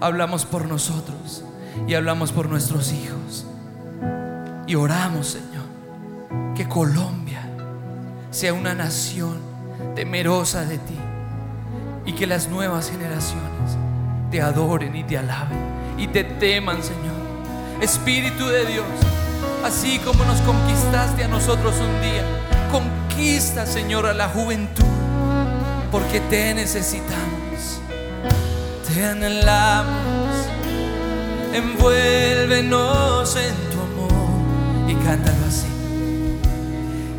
hablamos 0.00 0.44
por 0.44 0.66
nosotros 0.66 1.44
y 1.86 1.94
hablamos 1.94 2.32
por 2.32 2.48
nuestros 2.48 2.92
hijos. 2.92 3.46
Y 4.66 4.74
oramos, 4.74 5.28
Señor, 5.28 6.54
que 6.54 6.68
Colombia 6.68 7.48
sea 8.30 8.52
una 8.52 8.74
nación 8.74 9.38
temerosa 9.94 10.64
de 10.64 10.78
ti 10.78 10.98
y 12.04 12.12
que 12.12 12.26
las 12.26 12.48
nuevas 12.48 12.90
generaciones 12.90 13.76
te 14.30 14.42
adoren 14.42 14.94
y 14.94 15.04
te 15.04 15.18
alaben 15.18 15.58
y 15.96 16.06
te 16.06 16.24
teman, 16.24 16.82
Señor. 16.82 17.18
Espíritu 17.80 18.46
de 18.46 18.66
Dios, 18.66 18.86
así 19.64 19.98
como 20.00 20.24
nos 20.24 20.40
conquistaste 20.40 21.24
a 21.24 21.28
nosotros 21.28 21.74
un 21.78 22.00
día, 22.00 22.24
conquista, 22.72 23.66
Señor, 23.66 24.06
a 24.06 24.14
la 24.14 24.28
juventud, 24.28 24.84
porque 25.92 26.20
te 26.20 26.54
necesitamos, 26.54 27.37
te 28.98 29.04
anhelamos, 29.04 30.34
envuélvenos 31.54 33.36
en 33.36 33.54
tu 33.70 33.78
amor 33.88 34.90
y 34.90 34.94
cántalo 35.04 35.44
así. 35.46 35.68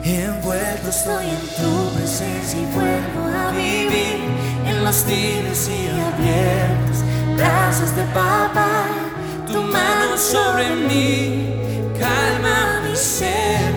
Envuelto 0.04 0.90
estoy 0.90 1.26
en 1.28 1.46
tu 1.58 1.72
presencia 1.96 2.60
y 2.60 2.66
vuelvo 2.76 3.22
a 3.34 3.52
vivir 3.52 4.20
en 4.66 4.84
los 4.84 5.04
tibios 5.06 5.70
y 5.70 5.88
abiertos 6.12 6.98
brazos 7.38 7.96
de 7.96 8.04
papá. 8.14 8.84
Tu 9.48 9.62
mano 9.62 10.18
sobre 10.18 10.76
mí 10.76 11.48
calma 11.98 12.82
mi 12.84 12.96
ser 12.98 13.74